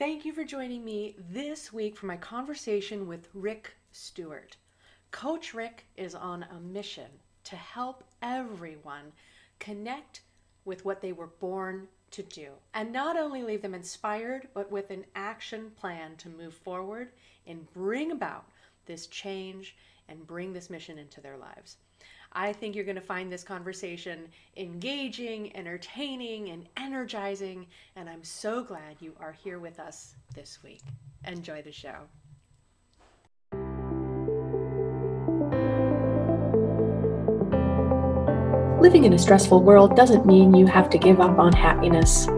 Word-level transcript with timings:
Thank 0.00 0.24
you 0.24 0.32
for 0.32 0.44
joining 0.44 0.82
me 0.82 1.14
this 1.28 1.74
week 1.74 1.94
for 1.94 2.06
my 2.06 2.16
conversation 2.16 3.06
with 3.06 3.28
Rick 3.34 3.74
Stewart. 3.92 4.56
Coach 5.10 5.52
Rick 5.52 5.84
is 5.94 6.14
on 6.14 6.42
a 6.44 6.58
mission 6.58 7.10
to 7.44 7.54
help 7.54 8.02
everyone 8.22 9.12
connect 9.58 10.22
with 10.64 10.86
what 10.86 11.02
they 11.02 11.12
were 11.12 11.26
born 11.26 11.86
to 12.12 12.22
do 12.22 12.48
and 12.72 12.90
not 12.90 13.18
only 13.18 13.42
leave 13.42 13.60
them 13.60 13.74
inspired, 13.74 14.48
but 14.54 14.72
with 14.72 14.90
an 14.90 15.04
action 15.16 15.70
plan 15.76 16.16
to 16.16 16.30
move 16.30 16.54
forward 16.54 17.10
and 17.46 17.70
bring 17.74 18.10
about 18.10 18.46
this 18.86 19.06
change 19.06 19.76
and 20.08 20.26
bring 20.26 20.54
this 20.54 20.70
mission 20.70 20.96
into 20.96 21.20
their 21.20 21.36
lives. 21.36 21.76
I 22.32 22.52
think 22.52 22.76
you're 22.76 22.84
going 22.84 22.94
to 22.94 23.00
find 23.00 23.32
this 23.32 23.42
conversation 23.42 24.28
engaging, 24.56 25.54
entertaining, 25.56 26.50
and 26.50 26.68
energizing. 26.76 27.66
And 27.96 28.08
I'm 28.08 28.22
so 28.22 28.62
glad 28.62 28.96
you 29.00 29.14
are 29.18 29.32
here 29.32 29.58
with 29.58 29.80
us 29.80 30.14
this 30.34 30.60
week. 30.62 30.82
Enjoy 31.26 31.60
the 31.62 31.72
show. 31.72 31.96
Living 38.80 39.04
in 39.04 39.12
a 39.12 39.18
stressful 39.18 39.62
world 39.62 39.96
doesn't 39.96 40.24
mean 40.24 40.54
you 40.54 40.66
have 40.66 40.88
to 40.90 40.98
give 40.98 41.20
up 41.20 41.38
on 41.38 41.52
happiness. 41.52 42.28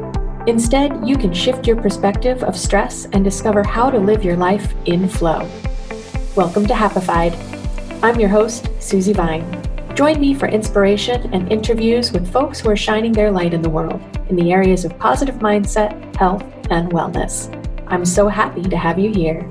Instead, 0.47 1.07
you 1.07 1.17
can 1.17 1.33
shift 1.33 1.67
your 1.67 1.77
perspective 1.81 2.43
of 2.43 2.57
stress 2.57 3.05
and 3.13 3.23
discover 3.23 3.63
how 3.63 3.91
to 3.91 3.99
live 3.99 4.25
your 4.25 4.37
life 4.37 4.75
in 4.87 5.09
flow. 5.09 5.49
Welcome 6.35 6.67
to 6.67 6.75
Happified. 6.75 7.37
I'm 8.03 8.19
your 8.19 8.31
host, 8.31 8.69
Susie 8.81 9.13
Vine. 9.13 9.72
Join 9.95 10.19
me 10.19 10.33
for 10.33 10.49
inspiration 10.49 11.33
and 11.35 11.53
interviews 11.53 12.13
with 12.13 12.33
folks 12.33 12.59
who 12.59 12.71
are 12.71 12.77
shining 12.77 13.13
their 13.13 13.31
light 13.31 13.53
in 13.53 13.61
the 13.61 13.69
world 13.69 14.01
in 14.31 14.37
the 14.37 14.51
areas 14.51 14.87
of 14.87 14.99
positive 14.99 15.35
mindset, 15.37 16.17
health, 16.17 16.43
and 16.71 16.91
wellness. 16.91 17.53
I'm 17.89 18.07
so 18.07 18.27
happy 18.27 18.63
to 18.63 18.77
have 18.77 18.99
you 18.99 19.13
here. 19.13 19.43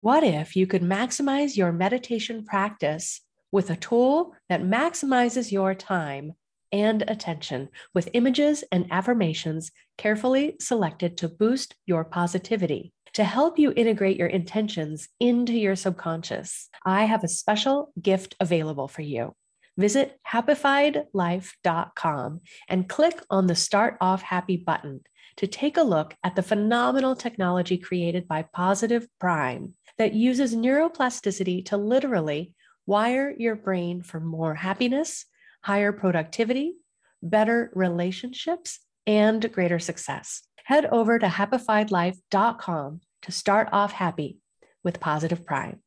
What 0.00 0.24
if 0.24 0.56
you 0.56 0.66
could 0.66 0.80
maximize 0.80 1.54
your 1.54 1.70
meditation 1.70 2.46
practice 2.46 3.20
with 3.52 3.70
a 3.70 3.76
tool 3.76 4.34
that 4.48 4.62
maximizes 4.62 5.52
your 5.52 5.74
time 5.74 6.32
and 6.72 7.02
attention 7.08 7.68
with 7.94 8.10
images 8.12 8.62
and 8.70 8.86
affirmations 8.90 9.70
carefully 9.96 10.56
selected 10.60 11.16
to 11.16 11.28
boost 11.28 11.74
your 11.86 12.04
positivity. 12.04 12.92
To 13.14 13.24
help 13.24 13.58
you 13.58 13.72
integrate 13.74 14.18
your 14.18 14.28
intentions 14.28 15.08
into 15.18 15.54
your 15.54 15.76
subconscious, 15.76 16.68
I 16.84 17.06
have 17.06 17.24
a 17.24 17.28
special 17.28 17.90
gift 18.00 18.36
available 18.38 18.86
for 18.86 19.02
you. 19.02 19.34
Visit 19.78 20.18
happifiedlife.com 20.30 22.40
and 22.68 22.88
click 22.88 23.22
on 23.30 23.46
the 23.46 23.54
Start 23.54 23.96
Off 24.00 24.22
Happy 24.22 24.56
button 24.56 25.02
to 25.36 25.46
take 25.46 25.76
a 25.76 25.82
look 25.82 26.16
at 26.24 26.34
the 26.36 26.42
phenomenal 26.42 27.14
technology 27.14 27.78
created 27.78 28.26
by 28.26 28.42
Positive 28.42 29.06
Prime 29.20 29.74
that 29.96 30.12
uses 30.12 30.54
neuroplasticity 30.54 31.64
to 31.66 31.76
literally 31.76 32.52
Wire 32.88 33.34
your 33.36 33.54
brain 33.54 34.00
for 34.00 34.18
more 34.18 34.54
happiness, 34.54 35.26
higher 35.60 35.92
productivity, 35.92 36.76
better 37.22 37.70
relationships, 37.74 38.78
and 39.06 39.52
greater 39.52 39.78
success. 39.78 40.40
Head 40.64 40.86
over 40.86 41.18
to 41.18 41.26
happifiedlife.com 41.26 43.00
to 43.20 43.30
start 43.30 43.68
off 43.72 43.92
happy 43.92 44.38
with 44.82 45.00
Positive 45.00 45.44
Prime. 45.44 45.80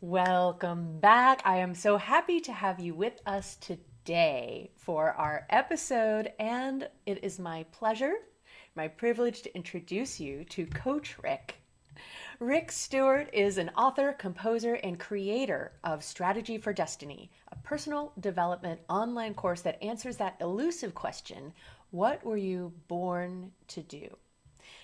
Welcome 0.00 1.00
back. 1.00 1.42
I 1.44 1.56
am 1.56 1.74
so 1.74 1.96
happy 1.96 2.38
to 2.42 2.52
have 2.52 2.78
you 2.78 2.94
with 2.94 3.20
us 3.26 3.56
today 3.56 4.70
for 4.76 5.10
our 5.14 5.44
episode, 5.50 6.30
and 6.38 6.88
it 7.04 7.24
is 7.24 7.40
my 7.40 7.64
pleasure, 7.72 8.14
my 8.76 8.86
privilege 8.86 9.42
to 9.42 9.56
introduce 9.56 10.20
you 10.20 10.44
to 10.50 10.66
Coach 10.66 11.16
Rick. 11.20 11.56
Rick 12.40 12.70
Stewart 12.70 13.28
is 13.32 13.58
an 13.58 13.70
author, 13.70 14.12
composer, 14.12 14.74
and 14.74 15.00
creator 15.00 15.72
of 15.82 16.04
Strategy 16.04 16.56
for 16.56 16.72
Destiny, 16.72 17.32
a 17.50 17.56
personal 17.56 18.12
development 18.20 18.80
online 18.88 19.34
course 19.34 19.62
that 19.62 19.82
answers 19.82 20.18
that 20.18 20.36
elusive 20.40 20.94
question 20.94 21.52
What 21.90 22.24
were 22.24 22.36
you 22.36 22.72
born 22.86 23.50
to 23.66 23.82
do? 23.82 24.16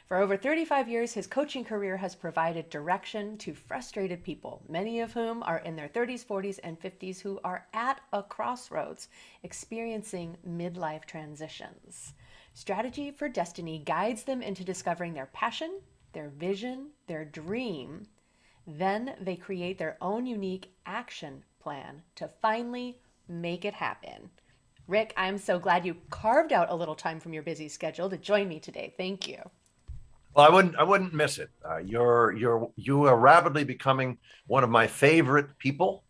For 0.09 0.17
over 0.17 0.37
35 0.37 0.89
years, 0.89 1.13
his 1.13 1.29
coaching 1.29 1.65
career 1.65 1.97
has 1.97 2.17
provided 2.17 2.71
direction 2.71 3.39
to 3.39 3.55
frustrated 3.55 4.25
people, 4.25 4.61
many 4.69 4.99
of 4.99 5.13
whom 5.13 5.41
are 5.45 5.59
in 5.59 5.77
their 5.77 5.89
30s, 5.89 6.27
40s, 6.27 6.59
and 6.65 6.81
50s 6.81 7.21
who 7.21 7.39
are 7.45 7.69
at 7.73 8.01
a 8.13 8.25
crossroads 8.25 9.07
experiencing 9.45 10.37
midlife 10.45 11.05
transitions. 11.05 12.15
Strategy 12.53 13.13
for 13.13 13.29
Destiny 13.29 13.79
guides 13.79 14.25
them 14.25 14.43
into 14.43 14.65
discovering 14.65 15.15
their 15.15 15.27
passion, 15.27 15.81
their 16.15 16.31
vision, 16.31 16.91
their 17.07 17.25
dream, 17.25 18.07
then 18.67 19.15
they 19.21 19.37
create 19.37 19.79
their 19.79 19.99
own 20.01 20.27
unique 20.27 20.73
action 20.87 21.43
plan 21.61 22.03
to 22.15 22.31
finally 22.41 22.99
make 23.29 23.65
it 23.65 23.75
happen. 23.75 24.31
Rick, 24.87 25.15
I'm 25.17 25.39
so 25.39 25.59
glad 25.59 25.87
you 25.87 25.97
carved 26.11 26.53
out 26.53 26.71
a 26.71 26.75
little 26.75 26.95
time 26.95 27.21
from 27.21 27.33
your 27.33 27.43
busy 27.43 27.69
schedule 27.69 28.11
to 28.11 28.19
join 28.19 28.49
me 28.49 28.61
today. 28.61 28.95
Thank 28.97 29.27
you. 29.27 29.39
Well, 30.35 30.47
I 30.47 30.51
wouldn't. 30.51 30.77
I 30.77 30.83
wouldn't 30.83 31.15
miss 31.15 31.39
it. 31.39 31.49
Uh, 31.65 31.79
you're 31.79 32.33
you're 32.33 32.69
you 32.77 33.05
are 33.05 33.17
rapidly 33.17 33.65
becoming 33.65 34.19
one 34.47 34.65
of 34.65 34.71
my 34.71 34.87
favorite 34.87 35.57
people. 35.59 36.05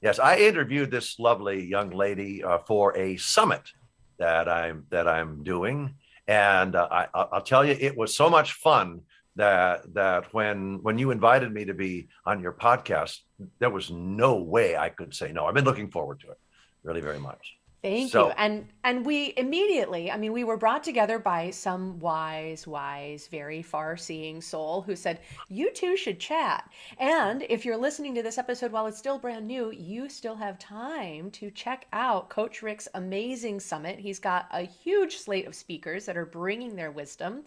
Yes, 0.00 0.18
I 0.18 0.38
interviewed 0.38 0.90
this 0.90 1.18
lovely 1.18 1.64
young 1.64 1.90
lady 1.90 2.42
uh, 2.42 2.58
for 2.66 2.96
a 2.96 3.16
summit 3.18 3.70
that 4.18 4.48
I'm 4.48 4.86
that 4.90 5.06
I'm 5.06 5.44
doing, 5.44 5.94
and 6.26 6.74
uh, 6.74 6.88
I, 6.90 7.06
I'll 7.14 7.42
tell 7.42 7.64
you, 7.64 7.76
it 7.78 7.96
was 7.96 8.16
so 8.16 8.30
much 8.30 8.54
fun 8.54 9.02
that 9.36 9.94
that 9.94 10.32
when 10.34 10.82
when 10.82 10.98
you 10.98 11.10
invited 11.10 11.52
me 11.52 11.64
to 11.66 11.74
be 11.74 12.08
on 12.24 12.40
your 12.40 12.52
podcast, 12.52 13.20
there 13.58 13.70
was 13.70 13.90
no 13.90 14.36
way 14.36 14.76
I 14.76 14.88
could 14.88 15.14
say 15.14 15.32
no. 15.32 15.46
I've 15.46 15.54
been 15.54 15.64
looking 15.64 15.90
forward 15.90 16.20
to 16.20 16.30
it, 16.30 16.38
really, 16.82 17.00
very 17.00 17.20
much. 17.20 17.56
Thank 17.82 18.10
so, 18.10 18.28
you. 18.28 18.32
And 18.36 18.66
and 18.82 19.06
we 19.06 19.34
immediately, 19.36 20.10
I 20.10 20.16
mean, 20.16 20.32
we 20.32 20.42
were 20.42 20.56
brought 20.56 20.82
together 20.82 21.18
by 21.18 21.50
some 21.50 22.00
wise, 22.00 22.66
wise, 22.66 23.28
very 23.28 23.62
far-seeing 23.62 24.40
soul 24.40 24.82
who 24.82 24.96
said, 24.96 25.20
"You 25.48 25.70
two 25.72 25.96
should 25.96 26.18
chat." 26.18 26.68
And 26.98 27.44
if 27.48 27.64
you're 27.64 27.76
listening 27.76 28.14
to 28.16 28.22
this 28.22 28.38
episode 28.38 28.72
while 28.72 28.86
it's 28.86 28.98
still 28.98 29.18
brand 29.18 29.46
new, 29.46 29.70
you 29.70 30.08
still 30.08 30.34
have 30.34 30.58
time 30.58 31.30
to 31.32 31.50
check 31.50 31.86
out 31.92 32.30
Coach 32.30 32.62
Rick's 32.62 32.88
amazing 32.94 33.60
summit. 33.60 34.00
He's 34.00 34.18
got 34.18 34.48
a 34.50 34.62
huge 34.62 35.18
slate 35.18 35.46
of 35.46 35.54
speakers 35.54 36.06
that 36.06 36.16
are 36.16 36.26
bringing 36.26 36.74
their 36.74 36.90
wisdom 36.90 37.44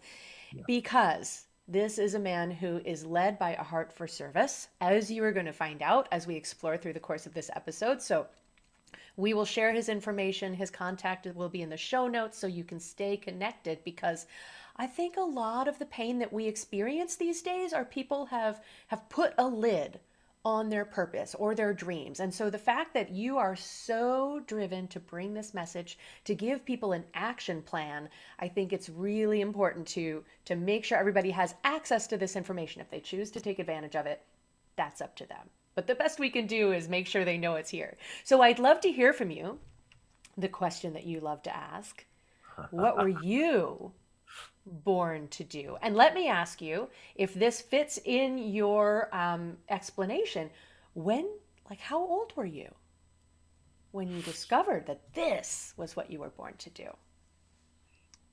yeah. 0.53 0.61
because 0.67 1.47
this 1.71 1.99
is 1.99 2.15
a 2.15 2.19
man 2.19 2.49
who 2.49 2.81
is 2.83 3.05
led 3.05 3.37
by 3.37 3.53
a 3.53 3.63
heart 3.63 3.93
for 3.93 4.07
service, 4.07 4.69
as 4.81 5.11
you 5.11 5.23
are 5.23 5.31
going 5.31 5.45
to 5.45 5.53
find 5.53 5.83
out 5.83 6.07
as 6.11 6.25
we 6.25 6.35
explore 6.35 6.77
through 6.77 6.93
the 6.93 6.99
course 6.99 7.27
of 7.27 7.33
this 7.35 7.51
episode. 7.55 8.01
So, 8.01 8.25
we 9.15 9.35
will 9.35 9.45
share 9.45 9.71
his 9.71 9.87
information. 9.87 10.53
His 10.53 10.71
contact 10.71 11.27
will 11.35 11.49
be 11.49 11.61
in 11.61 11.69
the 11.69 11.77
show 11.77 12.07
notes 12.07 12.39
so 12.39 12.47
you 12.47 12.63
can 12.63 12.79
stay 12.79 13.17
connected 13.17 13.83
because 13.83 14.25
I 14.77 14.87
think 14.87 15.17
a 15.17 15.21
lot 15.21 15.67
of 15.67 15.77
the 15.77 15.85
pain 15.85 16.19
that 16.19 16.33
we 16.33 16.47
experience 16.47 17.15
these 17.15 17.41
days 17.41 17.71
are 17.71 17.85
people 17.85 18.25
have 18.27 18.61
have 18.87 19.09
put 19.09 19.33
a 19.37 19.45
lid 19.45 19.99
on 20.49 20.67
their 20.67 20.83
purpose 20.83 21.35
or 21.35 21.53
their 21.53 21.73
dreams. 21.73 22.19
And 22.19 22.33
so 22.33 22.49
the 22.49 22.57
fact 22.57 22.95
that 22.95 23.11
you 23.11 23.37
are 23.37 23.55
so 23.55 24.41
driven 24.47 24.87
to 24.87 24.99
bring 24.99 25.35
this 25.35 25.53
message, 25.53 25.99
to 26.23 26.33
give 26.33 26.65
people 26.65 26.91
an 26.91 27.05
action 27.13 27.61
plan, 27.61 28.09
I 28.39 28.47
think 28.47 28.73
it's 28.73 28.89
really 28.89 29.41
important 29.41 29.85
to 29.89 30.23
to 30.45 30.55
make 30.55 30.83
sure 30.83 30.97
everybody 30.97 31.29
has 31.29 31.53
access 31.63 32.07
to 32.07 32.17
this 32.17 32.35
information 32.35 32.81
if 32.81 32.89
they 32.89 32.99
choose 32.99 33.29
to 33.31 33.39
take 33.39 33.59
advantage 33.59 33.95
of 33.95 34.07
it. 34.07 34.23
That's 34.75 35.01
up 35.01 35.15
to 35.17 35.27
them. 35.27 35.51
But 35.75 35.85
the 35.85 35.93
best 35.93 36.19
we 36.19 36.31
can 36.31 36.47
do 36.47 36.71
is 36.71 36.89
make 36.89 37.05
sure 37.05 37.23
they 37.23 37.37
know 37.37 37.53
it's 37.53 37.69
here. 37.69 37.95
So 38.23 38.41
I'd 38.41 38.57
love 38.57 38.81
to 38.81 38.91
hear 38.91 39.13
from 39.13 39.29
you. 39.29 39.59
The 40.35 40.49
question 40.49 40.93
that 40.93 41.05
you 41.05 41.19
love 41.19 41.43
to 41.43 41.55
ask. 41.55 42.05
What 42.71 42.97
were 42.97 43.07
you 43.23 43.91
born 44.69 45.27
to 45.29 45.43
do. 45.43 45.77
And 45.81 45.95
let 45.95 46.13
me 46.13 46.27
ask 46.27 46.61
you 46.61 46.89
if 47.15 47.33
this 47.33 47.61
fits 47.61 47.99
in 48.05 48.37
your 48.37 49.13
um, 49.15 49.57
explanation. 49.69 50.49
When, 50.93 51.27
like, 51.69 51.79
how 51.79 51.99
old 51.99 52.33
were 52.35 52.45
you 52.45 52.73
when 53.91 54.09
you 54.09 54.21
discovered 54.21 54.85
that 54.87 55.13
this 55.13 55.73
was 55.77 55.95
what 55.95 56.11
you 56.11 56.19
were 56.19 56.29
born 56.29 56.53
to 56.59 56.69
do? 56.69 56.89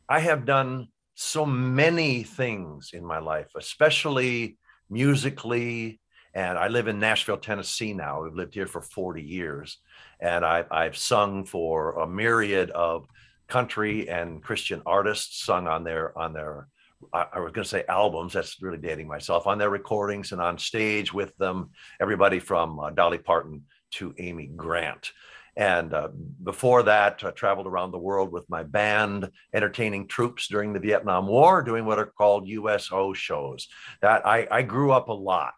I 0.09 0.21
have 0.21 0.45
done 0.45 0.89
so 1.15 1.47
many 1.47 2.23
things 2.23 2.91
in 2.93 3.05
my 3.05 3.19
life, 3.19 3.49
especially 3.57 4.59
musically. 4.91 6.01
And 6.35 6.59
I 6.59 6.69
live 6.69 6.87
in 6.87 6.99
Nashville, 6.99 7.39
Tennessee 7.39 7.95
now. 7.95 8.23
We've 8.23 8.35
lived 8.35 8.55
here 8.55 8.67
for 8.67 8.83
40 8.83 9.23
years. 9.23 9.79
And 10.21 10.45
I, 10.45 10.65
I've 10.71 10.97
sung 10.97 11.45
for 11.45 11.93
a 11.99 12.07
myriad 12.07 12.71
of 12.71 13.07
country 13.49 14.09
and 14.09 14.43
Christian 14.43 14.83
artists 14.87 15.45
sung 15.45 15.67
on 15.67 15.85
their 15.85 16.17
on 16.19 16.33
their 16.33 16.69
I 17.13 17.41
was 17.41 17.53
going 17.53 17.65
to 17.65 17.69
say 17.69 17.85
albums. 17.89 18.33
That's 18.33 18.61
really 18.63 18.79
dating 18.79 19.07
myself 19.07 19.47
on 19.47 19.59
their 19.59 19.71
recordings 19.71 20.33
and 20.33 20.41
on 20.41 20.59
stage 20.59 21.13
with 21.13 21.37
them. 21.37 21.71
Everybody 22.01 22.39
from 22.39 22.81
uh, 22.81 22.91
Dolly 22.91 23.19
Parton 23.19 23.65
to 23.93 24.15
Amy 24.19 24.47
Grant. 24.47 25.13
And 25.57 25.95
uh, 25.95 26.09
before 26.43 26.83
that, 26.85 27.23
I 27.25 27.31
traveled 27.31 27.67
around 27.67 27.91
the 27.91 27.99
world 27.99 28.31
with 28.31 28.49
my 28.51 28.63
band, 28.63 29.31
entertaining 29.55 30.07
troops 30.07 30.49
during 30.49 30.73
the 30.73 30.81
Vietnam 30.81 31.27
War, 31.27 31.63
doing 31.63 31.87
what 31.87 31.99
are 31.99 32.07
called 32.07 32.47
USO 32.49 33.15
shows. 33.15 33.69
That 34.03 34.27
I, 34.27 34.47
I 34.51 34.63
grew 34.63 34.93
up 34.93 35.09
a 35.09 35.15
lot 35.15 35.55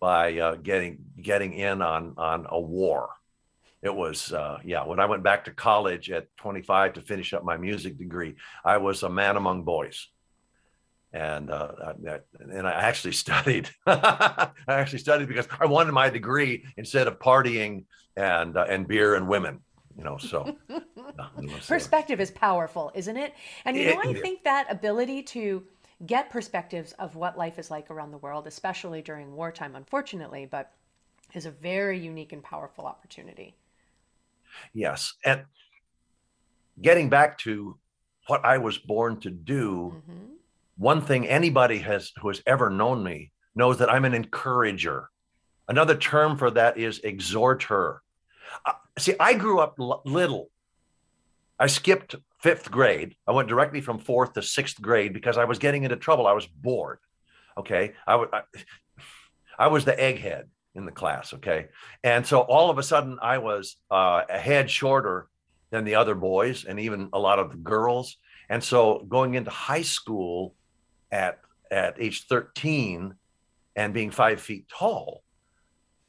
by 0.00 0.38
uh, 0.38 0.54
getting 0.56 0.98
getting 1.20 1.52
in 1.52 1.80
on 1.80 2.14
on 2.16 2.46
a 2.48 2.60
war. 2.60 3.10
It 3.84 3.94
was 3.94 4.32
uh, 4.32 4.58
yeah. 4.64 4.84
When 4.84 4.98
I 4.98 5.04
went 5.04 5.22
back 5.22 5.44
to 5.44 5.50
college 5.50 6.10
at 6.10 6.34
25 6.38 6.94
to 6.94 7.02
finish 7.02 7.34
up 7.34 7.44
my 7.44 7.56
music 7.56 7.98
degree, 7.98 8.34
I 8.64 8.78
was 8.78 9.02
a 9.02 9.10
man 9.10 9.36
among 9.36 9.64
boys 9.64 10.08
and 11.14 11.48
uh, 11.48 11.94
and 12.40 12.66
I 12.66 12.72
actually 12.72 13.12
studied. 13.24 13.70
I 13.86 14.50
actually 14.68 14.98
studied 14.98 15.28
because 15.28 15.46
I 15.58 15.66
wanted 15.66 15.92
my 15.92 16.10
degree 16.10 16.64
instead 16.76 17.06
of 17.06 17.18
partying 17.18 17.84
and 18.16 18.56
uh, 18.56 18.66
and 18.68 18.86
beer 18.86 19.14
and 19.14 19.28
women. 19.28 19.60
You 19.96 20.02
know, 20.02 20.18
so 20.18 20.56
perspective 21.68 22.20
is 22.20 22.32
powerful, 22.32 22.90
isn't 22.94 23.16
it? 23.16 23.32
And 23.64 23.76
you 23.76 23.94
know, 23.94 24.00
I 24.02 24.12
think 24.14 24.42
that 24.42 24.66
ability 24.68 25.22
to 25.22 25.62
get 26.04 26.30
perspectives 26.30 26.92
of 26.98 27.14
what 27.14 27.38
life 27.38 27.60
is 27.60 27.70
like 27.70 27.92
around 27.92 28.10
the 28.10 28.18
world, 28.18 28.48
especially 28.48 29.02
during 29.02 29.36
wartime, 29.36 29.76
unfortunately, 29.76 30.48
but 30.50 30.72
is 31.32 31.46
a 31.46 31.52
very 31.52 31.96
unique 31.98 32.32
and 32.32 32.42
powerful 32.42 32.86
opportunity. 32.86 33.54
Yes, 34.72 35.14
and 35.24 35.44
getting 36.80 37.08
back 37.08 37.38
to 37.38 37.78
what 38.26 38.44
I 38.44 38.58
was 38.58 38.78
born 38.78 39.20
to 39.20 39.30
do. 39.30 39.96
Mm-hmm 39.96 40.30
one 40.76 41.00
thing 41.00 41.26
anybody 41.28 41.78
has 41.78 42.10
who 42.20 42.28
has 42.28 42.42
ever 42.46 42.68
known 42.70 43.04
me 43.04 43.30
knows 43.54 43.78
that 43.78 43.92
I'm 43.92 44.04
an 44.04 44.14
encourager. 44.14 45.08
Another 45.68 45.96
term 45.96 46.36
for 46.36 46.50
that 46.50 46.76
is 46.76 46.98
exhorter. 47.00 48.02
Uh, 48.66 48.72
see, 48.98 49.14
I 49.20 49.34
grew 49.34 49.60
up 49.60 49.76
l- 49.78 50.02
little. 50.04 50.50
I 51.58 51.68
skipped 51.68 52.16
fifth 52.42 52.70
grade. 52.70 53.14
I 53.26 53.32
went 53.32 53.48
directly 53.48 53.80
from 53.80 53.98
fourth 53.98 54.32
to 54.32 54.42
sixth 54.42 54.80
grade 54.82 55.14
because 55.14 55.38
I 55.38 55.44
was 55.44 55.58
getting 55.60 55.84
into 55.84 55.96
trouble. 55.96 56.26
I 56.26 56.32
was 56.32 56.46
bored. 56.46 56.98
Okay, 57.56 57.92
I, 58.06 58.12
w- 58.12 58.30
I, 58.32 58.42
I 59.56 59.68
was 59.68 59.84
the 59.84 59.92
egghead 59.92 60.46
in 60.74 60.84
the 60.84 60.92
class. 60.92 61.34
Okay, 61.34 61.66
and 62.02 62.26
so 62.26 62.40
all 62.40 62.70
of 62.70 62.78
a 62.78 62.82
sudden 62.82 63.18
I 63.22 63.38
was 63.38 63.76
uh, 63.90 64.22
a 64.28 64.38
head 64.38 64.70
shorter 64.70 65.28
than 65.70 65.84
the 65.84 65.96
other 65.96 66.14
boys 66.14 66.64
and 66.64 66.78
even 66.78 67.08
a 67.12 67.18
lot 67.18 67.38
of 67.38 67.50
the 67.50 67.56
girls. 67.56 68.16
And 68.48 68.62
so 68.62 69.04
going 69.08 69.34
into 69.34 69.50
high 69.50 69.82
school, 69.82 70.54
at 71.14 71.38
at 71.70 71.96
age 71.98 72.26
13 72.26 73.14
and 73.76 73.94
being 73.94 74.10
five 74.10 74.40
feet 74.40 74.68
tall, 74.68 75.22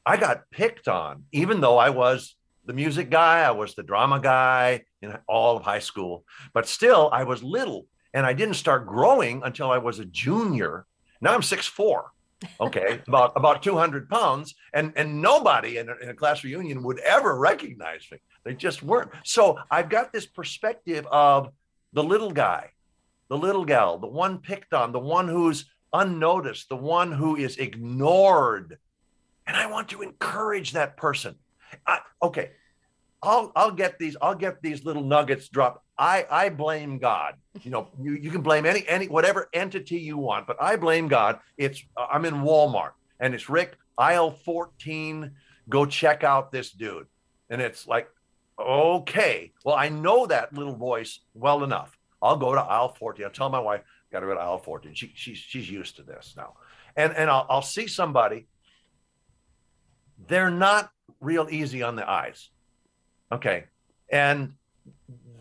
I 0.06 0.18
got 0.18 0.50
picked 0.52 0.88
on, 0.88 1.24
even 1.32 1.62
though 1.62 1.78
I 1.78 1.90
was 1.90 2.36
the 2.66 2.74
music 2.74 3.10
guy, 3.10 3.42
I 3.42 3.52
was 3.52 3.76
the 3.76 3.84
drama 3.84 4.20
guy 4.20 4.84
in 5.02 5.16
all 5.28 5.58
of 5.58 5.64
high 5.64 5.80
school, 5.80 6.26
but 6.54 6.68
still 6.68 7.10
I 7.14 7.24
was 7.24 7.44
little 7.44 7.86
and 8.14 8.26
I 8.26 8.34
didn't 8.34 8.56
start 8.56 8.88
growing 8.88 9.42
until 9.44 9.72
I 9.72 9.78
was 9.78 10.00
a 10.00 10.06
junior. 10.06 10.86
Now 11.22 11.34
I'm 11.34 11.44
six 11.44 11.68
four, 11.68 12.12
okay, 12.60 13.02
about 13.08 13.34
about 13.36 13.64
200 13.64 14.10
pounds, 14.10 14.56
and 14.74 14.94
and 14.96 15.22
nobody 15.22 15.78
in 15.78 15.90
a, 15.90 15.96
in 16.02 16.10
a 16.10 16.14
class 16.14 16.44
reunion 16.44 16.84
would 16.84 17.00
ever 17.00 17.38
recognize 17.38 18.08
me. 18.12 18.20
They 18.44 18.54
just 18.54 18.84
weren't. 18.84 19.12
So 19.24 19.58
I've 19.72 19.90
got 19.90 20.14
this 20.14 20.26
perspective 20.26 21.06
of 21.08 21.50
the 21.94 22.04
little 22.04 22.32
guy 22.32 22.72
the 23.28 23.38
little 23.38 23.66
gal, 23.66 23.98
the 23.98 24.08
one 24.08 24.40
picked 24.40 24.74
on, 24.74 24.92
the 24.92 25.00
one 25.00 25.28
who's 25.28 25.66
unnoticed, 25.94 26.70
the 26.70 26.76
one 26.76 27.12
who 27.12 27.36
is 27.36 27.58
ignored. 27.58 28.78
And 29.48 29.58
I 29.58 29.68
want 29.68 29.90
to 29.90 30.02
encourage 30.02 30.74
that 30.74 30.98
person. 30.98 31.36
I, 31.86 32.00
okay, 32.22 32.52
I'll 33.22 33.52
I'll 33.56 33.72
get 33.72 33.98
these 33.98 34.16
I'll 34.22 34.36
get 34.36 34.62
these 34.62 34.86
little 34.86 35.04
nuggets 35.04 35.50
dropped. 35.50 35.85
I 35.97 36.25
I 36.30 36.50
blame 36.50 36.97
God. 36.97 37.36
You 37.63 37.71
know, 37.71 37.88
you, 38.01 38.13
you 38.13 38.31
can 38.31 38.42
blame 38.42 38.65
any 38.65 38.86
any 38.88 39.07
whatever 39.07 39.50
entity 39.53 39.97
you 39.97 40.18
want, 40.18 40.47
but 40.47 40.62
I 40.62 40.75
blame 40.75 41.07
God. 41.07 41.39
It's 41.57 41.83
uh, 41.95 42.07
I'm 42.12 42.25
in 42.25 42.36
Walmart 42.36 42.92
and 43.19 43.33
it's 43.33 43.50
Rick 43.50 43.77
aisle 43.97 44.31
14. 44.31 45.31
Go 45.69 45.86
check 45.86 46.24
out 46.24 46.51
this 46.51 46.71
dude. 46.71 47.07
And 47.50 47.62
it's 47.62 47.88
like, 47.88 48.09
okay, 48.59 49.51
well, 49.63 49.75
I 49.75 49.89
know 49.89 50.25
that 50.27 50.53
little 50.53 50.75
voice 50.75 51.19
well 51.33 51.63
enough. 51.63 51.97
I'll 52.21 52.38
go 52.38 52.53
to 52.53 52.62
aisle 52.62 52.95
14. 52.97 53.25
I'll 53.25 53.31
tell 53.31 53.50
my 53.50 53.59
wife, 53.59 53.81
got 54.12 54.21
to 54.21 54.27
go 54.27 54.33
to 54.33 54.39
aisle 54.39 54.57
14. 54.57 54.94
She, 54.94 55.12
she's, 55.15 55.38
she's 55.38 55.69
used 55.69 55.97
to 55.97 56.03
this 56.03 56.33
now. 56.36 56.53
And, 56.95 57.13
and 57.15 57.30
I'll, 57.30 57.45
I'll 57.50 57.62
see 57.62 57.88
somebody. 57.88 58.47
They're 60.27 60.51
not 60.51 60.92
real 61.19 61.47
easy 61.50 61.83
on 61.83 61.95
the 61.95 62.09
eyes. 62.09 62.50
Okay. 63.31 63.65
And 64.09 64.53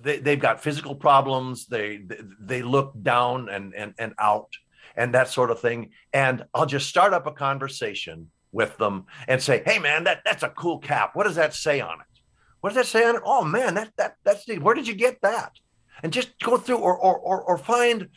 they, 0.04 0.18
they've 0.18 0.38
got 0.38 0.62
physical 0.62 0.94
problems. 0.94 1.66
They, 1.66 2.04
they 2.40 2.62
look 2.62 2.94
down 3.02 3.48
and, 3.48 3.74
and, 3.74 3.94
and 3.98 4.14
out 4.18 4.50
and 4.96 5.14
that 5.14 5.28
sort 5.28 5.50
of 5.50 5.60
thing. 5.60 5.90
And 6.12 6.44
I'll 6.54 6.66
just 6.66 6.88
start 6.88 7.12
up 7.12 7.26
a 7.26 7.32
conversation 7.32 8.30
with 8.52 8.76
them 8.76 9.06
and 9.26 9.42
say, 9.42 9.62
Hey 9.66 9.78
man, 9.78 10.04
that, 10.04 10.20
that's 10.24 10.44
a 10.44 10.50
cool 10.50 10.78
cap. 10.78 11.10
What 11.14 11.24
does 11.24 11.36
that 11.36 11.54
say 11.54 11.80
on 11.80 12.00
it? 12.00 12.20
What 12.60 12.72
does 12.72 12.76
that 12.76 12.86
say 12.86 13.04
on 13.04 13.16
it? 13.16 13.22
Oh 13.24 13.44
man, 13.44 13.74
that, 13.74 13.90
that, 13.96 14.16
that's 14.22 14.46
neat. 14.46 14.62
Where 14.62 14.74
did 14.74 14.86
you 14.86 14.94
get 14.94 15.20
that? 15.22 15.52
and 16.02 16.12
just 16.12 16.38
go 16.40 16.56
through 16.56 16.78
or 16.78 16.96
or 16.96 17.18
or, 17.18 17.42
or 17.42 17.58
find 17.58 18.08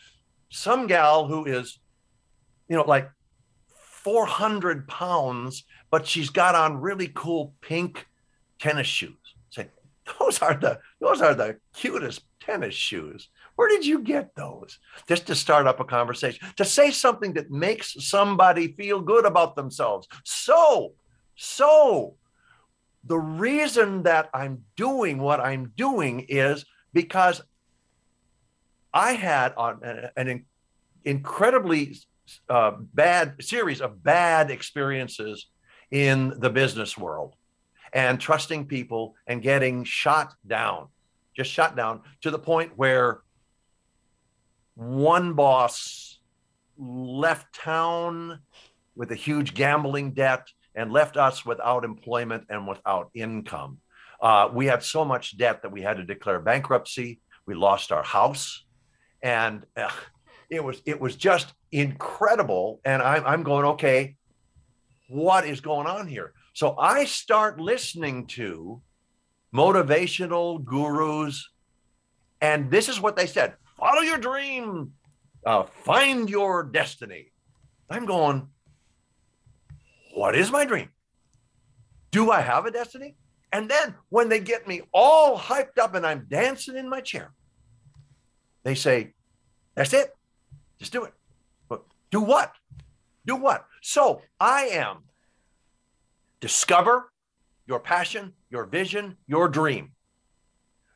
some 0.50 0.88
gal 0.88 1.28
who 1.28 1.46
is, 1.46 1.80
you 2.70 2.76
know, 2.76 2.84
like 2.84 3.10
400 4.04 4.88
pounds, 4.88 5.64
but 5.92 6.08
she's 6.08 6.30
got 6.30 6.56
on 6.56 6.78
really 6.78 7.12
cool 7.14 7.54
pink 7.62 8.06
tennis 8.60 8.88
shoes. 8.88 9.27
Those 10.20 10.42
are 10.42 10.54
the 10.54 10.80
those 11.00 11.22
are 11.22 11.34
the 11.34 11.58
cutest 11.74 12.22
tennis 12.40 12.74
shoes. 12.74 13.30
Where 13.56 13.70
did 13.70 13.86
you 13.86 14.00
get 14.00 14.36
those? 14.36 14.80
Just 15.08 15.28
to 15.28 15.36
start 15.36 15.68
up 15.68 15.80
a 15.80 15.86
conversation, 15.86 16.48
to 16.58 16.66
say 16.66 16.92
something 16.92 17.34
that 17.34 17.52
makes 17.52 17.96
somebody 18.00 18.74
feel 18.74 19.02
good 19.02 19.26
about 19.26 19.56
themselves. 19.56 20.08
So, 20.24 20.94
so 21.36 22.16
the 23.04 23.18
reason 23.18 24.04
that 24.04 24.30
I'm 24.34 24.64
doing 24.76 25.18
what 25.18 25.40
I'm 25.40 25.74
doing 25.76 26.26
is 26.30 26.66
because 26.94 27.42
I 28.94 29.14
had 29.14 29.54
on 29.56 29.82
an 30.16 30.46
incredibly 31.04 31.98
uh, 32.50 32.72
bad 32.94 33.36
series 33.42 33.82
of 33.82 34.04
bad 34.04 34.52
experiences 34.52 35.48
in 35.92 36.34
the 36.40 36.50
business 36.50 36.98
world 36.98 37.37
and 37.98 38.22
trusting 38.22 38.68
people 38.68 39.16
and 39.26 39.42
getting 39.42 39.84
shot 39.84 40.36
down, 40.46 40.88
just 41.36 41.50
shot 41.52 41.76
down 41.76 42.00
to 42.22 42.30
the 42.30 42.38
point 42.38 42.72
where 42.76 43.22
one 44.76 45.34
boss 45.34 46.20
left 46.78 47.52
town 47.56 48.40
with 48.96 49.12
a 49.12 49.16
huge 49.16 49.56
gambling 49.56 50.12
debt 50.12 50.48
and 50.76 50.94
left 50.94 51.18
us 51.18 51.44
without 51.44 51.84
employment 51.84 52.46
and 52.50 52.68
without 52.68 53.10
income. 53.16 53.80
Uh, 54.22 54.48
we 54.54 54.68
had 54.68 54.84
so 54.84 55.04
much 55.04 55.36
debt 55.36 55.64
that 55.64 55.72
we 55.72 55.82
had 55.82 55.98
to 55.98 56.04
declare 56.04 56.40
bankruptcy. 56.40 57.20
We 57.48 57.56
lost 57.56 57.92
our 57.92 58.04
house 58.04 58.64
and 59.24 59.66
it 60.52 60.64
was 60.64 60.84
it 60.86 61.02
was 61.02 61.16
just 61.16 61.52
incredible. 61.72 62.80
And 62.86 63.02
I'm 63.02 63.26
I'm 63.26 63.42
going 63.42 63.66
okay, 63.66 64.18
what 65.10 65.48
is 65.48 65.62
going 65.62 65.88
on 65.88 66.08
here? 66.08 66.34
So 66.58 66.76
I 66.80 67.06
start 67.06 67.60
listening 67.60 68.26
to 68.34 68.82
motivational 69.54 70.66
gurus, 70.66 71.52
and 72.42 72.72
this 72.72 72.90
is 72.90 73.00
what 73.00 73.16
they 73.16 73.28
said: 73.28 73.54
follow 73.78 74.02
your 74.02 74.18
dream, 74.18 74.94
uh, 75.46 75.66
find 75.86 76.28
your 76.28 76.64
destiny. 76.64 77.32
I'm 77.92 78.08
going. 78.08 78.48
What 80.16 80.34
is 80.34 80.50
my 80.50 80.66
dream? 80.66 80.90
Do 82.10 82.32
I 82.32 82.42
have 82.42 82.66
a 82.66 82.72
destiny? 82.72 83.18
And 83.54 83.70
then 83.70 83.94
when 84.10 84.28
they 84.28 84.40
get 84.40 84.68
me 84.68 84.82
all 84.92 85.38
hyped 85.38 85.78
up 85.80 85.94
and 85.94 86.08
I'm 86.08 86.26
dancing 86.28 86.76
in 86.76 86.90
my 86.90 87.02
chair, 87.02 87.36
they 88.64 88.74
say, 88.74 89.14
that's 89.76 89.94
it. 89.94 90.10
Just 90.80 90.92
do 90.92 91.04
it. 91.04 91.14
But 91.70 91.84
do 92.10 92.20
what? 92.20 92.56
Do 93.28 93.36
what? 93.36 93.68
So 93.84 94.24
I 94.40 94.64
am 94.70 95.04
discover 96.40 97.12
your 97.66 97.80
passion, 97.80 98.34
your 98.50 98.66
vision, 98.66 99.18
your 99.28 99.48
dream. 99.50 99.92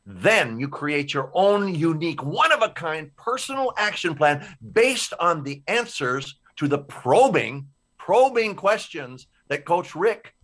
Then 0.04 0.58
you 0.58 0.68
create 0.68 1.14
your 1.14 1.30
own 1.34 1.74
unique, 1.74 2.22
one 2.24 2.50
of 2.50 2.62
a 2.62 2.70
kind 2.70 3.14
personal 3.16 3.72
action 3.76 4.14
plan 4.14 4.46
based 4.72 5.12
on 5.20 5.44
the 5.44 5.62
answers 5.68 6.38
to 6.56 6.66
the 6.66 6.78
probing, 6.78 7.68
probing 7.98 8.56
questions 8.56 9.28
that 9.48 9.64
Coach 9.64 9.94
Rick 9.94 10.34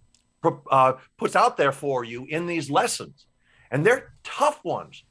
uh, 0.71 0.93
puts 1.17 1.35
out 1.35 1.57
there 1.57 1.73
for 1.73 2.05
you 2.05 2.25
in 2.27 2.47
these 2.47 2.71
lessons. 2.71 3.27
And 3.71 3.85
they're 3.85 4.13
tough 4.23 4.61
ones 4.65 5.03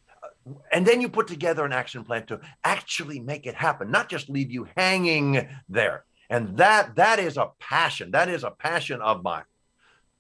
and 0.72 0.86
then 0.86 1.02
you 1.02 1.10
put 1.10 1.28
together 1.28 1.66
an 1.66 1.74
action 1.74 2.04
plan 2.04 2.26
to 2.28 2.40
actually 2.64 3.20
make 3.20 3.46
it 3.46 3.56
happen, 3.56 3.92
not 3.92 4.10
just 4.10 4.30
leave 4.30 4.52
you 4.52 4.68
hanging 4.76 5.48
there. 5.70 6.06
And 6.30 6.58
that 6.58 6.96
that 6.96 7.20
is 7.20 7.38
a 7.38 7.52
passion. 7.60 8.12
That 8.12 8.30
is 8.30 8.44
a 8.44 8.52
passion 8.52 9.02
of 9.02 9.24
mine. 9.24 9.44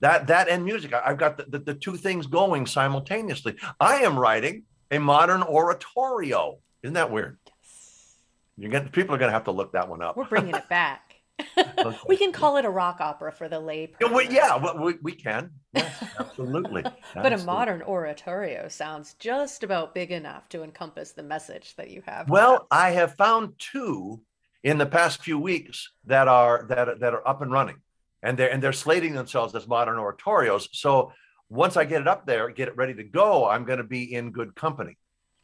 That 0.01 0.27
that 0.27 0.47
and 0.47 0.63
music. 0.63 0.93
I, 0.93 1.09
have 1.09 1.17
got 1.17 1.37
the, 1.37 1.45
the, 1.45 1.59
the 1.59 1.73
two 1.73 1.95
things 1.95 2.27
going 2.27 2.65
simultaneously. 2.65 3.55
I 3.79 3.97
am 3.97 4.17
writing 4.17 4.63
a 4.91 4.99
modern 4.99 5.43
oratorio. 5.43 6.59
Isn't 6.83 6.93
that 6.93 7.11
weird? 7.11 7.37
yes. 7.45 8.15
You're 8.57 8.71
gonna, 8.71 8.89
people 8.89 9.15
are 9.15 9.17
going 9.17 9.29
to 9.29 9.33
have 9.33 9.45
to 9.45 9.51
look 9.51 9.73
that 9.73 9.89
one 9.89 10.01
up. 10.01 10.15
We're 10.15 10.25
bringing 10.25 10.55
it 10.55 10.69
back. 10.69 11.15
okay. 11.55 11.97
we 12.07 12.17
can 12.17 12.31
call 12.31 12.57
it 12.57 12.65
a 12.65 12.69
rock 12.69 12.99
opera 12.99 13.31
for 13.31 13.47
the 13.47 13.59
lay 13.59 13.85
person. 13.85 14.15
Yeah, 14.31 14.57
yeah 14.57 14.73
we, 14.73 14.95
we 15.03 15.11
can. 15.11 15.51
Yes, 15.73 16.03
absolutely. 16.19 16.83
but 17.13 17.31
a 17.31 17.37
modern 17.39 17.83
oratorio 17.83 18.67
sounds 18.69 19.13
just 19.19 19.63
about 19.63 19.93
big 19.93 20.11
enough 20.11 20.49
to 20.49 20.63
encompass 20.63 21.11
the 21.11 21.21
message 21.21 21.75
that 21.75 21.91
you 21.91 22.01
have. 22.07 22.27
Well, 22.27 22.65
I 22.71 22.91
have 22.91 23.15
found 23.15 23.53
two 23.59 24.21
in 24.63 24.79
the 24.79 24.87
past 24.87 25.21
few 25.21 25.37
weeks 25.37 25.91
that 26.05 26.27
are 26.27 26.65
that 26.69 26.99
that 26.99 27.13
are 27.13 27.27
up 27.27 27.41
and 27.41 27.51
running, 27.51 27.77
and 28.23 28.37
they're 28.37 28.51
and 28.51 28.61
they're 28.61 28.73
slating 28.73 29.13
themselves 29.13 29.55
as 29.55 29.67
modern 29.67 29.97
oratorios. 29.97 30.67
So 30.71 31.13
once 31.49 31.77
I 31.77 31.85
get 31.85 32.01
it 32.01 32.07
up 32.07 32.25
there, 32.25 32.49
get 32.49 32.67
it 32.67 32.75
ready 32.75 32.93
to 32.95 33.03
go, 33.03 33.47
I'm 33.47 33.63
going 33.63 33.77
to 33.77 33.83
be 33.83 34.13
in 34.13 34.31
good 34.31 34.55
company. 34.55 34.97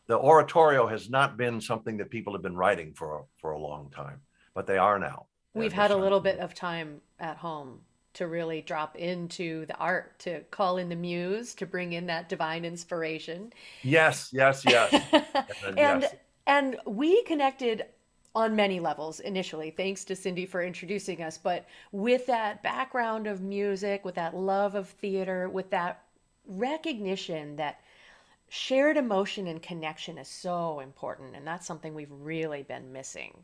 The 0.08 0.18
oratorio 0.18 0.88
has 0.88 1.10
not 1.10 1.38
been 1.38 1.62
something 1.62 1.98
that 1.98 2.10
people 2.10 2.34
have 2.34 2.42
been 2.42 2.58
writing 2.58 2.94
for 2.94 3.26
for 3.38 3.52
a 3.52 3.60
long 3.60 3.90
time, 3.90 4.22
but 4.54 4.68
they 4.68 4.78
are 4.78 5.00
now. 5.00 5.28
We've 5.54 5.74
had 5.74 5.92
a 5.92 5.98
little 5.98 6.20
bit 6.20 6.40
of 6.40 6.56
time 6.56 7.00
at 7.20 7.38
home 7.38 7.82
to 8.14 8.28
really 8.28 8.62
drop 8.62 8.96
into 8.96 9.66
the 9.66 9.76
art, 9.78 10.20
to 10.20 10.42
call 10.52 10.78
in 10.78 10.90
the 10.90 10.96
muse, 10.96 11.56
to 11.56 11.66
bring 11.66 11.94
in 11.94 12.08
that 12.08 12.30
divine 12.30 12.66
inspiration. 12.66 13.54
Yes, 13.82 14.30
yes, 14.32 14.64
yes. 14.68 14.94
and 15.66 16.02
yes. 16.02 16.16
and 16.48 16.78
we 16.86 17.24
connected 17.24 17.86
on 18.36 18.56
many 18.56 18.80
levels 18.80 19.20
initially. 19.20 19.70
Thanks 19.70 20.04
to 20.06 20.16
Cindy 20.16 20.46
for 20.46 20.64
introducing 20.64 21.22
us, 21.22 21.38
but 21.38 21.66
with 21.92 22.26
that 22.26 22.64
background 22.64 23.28
of 23.28 23.42
music, 23.42 24.04
with 24.04 24.16
that 24.16 24.36
love 24.36 24.76
of 24.76 24.90
theater, 24.90 25.50
with 25.50 25.70
that 25.70 26.04
recognition 26.48 27.56
that 27.58 27.80
shared 28.50 28.98
emotion 28.98 29.48
and 29.48 29.62
connection 29.62 30.18
is 30.18 30.28
so 30.28 30.80
important 30.80 31.36
and 31.36 31.48
that's 31.48 31.66
something 31.66 31.96
we've 31.96 32.12
really 32.12 32.62
been 32.62 32.92
missing 32.92 33.36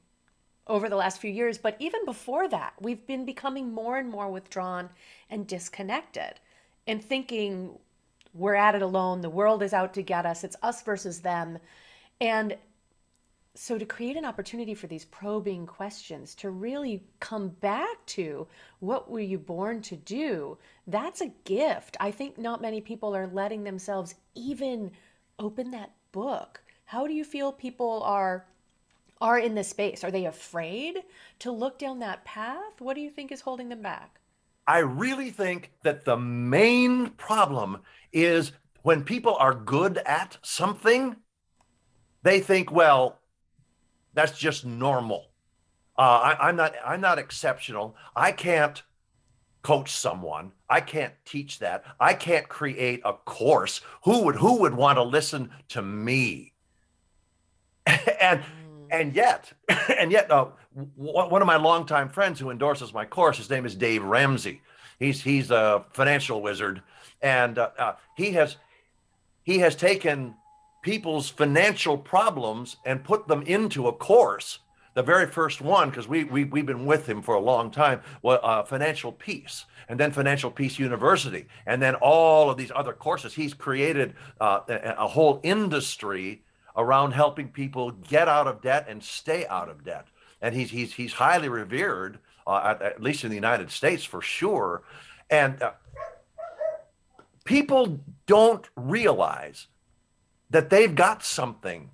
over 0.67 0.87
the 0.87 0.95
last 0.95 1.19
few 1.19 1.31
years. 1.31 1.57
But 1.57 1.75
even 1.79 2.05
before 2.05 2.47
that, 2.49 2.73
we've 2.79 3.05
been 3.07 3.25
becoming 3.25 3.73
more 3.73 3.97
and 3.97 4.09
more 4.09 4.29
withdrawn 4.29 4.89
and 5.29 5.47
disconnected 5.47 6.35
and 6.87 7.03
thinking 7.03 7.77
we're 8.33 8.55
at 8.55 8.75
it 8.75 8.83
alone, 8.83 9.21
the 9.21 9.29
world 9.29 9.63
is 9.63 9.73
out 9.73 9.93
to 9.95 10.03
get 10.03 10.25
us, 10.25 10.43
it's 10.43 10.55
us 10.61 10.83
versus 10.83 11.21
them. 11.21 11.57
And 12.21 12.55
so 13.59 13.77
to 13.77 13.85
create 13.85 14.15
an 14.15 14.25
opportunity 14.25 14.73
for 14.73 14.87
these 14.87 15.05
probing 15.05 15.65
questions 15.65 16.33
to 16.35 16.49
really 16.49 17.03
come 17.19 17.49
back 17.49 18.05
to 18.05 18.47
what 18.79 19.09
were 19.09 19.19
you 19.19 19.37
born 19.37 19.81
to 19.81 19.95
do 19.95 20.57
that's 20.87 21.21
a 21.21 21.31
gift 21.43 21.97
i 21.99 22.09
think 22.09 22.37
not 22.37 22.61
many 22.61 22.79
people 22.81 23.15
are 23.15 23.27
letting 23.27 23.63
themselves 23.63 24.15
even 24.35 24.91
open 25.39 25.71
that 25.71 25.91
book 26.11 26.61
how 26.85 27.05
do 27.05 27.13
you 27.13 27.23
feel 27.23 27.51
people 27.51 28.01
are 28.03 28.45
are 29.21 29.39
in 29.39 29.55
this 29.55 29.69
space? 29.69 30.03
Are 30.03 30.11
they 30.11 30.25
afraid 30.25 30.99
to 31.39 31.51
look 31.51 31.77
down 31.77 31.99
that 31.99 32.23
path? 32.25 32.79
What 32.79 32.95
do 32.95 33.01
you 33.01 33.09
think 33.09 33.31
is 33.31 33.41
holding 33.41 33.69
them 33.69 33.81
back? 33.81 34.19
I 34.67 34.79
really 34.79 35.31
think 35.31 35.71
that 35.83 36.05
the 36.05 36.17
main 36.17 37.09
problem 37.11 37.79
is 38.13 38.51
when 38.83 39.03
people 39.03 39.35
are 39.35 39.53
good 39.53 39.97
at 40.05 40.37
something, 40.41 41.15
they 42.23 42.39
think, 42.39 42.71
well, 42.71 43.18
that's 44.13 44.37
just 44.37 44.65
normal. 44.65 45.27
Uh, 45.97 46.35
I, 46.39 46.47
I'm 46.47 46.55
not. 46.55 46.73
I'm 46.85 47.01
not 47.01 47.19
exceptional. 47.19 47.95
I 48.15 48.31
can't 48.31 48.81
coach 49.61 49.91
someone. 49.91 50.53
I 50.69 50.81
can't 50.81 51.13
teach 51.25 51.59
that. 51.59 51.83
I 51.99 52.13
can't 52.13 52.47
create 52.47 53.01
a 53.03 53.13
course. 53.13 53.81
Who 54.03 54.23
would 54.23 54.35
who 54.35 54.61
would 54.61 54.73
want 54.73 54.97
to 54.97 55.03
listen 55.03 55.51
to 55.69 55.81
me? 55.81 56.53
and 58.21 58.41
and 58.91 59.13
yet, 59.15 59.51
and 59.97 60.11
yet, 60.11 60.31
uh, 60.31 60.47
one 60.95 61.41
of 61.41 61.47
my 61.47 61.57
longtime 61.57 62.09
friends 62.09 62.39
who 62.39 62.49
endorses 62.49 62.93
my 62.93 63.05
course, 63.05 63.37
his 63.37 63.49
name 63.49 63.65
is 63.65 63.75
Dave 63.75 64.03
Ramsey. 64.03 64.61
He's 64.99 65.21
he's 65.21 65.51
a 65.51 65.85
financial 65.91 66.41
wizard, 66.41 66.81
and 67.21 67.57
uh, 67.57 67.69
uh, 67.77 67.93
he 68.15 68.31
has 68.31 68.57
he 69.43 69.59
has 69.59 69.75
taken 69.75 70.35
people's 70.81 71.29
financial 71.29 71.97
problems 71.97 72.77
and 72.85 73.03
put 73.03 73.27
them 73.27 73.41
into 73.43 73.87
a 73.87 73.93
course. 73.93 74.59
The 74.95 75.03
very 75.03 75.27
first 75.27 75.61
one, 75.61 75.89
because 75.89 76.07
we, 76.07 76.23
we 76.23 76.43
we've 76.43 76.65
been 76.65 76.85
with 76.85 77.07
him 77.07 77.21
for 77.21 77.35
a 77.35 77.39
long 77.39 77.71
time, 77.71 78.01
was 78.21 78.39
uh, 78.43 78.63
Financial 78.63 79.11
Peace, 79.11 79.65
and 79.87 79.99
then 79.99 80.11
Financial 80.11 80.51
Peace 80.51 80.79
University, 80.79 81.45
and 81.65 81.81
then 81.81 81.95
all 81.95 82.49
of 82.49 82.57
these 82.57 82.71
other 82.75 82.93
courses. 82.93 83.33
He's 83.33 83.53
created 83.53 84.15
uh, 84.41 84.61
a, 84.67 84.95
a 84.97 85.07
whole 85.07 85.39
industry 85.43 86.43
around 86.75 87.11
helping 87.11 87.49
people 87.49 87.91
get 87.91 88.27
out 88.27 88.47
of 88.47 88.61
debt 88.61 88.87
and 88.89 89.03
stay 89.03 89.45
out 89.47 89.69
of 89.69 89.83
debt. 89.83 90.07
And 90.41 90.55
he's 90.55 90.71
he's 90.71 90.93
he's 90.93 91.13
highly 91.13 91.49
revered, 91.49 92.19
uh, 92.47 92.75
at, 92.75 92.81
at, 92.81 93.01
least 93.01 93.23
in 93.23 93.29
the 93.29 93.35
United 93.35 93.71
States 93.71 94.03
for 94.03 94.21
sure. 94.21 94.83
And 95.29 95.61
uh, 95.61 95.73
people 97.43 97.99
don't 98.25 98.67
realize 98.75 99.67
that 100.49 100.69
they've 100.69 100.95
got 100.95 101.23
something 101.23 101.91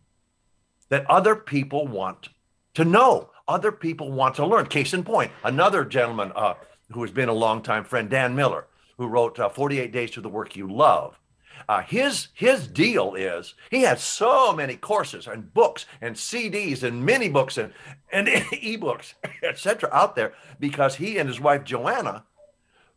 that 0.89 1.09
other 1.09 1.35
people 1.35 1.87
want 1.87 2.29
to 2.75 2.85
know. 2.85 3.29
Other 3.47 3.71
people 3.71 4.11
want 4.11 4.35
to 4.35 4.45
learn. 4.45 4.65
Case 4.67 4.93
in 4.93 5.03
point, 5.03 5.31
another 5.43 5.85
gentleman 5.85 6.31
uh, 6.35 6.55
who 6.91 7.01
has 7.01 7.11
been 7.11 7.29
a 7.29 7.33
longtime 7.33 7.83
friend, 7.83 8.09
Dan 8.09 8.35
Miller, 8.35 8.65
who 8.97 9.07
wrote 9.07 9.39
uh, 9.39 9.49
48 9.49 9.91
Days 9.91 10.11
to 10.11 10.21
the 10.21 10.29
Work 10.29 10.55
You 10.55 10.71
Love. 10.71 11.19
Uh, 11.67 11.81
his 11.81 12.27
his 12.33 12.67
deal 12.67 13.15
is 13.15 13.55
he 13.71 13.81
has 13.81 14.03
so 14.03 14.53
many 14.53 14.75
courses 14.75 15.25
and 15.25 15.53
books 15.53 15.85
and 16.01 16.15
CDs 16.15 16.83
and 16.83 17.03
mini 17.03 17.29
books 17.29 17.57
and 17.57 17.73
and 18.11 18.27
ebooks 18.27 19.13
etc. 19.41 19.89
out 19.91 20.15
there 20.15 20.33
because 20.59 20.95
he 20.95 21.17
and 21.17 21.29
his 21.29 21.39
wife 21.39 21.63
Joanna, 21.63 22.25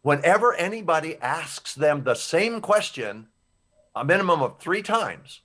whenever 0.03 0.55
anybody 0.55 1.17
asks 1.19 1.75
them 1.75 2.03
the 2.03 2.15
same 2.15 2.61
question, 2.61 3.29
a 3.95 4.05
minimum 4.05 4.43
of 4.43 4.59
three 4.59 4.83
times, 4.83 5.41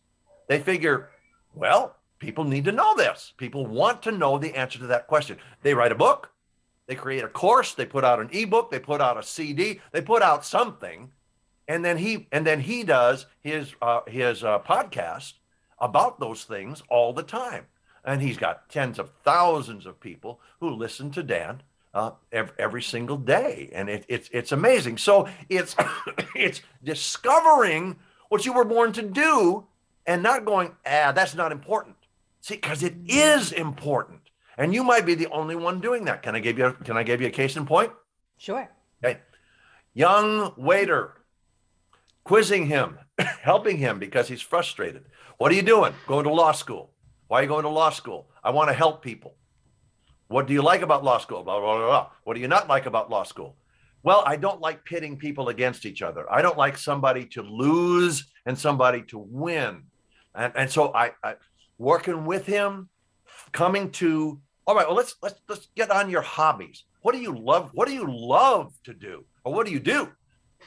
they 0.47 0.59
figure, 0.59 1.09
well, 1.53 1.95
people 2.19 2.43
need 2.43 2.65
to 2.65 2.71
know 2.71 2.95
this. 2.95 3.33
People 3.37 3.65
want 3.65 4.01
to 4.03 4.11
know 4.11 4.37
the 4.37 4.55
answer 4.55 4.79
to 4.79 4.87
that 4.87 5.07
question. 5.07 5.37
They 5.61 5.73
write 5.73 5.91
a 5.91 5.95
book, 5.95 6.31
they 6.87 6.95
create 6.95 7.23
a 7.23 7.29
course, 7.29 7.73
they 7.73 7.85
put 7.85 8.03
out 8.03 8.19
an 8.19 8.29
ebook, 8.31 8.71
they 8.71 8.79
put 8.79 9.01
out 9.01 9.17
a 9.17 9.23
CD, 9.23 9.81
they 9.91 10.01
put 10.01 10.21
out 10.21 10.45
something. 10.45 11.11
And 11.67 11.83
then 11.83 11.97
he 11.97 12.27
and 12.31 12.45
then 12.45 12.59
he 12.59 12.83
does 12.83 13.25
his 13.39 13.73
uh, 13.81 14.01
his 14.05 14.43
uh, 14.43 14.59
podcast 14.59 15.33
about 15.79 16.19
those 16.19 16.43
things 16.43 16.83
all 16.89 17.13
the 17.13 17.23
time. 17.23 17.65
And 18.05 18.21
he's 18.21 18.37
got 18.37 18.69
tens 18.69 18.99
of 18.99 19.11
thousands 19.23 19.85
of 19.85 19.99
people 19.99 20.41
who 20.59 20.69
listen 20.69 21.09
to 21.11 21.23
dan 21.23 21.61
uh, 21.93 22.11
every, 22.31 22.53
every, 22.59 22.81
single 22.81 23.17
day. 23.17 23.69
And 23.73 23.89
it, 23.89 24.05
it's 24.09 24.29
it's 24.33 24.51
amazing. 24.51 24.97
So 24.97 25.29
it's 25.47 25.75
it's 26.35 26.61
discovering 26.83 27.97
what 28.29 28.45
you 28.45 28.53
were 28.53 28.65
born 28.65 28.91
to 28.93 29.01
do 29.01 29.67
and 30.05 30.23
not 30.23 30.45
going 30.45 30.75
ah 30.85 31.11
that's 31.11 31.35
not 31.35 31.51
important 31.51 31.95
see 32.41 32.55
because 32.55 32.83
it 32.83 32.95
is 33.07 33.51
important 33.51 34.19
and 34.57 34.73
you 34.73 34.83
might 34.83 35.05
be 35.05 35.15
the 35.15 35.27
only 35.27 35.55
one 35.55 35.79
doing 35.79 36.05
that 36.05 36.21
can 36.21 36.35
i 36.35 36.39
give 36.39 36.57
you 36.57 36.65
a, 36.65 36.73
can 36.73 36.97
i 36.97 37.03
give 37.03 37.21
you 37.21 37.27
a 37.27 37.31
case 37.31 37.55
in 37.55 37.65
point 37.65 37.91
sure 38.37 38.69
okay 39.03 39.19
young 39.93 40.53
waiter 40.57 41.23
quizzing 42.23 42.65
him, 42.67 42.97
helping 43.41 43.77
him 43.77 43.99
because 43.99 44.27
he's 44.27 44.41
frustrated. 44.41 45.05
What 45.37 45.51
are 45.51 45.55
you 45.55 45.61
doing? 45.61 45.93
Going 46.07 46.23
to 46.23 46.31
law 46.31 46.51
school. 46.51 46.91
Why 47.27 47.39
are 47.39 47.43
you 47.43 47.47
going 47.47 47.63
to 47.63 47.69
law 47.69 47.89
school? 47.89 48.29
I 48.43 48.51
want 48.51 48.69
to 48.69 48.73
help 48.73 49.01
people. 49.01 49.35
What 50.27 50.47
do 50.47 50.53
you 50.53 50.61
like 50.61 50.81
about 50.81 51.03
law 51.03 51.17
school? 51.17 51.43
Blah, 51.43 51.59
blah, 51.59 51.77
blah, 51.77 51.87
blah. 51.87 52.09
What 52.23 52.35
do 52.35 52.39
you 52.39 52.47
not 52.47 52.67
like 52.67 52.85
about 52.85 53.09
law 53.09 53.23
school? 53.23 53.55
Well, 54.03 54.23
I 54.25 54.35
don't 54.35 54.61
like 54.61 54.83
pitting 54.83 55.17
people 55.17 55.49
against 55.49 55.85
each 55.85 56.01
other. 56.01 56.31
I 56.31 56.41
don't 56.41 56.57
like 56.57 56.77
somebody 56.77 57.25
to 57.27 57.41
lose 57.41 58.25
and 58.45 58.57
somebody 58.57 59.03
to 59.03 59.17
win. 59.17 59.83
And, 60.35 60.53
and 60.55 60.71
so 60.71 60.93
I, 60.93 61.11
I 61.23 61.35
working 61.77 62.25
with 62.25 62.45
him, 62.45 62.89
coming 63.51 63.91
to 63.91 64.39
all 64.65 64.75
right, 64.75 64.87
well, 64.87 64.95
let's 64.95 65.15
let's 65.21 65.41
let's 65.49 65.67
get 65.75 65.91
on 65.91 66.09
your 66.09 66.21
hobbies. 66.21 66.85
What 67.01 67.13
do 67.13 67.21
you 67.21 67.37
love? 67.37 67.71
What 67.73 67.87
do 67.87 67.93
you 67.93 68.05
love 68.07 68.73
to 68.85 68.93
do? 68.93 69.25
Or 69.43 69.53
what 69.53 69.65
do 69.65 69.73
you 69.73 69.79
do? 69.79 70.09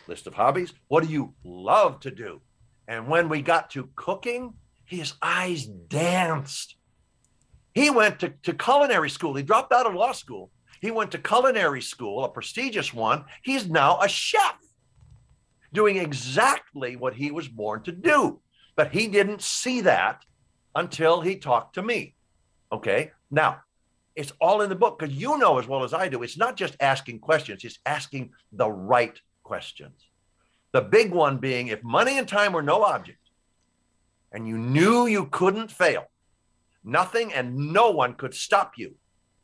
list 0.06 0.26
of 0.26 0.34
hobbies. 0.34 0.72
What 0.88 1.04
do 1.04 1.12
you 1.12 1.34
love 1.44 2.00
to 2.00 2.10
do? 2.10 2.40
And 2.88 3.08
when 3.08 3.28
we 3.28 3.42
got 3.42 3.70
to 3.70 3.88
cooking, 3.96 4.54
his 4.84 5.14
eyes 5.20 5.66
danced. 5.66 6.76
He 7.74 7.90
went 7.90 8.20
to, 8.20 8.32
to 8.44 8.52
culinary 8.52 9.10
school. 9.10 9.34
He 9.34 9.42
dropped 9.42 9.72
out 9.72 9.86
of 9.86 9.94
law 9.94 10.12
school. 10.12 10.50
He 10.80 10.90
went 10.90 11.10
to 11.12 11.18
culinary 11.18 11.82
school, 11.82 12.24
a 12.24 12.28
prestigious 12.28 12.94
one. 12.94 13.24
He's 13.42 13.68
now 13.68 13.98
a 14.00 14.08
chef 14.08 14.56
doing 15.72 15.96
exactly 15.96 16.96
what 16.96 17.14
he 17.14 17.30
was 17.30 17.48
born 17.48 17.82
to 17.82 17.92
do. 17.92 18.40
But 18.76 18.92
he 18.92 19.08
didn't 19.08 19.42
see 19.42 19.80
that 19.82 20.24
until 20.74 21.20
he 21.20 21.36
talked 21.36 21.74
to 21.74 21.82
me. 21.82 22.14
Okay. 22.70 23.12
Now, 23.30 23.62
it's 24.14 24.32
all 24.40 24.62
in 24.62 24.68
the 24.68 24.76
book 24.76 24.98
because 24.98 25.14
you 25.14 25.38
know 25.38 25.58
as 25.58 25.66
well 25.66 25.84
as 25.84 25.92
I 25.92 26.08
do, 26.08 26.22
it's 26.22 26.38
not 26.38 26.56
just 26.56 26.76
asking 26.80 27.20
questions, 27.20 27.64
it's 27.64 27.78
asking 27.84 28.30
the 28.52 28.70
right 28.70 29.18
questions. 29.42 30.08
The 30.72 30.82
big 30.82 31.12
one 31.12 31.38
being 31.38 31.68
if 31.68 31.82
money 31.82 32.18
and 32.18 32.26
time 32.26 32.52
were 32.52 32.62
no 32.62 32.82
object 32.82 33.18
and 34.32 34.46
you 34.48 34.58
knew 34.58 35.06
you 35.06 35.26
couldn't 35.26 35.70
fail, 35.70 36.04
nothing 36.84 37.32
and 37.32 37.72
no 37.72 37.90
one 37.90 38.14
could 38.14 38.34
stop 38.34 38.72
you. 38.76 38.94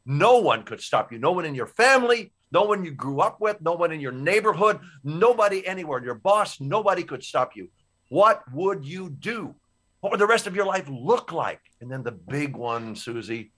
No 0.05 0.39
one 0.39 0.65
could 0.65 0.81
stop 0.81 1.13
you. 1.13 1.19
No 1.19 1.33
one 1.33 1.45
in 1.45 1.55
your 1.55 1.67
family, 1.67 2.33
no 2.51 2.65
one 2.65 2.85
you 2.85 2.91
grew 2.91 3.21
up 3.21 3.41
with, 3.41 3.61
no 3.61 3.73
one 3.73 3.93
in 3.93 4.01
your 4.01 4.13
neighborhood, 4.13 4.81
nobody 5.05 5.67
anywhere, 5.67 6.03
your 6.05 6.15
boss, 6.15 6.61
nobody 6.61 7.03
could 7.03 7.23
stop 7.23 7.57
you. 7.57 7.69
What 8.13 8.43
would 8.53 8.85
you 8.85 9.09
do? 9.09 9.55
What 10.01 10.11
would 10.11 10.21
the 10.21 10.27
rest 10.27 10.47
of 10.47 10.55
your 10.55 10.67
life 10.67 10.87
look 10.87 11.33
like? 11.33 11.63
And 11.81 11.91
then 11.91 12.03
the 12.03 12.13
big 12.13 12.55
one, 12.55 12.95
Susie, 12.95 13.53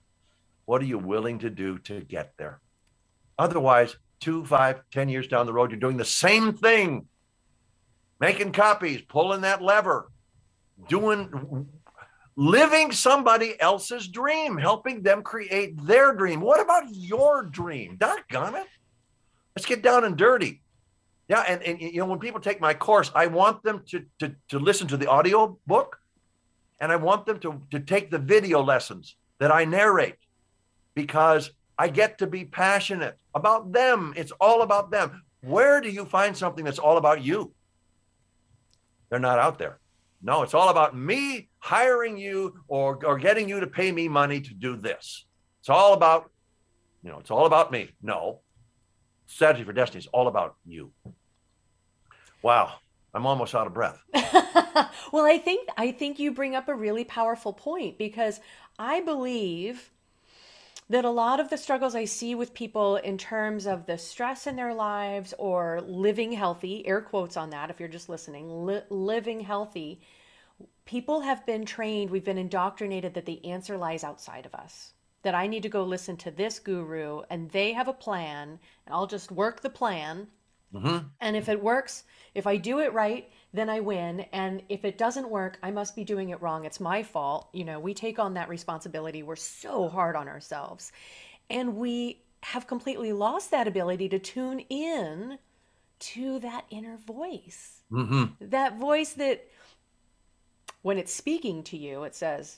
what 0.63 0.81
are 0.81 0.85
you 0.85 0.97
willing 0.97 1.39
to 1.39 1.49
do 1.49 1.77
to 1.79 1.99
get 1.99 2.31
there? 2.37 2.61
Otherwise, 3.37 3.97
two, 4.21 4.45
five, 4.45 4.79
ten 4.93 5.09
years 5.09 5.27
down 5.27 5.45
the 5.45 5.51
road, 5.51 5.71
you're 5.71 5.79
doing 5.81 5.97
the 5.97 6.05
same 6.05 6.53
thing, 6.53 7.05
making 8.21 8.53
copies, 8.53 9.01
pulling 9.01 9.41
that 9.41 9.61
lever, 9.61 10.09
doing, 10.87 11.67
living 12.37 12.93
somebody 12.93 13.59
else's 13.59 14.07
dream, 14.07 14.57
helping 14.57 15.01
them 15.01 15.21
create 15.21 15.85
their 15.85 16.13
dream. 16.13 16.39
What 16.39 16.61
about 16.61 16.85
your 16.91 17.43
dream? 17.43 17.97
Doggone 17.97 18.55
it. 18.55 18.67
Let's 19.53 19.65
get 19.65 19.81
down 19.81 20.05
and 20.05 20.15
dirty. 20.15 20.61
Yeah, 21.27 21.41
and, 21.47 21.63
and 21.63 21.81
you 21.81 21.97
know, 21.97 22.05
when 22.05 22.19
people 22.19 22.39
take 22.39 22.61
my 22.61 22.73
course, 22.73 23.11
I 23.15 23.27
want 23.27 23.63
them 23.63 23.83
to, 23.87 24.05
to, 24.19 24.35
to 24.49 24.59
listen 24.59 24.87
to 24.89 24.97
the 24.97 25.07
audio 25.07 25.57
book 25.65 25.99
and 26.79 26.91
I 26.91 26.97
want 26.97 27.25
them 27.25 27.39
to, 27.39 27.61
to 27.71 27.79
take 27.79 28.11
the 28.11 28.19
video 28.19 28.61
lessons 28.61 29.15
that 29.39 29.51
I 29.51 29.65
narrate 29.65 30.17
because 30.93 31.51
I 31.77 31.87
get 31.87 32.19
to 32.19 32.27
be 32.27 32.45
passionate 32.45 33.17
about 33.33 33.71
them. 33.71 34.13
It's 34.15 34.31
all 34.39 34.61
about 34.61 34.91
them. 34.91 35.23
Where 35.41 35.81
do 35.81 35.89
you 35.89 36.05
find 36.05 36.35
something 36.35 36.63
that's 36.63 36.79
all 36.79 36.97
about 36.97 37.23
you? 37.23 37.53
They're 39.09 39.19
not 39.19 39.39
out 39.39 39.57
there. 39.57 39.79
No, 40.21 40.43
it's 40.43 40.53
all 40.53 40.69
about 40.69 40.97
me 40.97 41.49
hiring 41.59 42.17
you 42.17 42.59
or, 42.67 43.03
or 43.05 43.17
getting 43.17 43.47
you 43.47 43.59
to 43.59 43.67
pay 43.67 43.91
me 43.91 44.07
money 44.07 44.41
to 44.41 44.53
do 44.53 44.75
this. 44.75 45.25
It's 45.59 45.69
all 45.69 45.93
about, 45.93 46.31
you 47.03 47.11
know, 47.11 47.19
it's 47.19 47.31
all 47.31 47.45
about 47.45 47.71
me. 47.71 47.91
No, 48.01 48.39
strategy 49.27 49.63
for 49.63 49.73
destiny 49.73 49.99
is 49.99 50.07
all 50.07 50.27
about 50.27 50.55
you. 50.65 50.91
Wow. 52.41 52.75
I'm 53.13 53.25
almost 53.25 53.55
out 53.55 53.65
of 53.65 53.73
breath. 53.73 54.03
well, 54.13 55.25
I 55.25 55.39
think 55.41 55.69
I 55.77 55.93
think 55.93 56.19
you 56.19 56.33
bring 56.33 56.53
up 56.53 56.67
a 56.67 56.75
really 56.75 57.05
powerful 57.05 57.53
point 57.53 57.97
because 57.97 58.41
I 58.77 58.99
believe 58.99 59.89
that 60.89 61.05
a 61.05 61.09
lot 61.09 61.39
of 61.39 61.49
the 61.49 61.57
struggles 61.57 61.95
I 61.95 62.05
see 62.05 62.35
with 62.35 62.53
people 62.53 62.97
in 62.97 63.17
terms 63.17 63.65
of 63.65 63.85
the 63.85 63.97
stress 63.97 64.45
in 64.45 64.57
their 64.57 64.73
lives 64.73 65.33
or 65.39 65.81
living 65.81 66.33
healthy, 66.33 66.85
air 66.85 67.01
quotes 67.01 67.37
on 67.37 67.51
that 67.51 67.69
if 67.69 67.79
you're 67.79 67.89
just 67.89 68.09
listening, 68.09 68.65
li- 68.65 68.83
living 68.89 69.39
healthy, 69.39 70.01
people 70.85 71.21
have 71.21 71.45
been 71.45 71.65
trained, 71.65 72.11
we've 72.11 72.25
been 72.25 72.37
indoctrinated 72.37 73.13
that 73.15 73.25
the 73.25 73.43
answer 73.45 73.77
lies 73.77 74.03
outside 74.03 74.45
of 74.45 74.53
us. 74.53 74.93
That 75.25 75.35
I 75.35 75.47
need 75.47 75.63
to 75.63 75.69
go 75.69 75.83
listen 75.83 76.15
to 76.17 76.31
this 76.31 76.59
guru 76.59 77.23
and 77.29 77.49
they 77.49 77.73
have 77.73 77.89
a 77.89 77.93
plan 77.93 78.59
and 78.85 78.95
I'll 78.95 79.07
just 79.07 79.31
work 79.31 79.61
the 79.61 79.69
plan 79.69 80.27
Mm-hmm. 80.75 81.07
And 81.21 81.35
if 81.35 81.47
it 81.49 81.61
works, 81.61 82.03
if 82.33 82.45
I 82.47 82.57
do 82.57 82.79
it 82.79 82.93
right, 82.93 83.29
then 83.53 83.69
I 83.69 83.79
win. 83.79 84.21
And 84.33 84.61
if 84.69 84.83
it 84.83 84.97
doesn't 84.97 85.29
work, 85.29 85.57
I 85.63 85.71
must 85.71 85.95
be 85.95 86.03
doing 86.03 86.29
it 86.29 86.41
wrong. 86.41 86.65
It's 86.65 86.79
my 86.79 87.03
fault. 87.03 87.49
You 87.53 87.65
know, 87.65 87.79
we 87.79 87.93
take 87.93 88.19
on 88.19 88.33
that 88.33 88.49
responsibility. 88.49 89.23
We're 89.23 89.35
so 89.35 89.87
hard 89.87 90.15
on 90.15 90.27
ourselves. 90.27 90.91
And 91.49 91.77
we 91.77 92.21
have 92.43 92.67
completely 92.67 93.13
lost 93.13 93.51
that 93.51 93.67
ability 93.67 94.09
to 94.09 94.19
tune 94.19 94.59
in 94.69 95.37
to 95.97 96.39
that 96.39 96.65
inner 96.69 96.97
voice. 96.97 97.81
Mm-hmm. 97.91 98.49
That 98.49 98.77
voice 98.77 99.13
that, 99.13 99.47
when 100.81 100.97
it's 100.97 101.13
speaking 101.13 101.63
to 101.63 101.77
you, 101.77 102.03
it 102.03 102.13
says, 102.13 102.57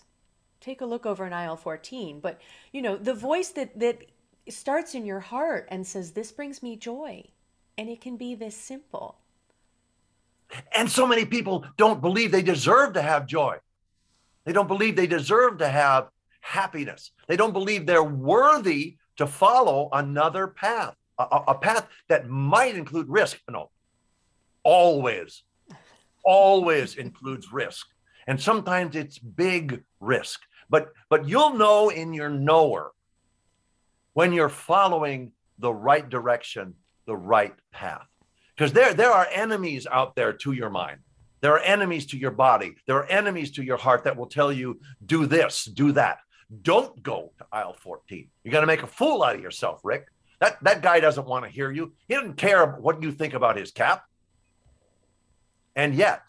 take 0.59 0.81
a 0.81 0.85
look 0.85 1.05
over 1.05 1.25
in 1.25 1.33
aisle 1.33 1.57
14. 1.57 2.19
But, 2.19 2.41
you 2.71 2.81
know, 2.81 2.95
the 2.97 3.13
voice 3.13 3.49
that, 3.49 3.77
that 3.79 3.99
starts 4.49 4.95
in 4.95 5.05
your 5.05 5.19
heart 5.19 5.67
and 5.69 5.85
says, 5.85 6.11
this 6.11 6.31
brings 6.31 6.63
me 6.63 6.75
joy 6.75 7.23
and 7.77 7.89
it 7.89 8.01
can 8.01 8.17
be 8.17 8.35
this 8.35 8.55
simple. 8.55 9.17
And 10.73 10.89
so 10.89 11.05
many 11.05 11.25
people 11.25 11.65
don't 11.77 12.01
believe 12.01 12.31
they 12.31 12.41
deserve 12.41 12.93
to 12.93 13.01
have 13.01 13.27
joy. 13.27 13.57
They 14.45 14.53
don't 14.53 14.67
believe 14.67 14.95
they 14.95 15.07
deserve 15.07 15.57
to 15.57 15.67
have 15.67 16.09
happiness. 16.41 17.11
They 17.27 17.35
don't 17.35 17.51
believe 17.51 17.85
they're 17.85 18.03
worthy 18.03 18.97
to 19.17 19.27
follow 19.27 19.89
another 19.91 20.47
path, 20.47 20.95
a, 21.19 21.23
a 21.47 21.55
path 21.55 21.87
that 22.07 22.29
might 22.29 22.75
include 22.75 23.09
risk. 23.09 23.39
No, 23.49 23.71
always, 24.63 25.43
always 26.23 26.95
includes 26.95 27.51
risk. 27.51 27.87
And 28.25 28.41
sometimes 28.41 28.95
it's 28.95 29.19
big 29.19 29.83
risk. 29.99 30.41
But 30.69 30.89
but 31.09 31.27
you'll 31.27 31.53
know 31.53 31.89
in 31.89 32.13
your 32.13 32.29
knower 32.29 32.91
when 34.13 34.33
you're 34.33 34.49
following 34.49 35.31
the 35.59 35.73
right 35.73 36.07
direction 36.07 36.75
the 37.07 37.15
right 37.15 37.55
path. 37.71 38.05
Because 38.55 38.73
there, 38.73 38.93
there 38.93 39.11
are 39.11 39.27
enemies 39.33 39.87
out 39.89 40.15
there 40.15 40.33
to 40.33 40.51
your 40.51 40.69
mind. 40.69 40.99
There 41.41 41.53
are 41.53 41.59
enemies 41.59 42.05
to 42.07 42.17
your 42.17 42.31
body. 42.31 42.75
There 42.85 42.97
are 42.97 43.05
enemies 43.05 43.51
to 43.51 43.63
your 43.63 43.77
heart 43.77 44.03
that 44.03 44.17
will 44.17 44.27
tell 44.27 44.51
you, 44.51 44.79
do 45.05 45.25
this, 45.25 45.65
do 45.65 45.91
that. 45.93 46.19
Don't 46.61 47.01
go 47.01 47.31
to 47.39 47.45
aisle 47.51 47.75
14. 47.79 48.27
You're 48.43 48.51
going 48.51 48.63
to 48.63 48.67
make 48.67 48.83
a 48.83 48.87
fool 48.87 49.23
out 49.23 49.35
of 49.35 49.41
yourself, 49.41 49.81
Rick. 49.83 50.07
That, 50.39 50.61
that 50.63 50.81
guy 50.81 50.99
doesn't 50.99 51.27
want 51.27 51.45
to 51.45 51.51
hear 51.51 51.71
you. 51.71 51.93
He 52.07 52.15
doesn't 52.15 52.37
care 52.37 52.65
what 52.65 53.01
you 53.01 53.11
think 53.11 53.33
about 53.33 53.57
his 53.57 53.71
cap. 53.71 54.03
And 55.75 55.93
yet, 55.93 56.21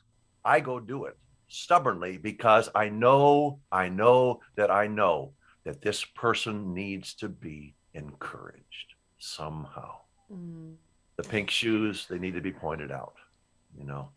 I 0.45 0.61
go 0.61 0.81
do 0.81 1.05
it 1.05 1.17
stubbornly 1.49 2.19
because 2.19 2.69
I 2.75 2.89
know, 2.89 3.61
I 3.73 3.89
know 3.89 4.41
that 4.57 4.71
I 4.71 4.87
know 4.87 5.33
that 5.65 5.83
this 5.83 6.05
person 6.05 6.73
needs 6.75 7.15
to 7.15 7.29
be 7.29 7.75
encouraged 7.95 8.95
somehow. 9.19 9.97
Mm. 10.33 10.75
The 11.17 11.23
pink 11.25 11.51
shoes, 11.51 12.07
they 12.09 12.19
need 12.19 12.35
to 12.35 12.41
be 12.41 12.53
pointed 12.53 12.93
out, 12.93 13.15
you 13.77 13.85
know. 13.85 14.11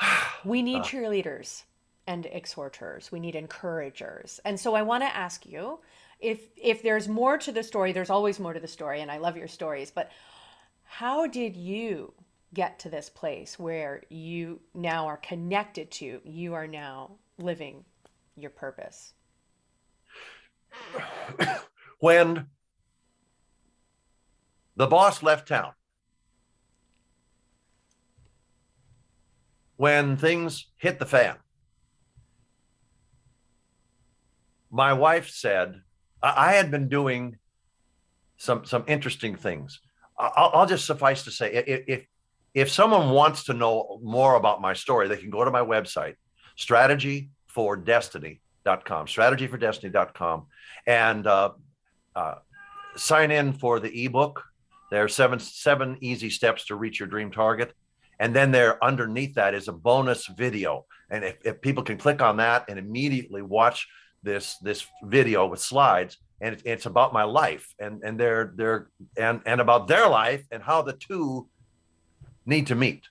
we 0.44 0.62
need 0.62 0.80
uh, 0.80 0.84
cheerleaders 0.84 1.64
and 2.06 2.26
exhorters. 2.26 3.10
We 3.10 3.20
need 3.20 3.34
encouragers. 3.34 4.40
And 4.44 4.58
so 4.58 4.74
I 4.74 4.82
want 4.82 5.02
to 5.02 5.16
ask 5.16 5.44
you 5.44 5.80
if 6.20 6.40
if 6.56 6.82
there's 6.82 7.08
more 7.08 7.36
to 7.38 7.52
the 7.52 7.62
story, 7.62 7.92
there's 7.92 8.10
always 8.10 8.38
more 8.40 8.52
to 8.52 8.60
the 8.60 8.68
story 8.68 9.00
and 9.00 9.10
I 9.10 9.18
love 9.18 9.36
your 9.36 9.48
stories, 9.48 9.90
but 9.90 10.10
how 10.84 11.26
did 11.26 11.56
you 11.56 12.14
get 12.56 12.78
to 12.78 12.88
this 12.88 13.10
place 13.10 13.58
where 13.58 14.02
you 14.08 14.58
now 14.74 15.06
are 15.06 15.18
connected 15.18 15.90
to, 15.90 16.22
you 16.24 16.54
are 16.54 16.66
now 16.66 17.10
living 17.36 17.84
your 18.34 18.48
purpose? 18.48 19.12
when 21.98 22.46
the 24.74 24.86
boss 24.86 25.22
left 25.22 25.48
town. 25.48 25.72
When 29.76 30.16
things 30.16 30.68
hit 30.78 30.98
the 30.98 31.04
fan, 31.04 31.36
my 34.70 34.94
wife 34.94 35.28
said, 35.28 35.82
I 36.22 36.54
had 36.54 36.70
been 36.70 36.88
doing 36.88 37.36
some 38.38 38.64
some 38.64 38.84
interesting 38.86 39.36
things. 39.36 39.80
I'll, 40.18 40.50
I'll 40.54 40.66
just 40.66 40.86
suffice 40.86 41.24
to 41.24 41.30
say, 41.30 41.52
if, 41.86 42.06
if 42.56 42.70
someone 42.70 43.10
wants 43.10 43.44
to 43.44 43.52
know 43.52 44.00
more 44.02 44.34
about 44.34 44.60
my 44.60 44.72
story, 44.72 45.06
they 45.06 45.16
can 45.16 45.30
go 45.30 45.44
to 45.44 45.52
my 45.52 45.60
website, 45.60 46.14
strategyfordestiny.com, 46.58 49.06
strategyfordestiny.com, 49.06 50.46
and 50.86 51.26
uh, 51.26 51.50
uh, 52.16 52.34
sign 52.96 53.30
in 53.30 53.52
for 53.52 53.78
the 53.78 54.04
ebook 54.04 54.42
there 54.90 55.02
are 55.02 55.08
seven 55.08 55.38
seven 55.38 55.98
easy 56.00 56.30
steps 56.30 56.66
to 56.66 56.76
reach 56.76 57.00
your 57.00 57.08
dream 57.08 57.30
target. 57.30 57.72
And 58.18 58.34
then 58.34 58.50
there 58.50 58.82
underneath 58.82 59.34
that 59.34 59.54
is 59.54 59.68
a 59.68 59.72
bonus 59.72 60.26
video. 60.26 60.86
And 61.10 61.24
if, 61.24 61.36
if 61.44 61.60
people 61.60 61.82
can 61.82 61.98
click 61.98 62.22
on 62.22 62.38
that 62.38 62.64
and 62.68 62.78
immediately 62.78 63.42
watch 63.42 63.88
this 64.22 64.56
this 64.58 64.86
video 65.02 65.46
with 65.46 65.60
slides, 65.60 66.18
and 66.40 66.54
it, 66.54 66.62
it's 66.64 66.86
about 66.86 67.12
my 67.12 67.24
life 67.24 67.74
and 67.78 68.02
and 68.04 68.18
their 68.18 68.52
their 68.56 68.88
and 69.16 69.40
and 69.44 69.60
about 69.60 69.88
their 69.88 70.08
life 70.08 70.46
and 70.50 70.62
how 70.62 70.82
the 70.82 70.94
two 70.94 71.48
need 72.46 72.68
to 72.68 72.74
meet. 72.74 73.04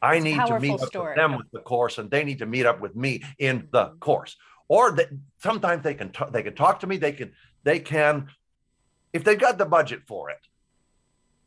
I 0.00 0.16
it's 0.16 0.24
need 0.24 0.46
to 0.46 0.60
meet 0.60 0.80
up 0.80 0.88
story. 0.88 1.10
with 1.10 1.16
them 1.16 1.36
with 1.36 1.50
the 1.52 1.60
course, 1.60 1.98
and 1.98 2.10
they 2.10 2.24
need 2.24 2.38
to 2.38 2.46
meet 2.46 2.66
up 2.66 2.80
with 2.80 2.94
me 2.96 3.22
in 3.38 3.68
the 3.72 3.86
course. 4.00 4.36
Or 4.68 4.92
that 4.92 5.08
sometimes 5.38 5.82
they 5.82 5.94
can 5.94 6.10
t- 6.10 6.24
they 6.30 6.42
can 6.42 6.54
talk 6.54 6.80
to 6.80 6.86
me. 6.86 6.96
They 6.96 7.12
can 7.12 7.32
they 7.64 7.78
can 7.78 8.28
if 9.12 9.24
they've 9.24 9.38
got 9.38 9.58
the 9.58 9.66
budget 9.66 10.02
for 10.06 10.30
it 10.30 10.38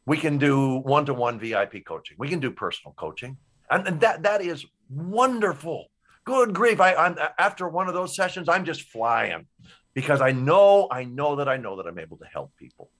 we 0.05 0.17
can 0.17 0.37
do 0.37 0.77
one-to-one 0.77 1.39
VIP 1.39 1.85
coaching. 1.85 2.15
We 2.19 2.29
can 2.29 2.39
do 2.39 2.51
personal 2.51 2.93
coaching. 2.93 3.37
And, 3.69 3.87
and 3.87 3.99
that 4.01 4.23
that 4.23 4.41
is 4.41 4.65
wonderful. 4.89 5.87
good 6.25 6.53
grief. 6.53 6.79
I, 6.79 6.93
I'm 6.93 7.17
after 7.39 7.67
one 7.67 7.87
of 7.87 7.93
those 7.93 8.15
sessions, 8.15 8.47
I'm 8.47 8.65
just 8.65 8.83
flying 8.83 9.47
because 9.93 10.21
I 10.21 10.31
know, 10.31 10.87
I 10.91 11.05
know 11.05 11.37
that 11.37 11.49
I 11.49 11.57
know 11.57 11.77
that 11.77 11.87
I'm 11.87 11.97
able 11.97 12.17
to 12.17 12.25
help 12.25 12.51
people. 12.57 12.91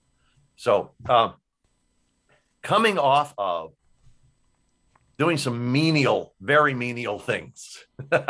So, 0.56 0.92
um, 1.08 1.34
coming 2.62 2.98
off 2.98 3.34
of 3.38 3.72
doing 5.18 5.38
some 5.38 5.72
menial, 5.72 6.34
very 6.40 6.74
menial 6.74 7.18
things, 7.18 7.84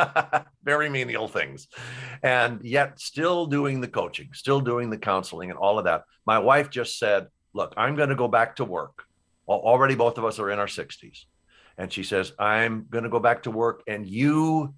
very 0.64 0.88
menial 0.88 1.28
things, 1.28 1.68
and 2.22 2.62
yet 2.62 3.00
still 3.00 3.46
doing 3.46 3.80
the 3.80 3.88
coaching, 3.88 4.28
still 4.32 4.60
doing 4.60 4.90
the 4.90 4.98
counseling 4.98 5.50
and 5.50 5.58
all 5.58 5.78
of 5.78 5.84
that. 5.84 6.04
My 6.26 6.38
wife 6.38 6.70
just 6.70 6.98
said, 6.98 7.26
Look, 7.52 7.72
I'm 7.76 7.96
going 7.96 8.10
to 8.10 8.14
go 8.14 8.28
back 8.28 8.56
to 8.56 8.64
work. 8.64 9.04
Already, 9.48 9.94
both 9.94 10.18
of 10.18 10.24
us 10.24 10.38
are 10.38 10.50
in 10.50 10.58
our 10.58 10.66
60s. 10.66 11.24
And 11.78 11.90
she 11.90 12.02
says, 12.02 12.32
I'm 12.38 12.86
going 12.90 13.04
to 13.04 13.10
go 13.10 13.18
back 13.20 13.44
to 13.44 13.50
work, 13.50 13.82
and 13.86 14.06
you 14.06 14.74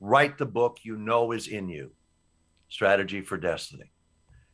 write 0.00 0.38
the 0.38 0.46
book 0.46 0.78
you 0.82 0.96
know 0.96 1.32
is 1.32 1.48
in 1.48 1.68
you 1.68 1.92
Strategy 2.68 3.20
for 3.20 3.36
Destiny. 3.36 3.90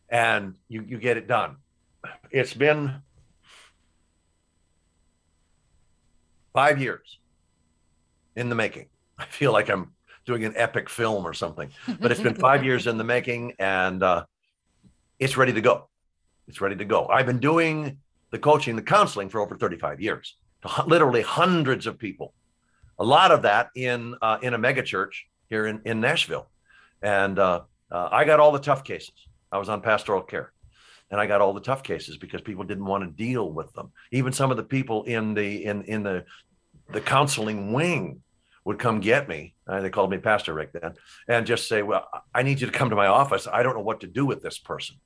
And 0.08 0.56
you, 0.68 0.82
you 0.82 0.98
get 0.98 1.16
it 1.16 1.28
done. 1.28 1.56
It's 2.30 2.54
been 2.54 3.02
five 6.56 6.80
years 6.80 7.18
in 8.34 8.48
the 8.48 8.54
making. 8.54 8.86
I 9.18 9.26
feel 9.26 9.52
like 9.52 9.68
I'm 9.68 9.92
doing 10.24 10.44
an 10.46 10.54
epic 10.56 10.88
film 10.88 11.26
or 11.26 11.34
something, 11.34 11.68
but 12.00 12.10
it's 12.10 12.20
been 12.20 12.34
five 12.34 12.64
years 12.64 12.86
in 12.86 12.96
the 12.96 13.04
making 13.04 13.52
and 13.58 14.02
uh, 14.02 14.24
it's 15.18 15.36
ready 15.36 15.52
to 15.52 15.60
go. 15.60 15.88
It's 16.48 16.62
ready 16.62 16.76
to 16.76 16.84
go. 16.84 17.08
I've 17.08 17.26
been 17.26 17.40
doing 17.40 17.98
the 18.30 18.38
coaching, 18.38 18.74
the 18.74 18.82
counseling 18.82 19.28
for 19.28 19.40
over 19.40 19.54
35 19.54 20.00
years, 20.00 20.36
literally 20.86 21.22
hundreds 21.22 21.86
of 21.86 21.98
people. 21.98 22.32
A 22.98 23.04
lot 23.04 23.30
of 23.30 23.42
that 23.42 23.68
in 23.74 24.14
uh, 24.22 24.38
in 24.40 24.54
a 24.54 24.58
mega 24.58 24.82
church 24.82 25.26
here 25.50 25.66
in, 25.66 25.82
in 25.84 26.00
Nashville. 26.00 26.46
And 27.02 27.38
uh, 27.38 27.62
uh, 27.90 28.08
I 28.10 28.24
got 28.24 28.40
all 28.40 28.52
the 28.52 28.58
tough 28.58 28.82
cases. 28.82 29.28
I 29.52 29.58
was 29.58 29.68
on 29.68 29.82
pastoral 29.82 30.22
care 30.22 30.52
and 31.10 31.20
I 31.20 31.26
got 31.26 31.40
all 31.40 31.52
the 31.52 31.60
tough 31.60 31.82
cases 31.82 32.16
because 32.16 32.40
people 32.40 32.64
didn't 32.64 32.84
want 32.84 33.04
to 33.04 33.10
deal 33.10 33.50
with 33.50 33.72
them. 33.74 33.92
Even 34.10 34.32
some 34.32 34.50
of 34.50 34.56
the 34.56 34.62
people 34.62 35.04
in 35.04 35.34
the 35.34 35.64
in 35.64 35.82
in 35.84 36.02
the 36.02 36.24
the 36.90 37.00
counseling 37.00 37.72
wing 37.72 38.22
would 38.64 38.78
come 38.78 39.00
get 39.00 39.28
me. 39.28 39.54
Uh, 39.66 39.80
they 39.80 39.90
called 39.90 40.10
me 40.10 40.18
Pastor 40.18 40.52
Rick 40.52 40.72
then, 40.72 40.94
and 41.28 41.46
just 41.46 41.68
say, 41.68 41.82
"Well, 41.82 42.08
I 42.34 42.42
need 42.42 42.60
you 42.60 42.66
to 42.66 42.72
come 42.72 42.90
to 42.90 42.96
my 42.96 43.06
office. 43.06 43.46
I 43.46 43.62
don't 43.62 43.74
know 43.74 43.82
what 43.82 44.00
to 44.00 44.06
do 44.06 44.26
with 44.26 44.42
this 44.42 44.58
person," 44.58 44.96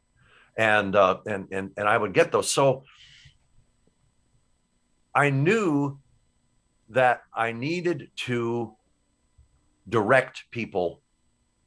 and 0.56 0.96
uh, 0.96 1.18
and 1.26 1.48
and 1.52 1.70
and 1.76 1.88
I 1.88 1.96
would 1.96 2.14
get 2.14 2.32
those. 2.32 2.50
So 2.50 2.84
I 5.14 5.30
knew 5.30 5.98
that 6.90 7.22
I 7.34 7.52
needed 7.52 8.10
to 8.16 8.74
direct 9.88 10.44
people 10.50 11.02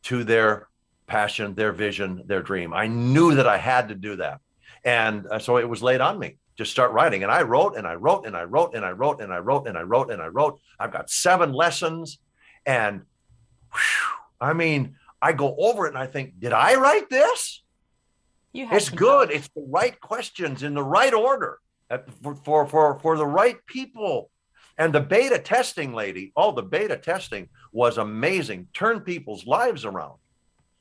to 0.04 0.24
their 0.24 0.68
passion, 1.08 1.54
their 1.54 1.72
vision, 1.72 2.24
their 2.26 2.42
dream. 2.42 2.74
I 2.74 2.88
knew 2.88 3.36
that 3.36 3.48
I 3.48 3.58
had 3.58 3.90
to 3.90 3.96
do 3.96 4.16
that, 4.18 4.42
and 4.84 5.28
uh, 5.28 5.40
so 5.40 5.58
it 5.58 5.70
was 5.70 5.84
laid 5.84 6.02
on 6.02 6.18
me 6.18 6.38
just 6.56 6.72
start 6.72 6.92
writing. 6.92 7.24
And 7.24 7.32
I 7.32 7.42
wrote 7.42 7.76
and 7.76 7.88
I 7.88 7.96
wrote 7.96 8.26
and 8.26 8.36
I 8.36 8.44
wrote 8.44 8.76
and 8.76 8.86
I 8.86 8.92
wrote 8.92 9.22
and 9.22 9.34
I 9.34 9.40
wrote 9.40 9.68
and 9.68 9.78
I 9.78 9.82
wrote 9.82 10.12
and 10.12 10.22
I 10.22 10.28
wrote. 10.28 10.60
I've 10.80 10.92
got 10.92 11.10
seven 11.10 11.52
lessons. 11.52 12.20
And 12.66 13.02
whew, 13.72 14.18
I 14.40 14.54
mean, 14.54 14.96
I 15.22 15.34
go 15.34 15.56
over 15.58 15.86
it 15.86 15.90
and 15.90 15.98
I 15.98 16.08
think, 16.08 16.40
did 16.40 16.54
I 16.54 16.76
write 16.76 17.10
this? 17.10 17.64
You 18.52 18.68
it's 18.72 18.90
good. 18.90 19.32
It's 19.32 19.50
the 19.56 19.66
right 19.68 20.00
questions 20.00 20.62
in 20.62 20.76
the 20.76 20.84
right 20.84 21.14
order 21.14 21.60
for, 22.22 22.36
for, 22.36 22.68
for, 22.68 23.00
for 23.00 23.18
the 23.18 23.26
right 23.26 23.58
people. 23.66 24.30
And 24.78 24.94
the 24.94 25.02
beta 25.02 25.40
testing 25.40 25.94
lady, 25.94 26.32
oh, 26.36 26.52
the 26.52 26.64
beta 26.64 26.98
testing 26.98 27.50
was 27.72 27.98
amazing. 27.98 28.68
Turned 28.74 29.06
people's 29.06 29.46
lives 29.46 29.86
around. 29.86 30.18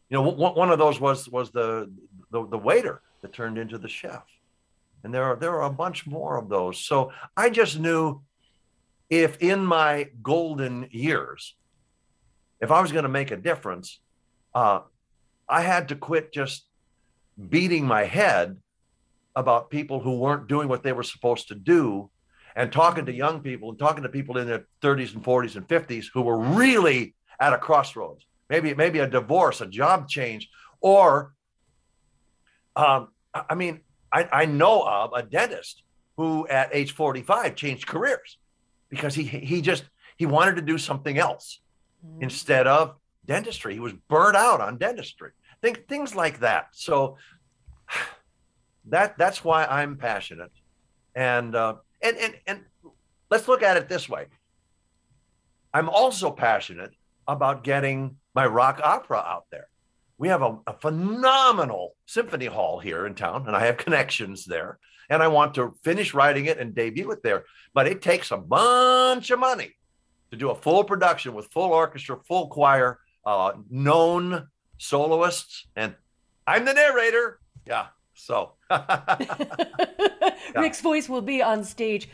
You 0.09 0.19
know, 0.19 0.31
one 0.31 0.71
of 0.71 0.79
those 0.79 1.01
was 1.01 1.27
was 1.29 1.51
the, 1.53 1.91
the 2.31 2.47
the 2.47 2.59
waiter 2.59 3.01
that 3.23 3.33
turned 3.33 3.57
into 3.57 3.79
the 3.79 3.89
chef 3.89 4.25
and 5.05 5.13
there 5.13 5.25
are 5.25 5.37
there 5.37 5.53
are 5.53 5.67
a 5.67 5.71
bunch 5.71 6.07
more 6.07 6.37
of 6.37 6.49
those. 6.49 6.79
So 6.79 7.13
I 7.37 7.51
just 7.51 7.79
knew 7.79 8.23
if 9.11 9.39
in 9.43 9.65
my 9.65 10.09
golden 10.23 10.89
years, 10.91 11.55
if 12.61 12.71
I 12.71 12.81
was 12.81 12.93
going 12.93 13.03
to 13.03 13.09
make 13.11 13.31
a 13.31 13.37
difference, 13.37 14.01
uh, 14.55 14.81
I 15.49 15.63
had 15.63 15.89
to 15.89 15.97
quit 15.97 16.33
just 16.33 16.67
beating 17.49 17.87
my 17.87 18.05
head 18.05 18.57
about 19.35 19.71
people 19.71 20.01
who 20.01 20.19
weren't 20.19 20.49
doing 20.49 20.69
what 20.69 20.83
they 20.83 20.93
were 20.93 21.03
supposed 21.03 21.49
to 21.49 21.55
do 21.55 22.11
and 22.55 22.71
talking 22.71 23.07
to 23.07 23.13
young 23.13 23.41
people 23.41 23.71
and 23.71 23.79
talking 23.79 24.03
to 24.03 24.09
people 24.09 24.39
in 24.39 24.47
their 24.47 24.67
30s 24.83 25.15
and 25.15 25.25
40s 25.25 25.57
and 25.57 25.67
50s 25.67 26.07
who 26.13 26.23
were 26.23 26.39
really 26.39 27.15
at 27.41 27.53
a 27.53 27.59
crossroads 27.59 28.27
maybe 28.51 28.75
maybe 28.75 28.99
a 28.99 29.07
divorce 29.07 29.63
a 29.63 29.67
job 29.67 30.09
change 30.09 30.51
or 30.81 31.33
um, 32.77 33.09
i 33.35 33.55
mean 33.55 33.81
I, 34.13 34.29
I 34.33 34.45
know 34.45 34.83
of 34.83 35.13
a 35.15 35.23
dentist 35.23 35.83
who 36.17 36.47
at 36.49 36.75
age 36.75 36.93
45 36.93 37.55
changed 37.55 37.87
careers 37.87 38.39
because 38.91 39.15
he 39.15 39.25
he 39.25 39.63
just 39.63 39.85
he 40.17 40.27
wanted 40.27 40.57
to 40.57 40.63
do 40.63 40.77
something 40.77 41.19
else 41.19 41.61
mm-hmm. 42.05 42.23
instead 42.23 42.67
of 42.67 42.97
dentistry. 43.25 43.75
He 43.75 43.81
was 43.81 43.95
burnt 44.09 44.37
out 44.37 44.61
on 44.61 44.77
dentistry. 44.77 45.31
Think 45.63 45.89
things 45.89 46.15
like 46.15 46.41
that. 46.41 46.69
So 46.73 47.17
that 48.87 49.17
that's 49.17 49.43
why 49.43 49.65
I'm 49.65 49.97
passionate. 49.97 50.53
And 51.15 51.55
uh, 51.57 51.77
and 52.03 52.17
and 52.19 52.35
and 52.47 52.61
let's 53.31 53.49
look 53.49 53.63
at 53.63 53.77
it 53.77 53.89
this 53.89 54.09
way. 54.09 54.27
I'm 55.73 55.89
also 55.89 56.31
passionate 56.31 56.93
about 57.27 57.65
getting 57.65 58.17
my 58.35 58.47
rock 58.47 58.81
opera 58.83 59.19
out 59.19 59.47
there 59.51 59.69
we 60.23 60.29
have 60.29 60.43
a, 60.43 60.57
a, 60.69 60.73
phenomenal 60.75 61.97
symphony 62.07 62.47
hall 62.47 62.79
here 62.79 63.07
in 63.09 63.15
town, 63.17 63.49
and 63.49 63.57
I 63.57 63.67
have 63.67 63.77
connections 63.87 64.45
there. 64.45 64.79
And 65.11 65.21
I 65.21 65.27
want 65.27 65.57
to 65.57 65.75
finish 65.83 66.15
writing 66.15 66.47
it 66.47 66.59
and 66.59 66.77
debut 66.77 67.11
it 67.11 67.25
there. 67.25 67.45
But 67.75 67.89
it 67.89 68.03
takes 68.03 68.31
a 68.31 68.37
bunch 68.37 69.33
of 69.33 69.41
money 69.41 69.73
to 70.31 70.37
do 70.37 70.51
a 70.51 70.55
full 70.55 70.85
production 70.85 71.35
with 71.35 71.51
full 71.51 71.73
orchestra, 71.73 72.21
full 72.29 72.47
choir, 72.47 73.01
uh, 73.27 73.55
known 73.69 74.47
soloists, 74.79 75.67
and 75.75 75.97
I'm 76.47 76.67
the 76.67 76.75
narrator. 76.75 77.41
Yeah. 77.67 77.87
So 78.15 78.53
Rick's 80.55 80.81
voice 80.81 81.09
will 81.09 81.23
be 81.23 81.43
on 81.43 81.65
stage 81.65 82.09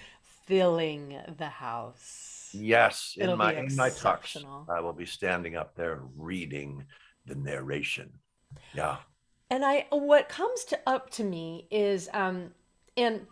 filling 0.47 1.14
the 1.37 1.49
house. 1.49 2.49
Yes, 2.55 3.16
in 3.18 3.25
It'll 3.25 3.37
my 3.37 3.53
in 3.53 3.77
my 3.77 3.90
tux, 3.90 4.42
I 4.71 4.81
will 4.81 4.94
be 4.94 5.05
standing 5.05 5.57
up 5.57 5.75
there 5.75 6.01
reading 6.16 6.87
the 7.28 7.34
narration. 7.34 8.10
Yeah. 8.74 8.96
And 9.50 9.64
I, 9.64 9.86
what 9.90 10.28
comes 10.28 10.64
to 10.64 10.80
up 10.86 11.10
to 11.10 11.24
me 11.24 11.66
is, 11.70 12.08
um, 12.12 12.52
and 12.96 13.26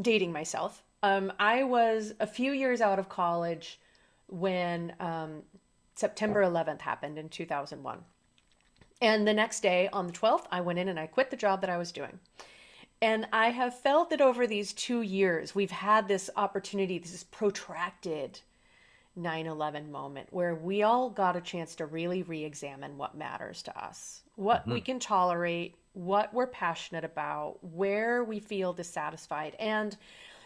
dating 0.00 0.32
myself. 0.32 0.82
Um, 1.02 1.32
I 1.38 1.64
was 1.64 2.14
a 2.20 2.26
few 2.26 2.52
years 2.52 2.80
out 2.80 2.98
of 2.98 3.08
college 3.08 3.80
when 4.28 4.94
um, 5.00 5.42
September 5.94 6.42
11th 6.42 6.80
happened 6.80 7.18
in 7.18 7.28
2001. 7.28 7.98
And 9.00 9.26
the 9.26 9.34
next 9.34 9.60
day, 9.60 9.88
on 9.92 10.06
the 10.06 10.12
12th, 10.12 10.44
I 10.50 10.60
went 10.60 10.78
in 10.78 10.88
and 10.88 10.98
I 10.98 11.06
quit 11.06 11.30
the 11.30 11.36
job 11.36 11.60
that 11.60 11.70
I 11.70 11.76
was 11.76 11.90
doing. 11.90 12.20
And 13.00 13.26
I 13.32 13.50
have 13.50 13.76
felt 13.76 14.10
that 14.10 14.20
over 14.20 14.46
these 14.46 14.72
two 14.72 15.02
years, 15.02 15.56
we've 15.56 15.72
had 15.72 16.06
this 16.06 16.30
opportunity, 16.36 16.98
this 16.98 17.24
protracted 17.24 18.40
9 19.16 19.46
11 19.46 19.90
moment 19.92 20.28
where 20.30 20.54
we 20.54 20.82
all 20.82 21.10
got 21.10 21.36
a 21.36 21.40
chance 21.40 21.74
to 21.76 21.86
really 21.86 22.22
re 22.22 22.44
examine 22.44 22.96
what 22.96 23.16
matters 23.16 23.62
to 23.62 23.84
us, 23.84 24.22
what 24.36 24.62
mm-hmm. 24.62 24.72
we 24.72 24.80
can 24.80 24.98
tolerate, 24.98 25.76
what 25.92 26.32
we're 26.32 26.46
passionate 26.46 27.04
about, 27.04 27.58
where 27.62 28.24
we 28.24 28.40
feel 28.40 28.72
dissatisfied. 28.72 29.54
And, 29.58 29.96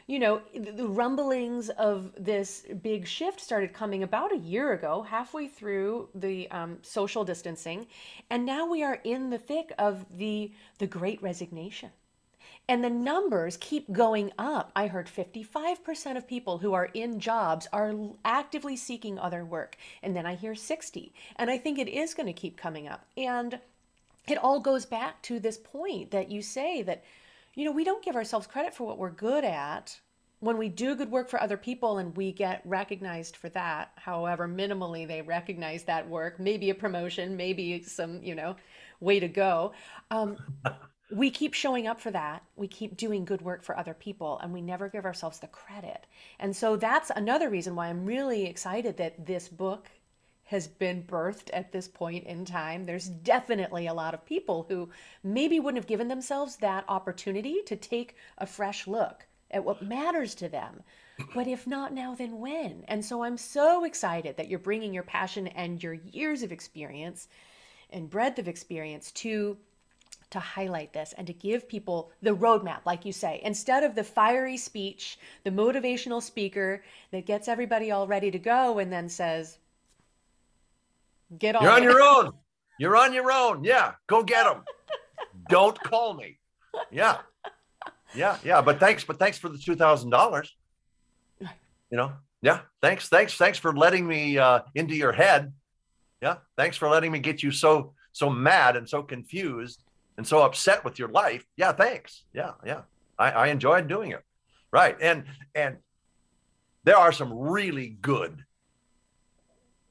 you 0.07 0.19
know, 0.19 0.43
the 0.55 0.89
rumblings 0.89 1.69
of 1.71 2.13
this 2.19 2.67
big 2.83 3.07
shift 3.07 3.41
started 3.41 3.73
coming 3.73 4.03
about 4.03 4.33
a 4.33 4.39
year 4.39 4.73
ago, 4.73 5.03
halfway 5.03 5.47
through 5.49 6.09
the 6.15 6.51
um, 6.51 6.79
social 6.83 7.25
distancing. 7.25 7.87
And 8.31 8.45
now 8.45 8.67
we 8.67 8.83
are 8.83 9.01
in 9.05 9.31
the 9.31 9.39
thick 9.39 9.73
of 9.79 10.05
the, 10.17 10.53
the 10.79 10.87
great 10.87 11.23
resignation. 11.23 11.91
And 12.69 12.83
the 12.83 12.91
numbers 12.91 13.57
keep 13.57 13.93
going 13.93 14.33
up. 14.39 14.73
I 14.75 14.89
heard 14.89 15.07
55% 15.07 16.17
of 16.17 16.27
people 16.27 16.59
who 16.59 16.73
are 16.73 16.87
in 16.87 17.21
jobs 17.21 17.69
are 17.73 17.95
actively 18.25 18.77
seeking 18.77 19.19
other 19.19 19.45
work. 19.45 19.77
And 20.03 20.17
then 20.17 20.27
I 20.27 20.35
hear 20.35 20.57
60. 20.57 21.13
And 21.37 21.49
I 21.49 21.59
think 21.59 21.79
it 21.79 21.89
is 21.89 22.15
going 22.15 22.27
to 22.27 22.33
keep 22.33 22.57
coming 22.57 22.89
up. 22.89 23.07
And 23.17 23.61
it 24.27 24.39
all 24.39 24.59
goes 24.59 24.85
back 24.85 25.23
to 25.23 25.39
this 25.39 25.59
point 25.59 26.11
that 26.11 26.29
you 26.29 26.43
say 26.43 26.83
that, 26.83 27.05
you 27.55 27.65
know, 27.65 27.71
we 27.71 27.85
don't 27.85 28.05
give 28.05 28.17
ourselves 28.17 28.49
credit 28.49 28.75
for 28.75 28.85
what 28.85 28.99
we're 28.99 29.11
good 29.11 29.45
at. 29.45 30.01
When 30.41 30.59
we 30.59 30.69
do 30.69 30.97
good 30.97 31.11
work 31.11 31.31
for 31.31 31.41
other 31.41 31.57
people 31.57 31.99
and 31.99 32.17
we 32.17 32.33
get 32.33 32.63
recognized 32.65 33.37
for 33.37 33.49
that, 33.51 33.93
however 33.95 34.49
minimally 34.49 35.07
they 35.07 35.23
recognize 35.23 35.85
that 35.85 36.09
work, 36.09 36.41
maybe 36.41 36.71
a 36.71 36.75
promotion, 36.75 37.37
maybe 37.37 37.83
some, 37.85 38.23
you 38.23 38.35
know, 38.35 38.57
way 39.01 39.21
to 39.21 39.29
go. 39.29 39.73
Um, 40.11 40.37
we 41.11 41.31
keep 41.31 41.55
showing 41.55 41.87
up 41.87 42.01
for 42.01 42.11
that. 42.11 42.43
We 42.57 42.67
keep 42.67 42.97
doing 42.97 43.25
good 43.25 43.43
work 43.43 43.63
for 43.63 43.79
other 43.79 43.95
people 43.95 44.39
and 44.43 44.53
we 44.53 44.61
never 44.61 44.89
give 44.89 45.05
ourselves 45.05 45.39
the 45.39 45.47
credit. 45.47 46.07
And 46.39 46.55
so 46.55 46.77
that's 46.77 47.11
another 47.15 47.49
reason 47.49 47.77
why 47.77 47.89
I'm 47.89 48.05
really 48.05 48.47
excited 48.47 48.97
that 48.97 49.27
this 49.27 49.49
book 49.49 49.89
has 50.47 50.67
been 50.67 51.03
birthed 51.03 51.51
at 51.53 51.73
this 51.73 51.89
point 51.89 52.25
in 52.25 52.45
time. 52.45 52.85
There's 52.85 53.09
definitely 53.09 53.87
a 53.87 53.95
lot 53.95 54.15
of 54.15 54.25
people 54.25 54.67
who 54.69 54.89
maybe 55.23 55.61
wouldn't 55.61 55.83
have 55.83 55.89
given 55.89 56.09
themselves 56.09 56.57
that 56.57 56.85
opportunity 56.89 57.63
to 57.67 57.77
take 57.77 58.17
a 58.39 58.47
fresh 58.47 58.87
look 58.87 59.27
at 59.51 59.65
what 59.65 59.83
matters 59.83 60.35
to 60.37 60.49
them. 60.49 60.83
But 61.35 61.47
if 61.47 61.67
not 61.67 61.95
now, 61.95 62.15
then 62.15 62.39
when? 62.39 62.85
And 62.89 63.05
so 63.05 63.23
I'm 63.23 63.39
so 63.39 63.85
excited 63.85 64.37
that 64.37 64.49
you're 64.49 64.59
bringing 64.59 64.93
your 64.93 65.03
passion 65.03 65.47
and 65.49 65.83
your 65.83 65.95
years 65.95 66.43
of 66.43 66.53
experience 66.53 67.29
and 67.91 68.11
breadth 68.11 68.39
of 68.39 68.49
experience 68.49 69.13
to 69.13 69.57
to 70.31 70.41
highlight 70.41 70.93
this 70.93 71.15
and 71.17 71.27
to 71.27 71.33
give 71.33 71.69
people 71.69 72.11
the 72.23 72.35
roadmap, 72.35 72.81
like 72.85 73.05
you 73.05 73.13
say, 73.13 73.41
instead 73.45 73.85
of 73.85 73.95
the 73.95 74.05
fiery 74.05 74.57
speech, 74.57 75.19
the 75.45 75.51
motivational 75.51 76.23
speaker 76.23 76.83
that 77.13 77.27
gets 77.27 77.49
everybody 77.49 77.91
all 77.91 78.07
ready 78.07 78.31
to 78.31 78.39
go 78.39 78.79
and 78.79 78.93
then 78.93 79.09
says, 79.09 79.59
Get 81.39 81.57
on. 81.57 81.63
You're 81.63 81.73
on 81.73 81.83
your 81.83 82.01
own. 82.01 82.33
You're 82.79 82.97
on 82.97 83.13
your 83.15 83.33
own. 83.33 83.65
Yeah, 83.65 83.93
go 84.07 84.23
get 84.23 84.45
them. 84.45 84.63
Don't 85.49 85.81
call 85.81 86.13
me. 86.15 86.39
Yeah, 86.91 87.19
yeah, 88.15 88.37
yeah. 88.45 88.61
But 88.61 88.79
thanks, 88.79 89.03
but 89.03 89.19
thanks 89.19 89.39
for 89.39 89.49
the 89.49 89.57
two 89.57 89.77
thousand 89.77 90.11
dollars. 90.11 90.55
You 91.41 91.97
know, 91.97 92.13
yeah. 92.43 92.61
Thanks, 92.83 93.09
thanks, 93.09 93.35
thanks 93.35 93.59
for 93.59 93.75
letting 93.75 94.07
me 94.07 94.37
uh, 94.37 94.61
into 94.75 94.95
your 94.95 95.13
head. 95.13 95.55
Yeah, 96.21 96.37
thanks 96.57 96.77
for 96.77 96.89
letting 96.89 97.11
me 97.11 97.19
get 97.19 97.43
you 97.43 97.51
so 97.51 97.95
so 98.13 98.29
mad 98.29 98.77
and 98.77 98.89
so 98.89 99.03
confused 99.03 99.83
and 100.17 100.27
so 100.27 100.43
upset 100.43 100.85
with 100.85 100.99
your 100.99 101.09
life. 101.09 101.45
Yeah, 101.57 101.73
thanks. 101.73 102.25
Yeah, 102.33 102.53
yeah. 102.65 102.83
I, 103.19 103.31
I 103.31 103.47
enjoyed 103.49 103.89
doing 103.89 104.13
it. 104.13 104.23
Right, 104.73 104.97
and 105.01 105.25
and 105.55 105.77
there 106.85 106.97
are 106.97 107.13
some 107.13 107.33
really 107.33 107.89
good 107.89 108.45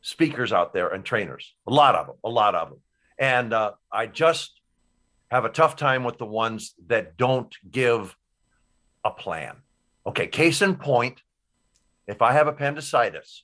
speakers 0.01 0.53
out 0.53 0.71
there 0.71 0.89
and 0.89 1.03
trainers, 1.03 1.55
a 1.67 1.73
lot 1.73 1.95
of 1.95 2.05
them, 2.07 2.15
a 2.23 2.29
lot 2.29 2.53
of 2.53 2.69
them. 2.69 2.79
And 3.17 3.53
uh, 3.53 3.71
I 3.91 4.05
just 4.05 4.61
have 5.31 5.45
a 5.45 5.49
tough 5.49 5.75
time 5.75 6.03
with 6.03 6.19
the 6.19 6.25
ones 6.25 6.75
that 6.87 7.17
don't 7.17 7.53
give 7.69 8.15
a 9.03 9.09
plan. 9.09 9.57
Okay, 10.05 10.27
case 10.27 10.61
in 10.61 10.75
point, 10.75 11.21
if 12.07 12.21
I 12.21 12.33
have 12.33 12.47
appendicitis, 12.47 13.43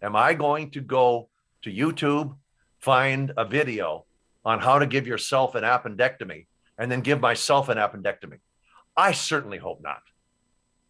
am 0.00 0.16
I 0.16 0.32
going 0.32 0.70
to 0.70 0.80
go 0.80 1.28
to 1.62 1.70
YouTube, 1.70 2.34
find 2.80 3.32
a 3.36 3.44
video 3.44 4.06
on 4.44 4.58
how 4.58 4.78
to 4.78 4.86
give 4.86 5.06
yourself 5.06 5.54
an 5.54 5.64
appendectomy, 5.64 6.46
and 6.78 6.90
then 6.90 7.00
give 7.00 7.20
myself 7.20 7.68
an 7.68 7.78
appendectomy? 7.78 8.38
I 8.96 9.12
certainly 9.12 9.58
hope 9.58 9.80
not. 9.82 10.02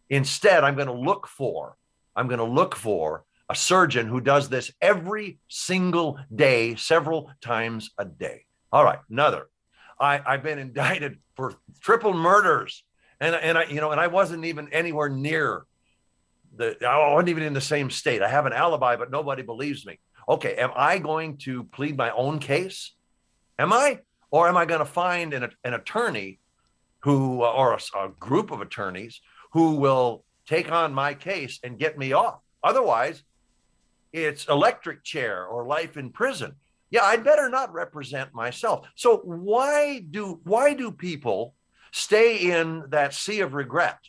Instead, 0.09 0.63
I'm 0.63 0.75
going 0.75 0.87
to 0.87 0.93
look 0.93 1.27
for, 1.27 1.77
I'm 2.15 2.27
going 2.27 2.39
to 2.39 2.43
look 2.43 2.75
for 2.75 3.23
a 3.49 3.55
surgeon 3.55 4.07
who 4.07 4.21
does 4.21 4.49
this 4.49 4.71
every 4.81 5.39
single 5.47 6.19
day, 6.33 6.75
several 6.75 7.31
times 7.41 7.91
a 7.97 8.05
day. 8.05 8.45
All 8.71 8.83
right, 8.83 8.99
another. 9.09 9.47
I, 9.99 10.21
I've 10.25 10.43
been 10.43 10.59
indicted 10.67 11.19
for 11.35 11.53
triple 11.81 12.13
murders, 12.13 12.83
and 13.19 13.35
and 13.35 13.57
I 13.57 13.65
you 13.65 13.79
know, 13.81 13.91
and 13.91 14.01
I 14.01 14.07
wasn't 14.07 14.45
even 14.45 14.71
anywhere 14.73 15.09
near 15.09 15.65
the. 16.55 16.85
I 16.85 17.13
wasn't 17.13 17.29
even 17.29 17.43
in 17.43 17.53
the 17.53 17.61
same 17.61 17.89
state. 17.89 18.21
I 18.21 18.29
have 18.29 18.45
an 18.45 18.53
alibi, 18.53 18.95
but 18.95 19.11
nobody 19.11 19.41
believes 19.41 19.85
me. 19.85 19.99
Okay, 20.27 20.55
am 20.55 20.71
I 20.75 20.97
going 20.97 21.37
to 21.39 21.63
plead 21.65 21.95
my 21.95 22.09
own 22.11 22.39
case? 22.39 22.93
Am 23.57 23.71
I, 23.71 23.99
or 24.31 24.47
am 24.47 24.57
I 24.57 24.65
going 24.65 24.79
to 24.79 24.85
find 24.85 25.33
an 25.33 25.49
an 25.63 25.73
attorney 25.73 26.39
who, 26.99 27.43
uh, 27.43 27.51
or 27.51 27.73
a, 27.73 27.97
a 27.97 28.09
group 28.19 28.51
of 28.51 28.61
attorneys 28.61 29.21
who 29.51 29.75
will 29.75 30.23
take 30.45 30.71
on 30.71 30.93
my 30.93 31.13
case 31.13 31.59
and 31.63 31.79
get 31.79 31.97
me 31.97 32.13
off? 32.13 32.41
Otherwise, 32.63 33.23
it's 34.11 34.47
electric 34.47 35.03
chair 35.03 35.45
or 35.45 35.65
life 35.65 35.97
in 35.97 36.09
prison. 36.09 36.55
Yeah, 36.89 37.03
I'd 37.03 37.23
better 37.23 37.49
not 37.49 37.73
represent 37.73 38.33
myself. 38.33 38.87
So 38.95 39.17
why 39.17 39.99
do 39.99 40.39
why 40.43 40.73
do 40.73 40.91
people 40.91 41.53
stay 41.91 42.51
in 42.51 42.85
that 42.89 43.13
sea 43.13 43.41
of 43.41 43.53
regret? 43.53 43.99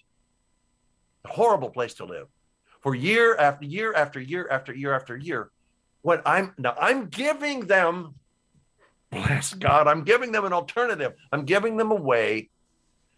A 1.25 1.29
horrible 1.29 1.71
place 1.71 1.95
to 1.95 2.05
live 2.05 2.29
for 2.81 2.95
year 2.95 3.37
after 3.37 3.67
year 3.67 3.93
after 3.95 4.21
year 4.21 4.49
after 4.49 4.73
year 4.73 4.95
after 4.95 5.17
year. 5.17 5.51
When 6.03 6.21
I'm 6.25 6.55
now 6.57 6.77
I'm 6.81 7.09
giving 7.09 7.67
them, 7.67 8.15
bless 9.11 9.55
God, 9.55 9.87
I'm 9.87 10.05
giving 10.05 10.33
them 10.33 10.45
an 10.45 10.53
alternative. 10.53 11.15
I'm 11.33 11.45
giving 11.45 11.77
them 11.77 11.91
a 11.91 11.97
way 11.97 12.51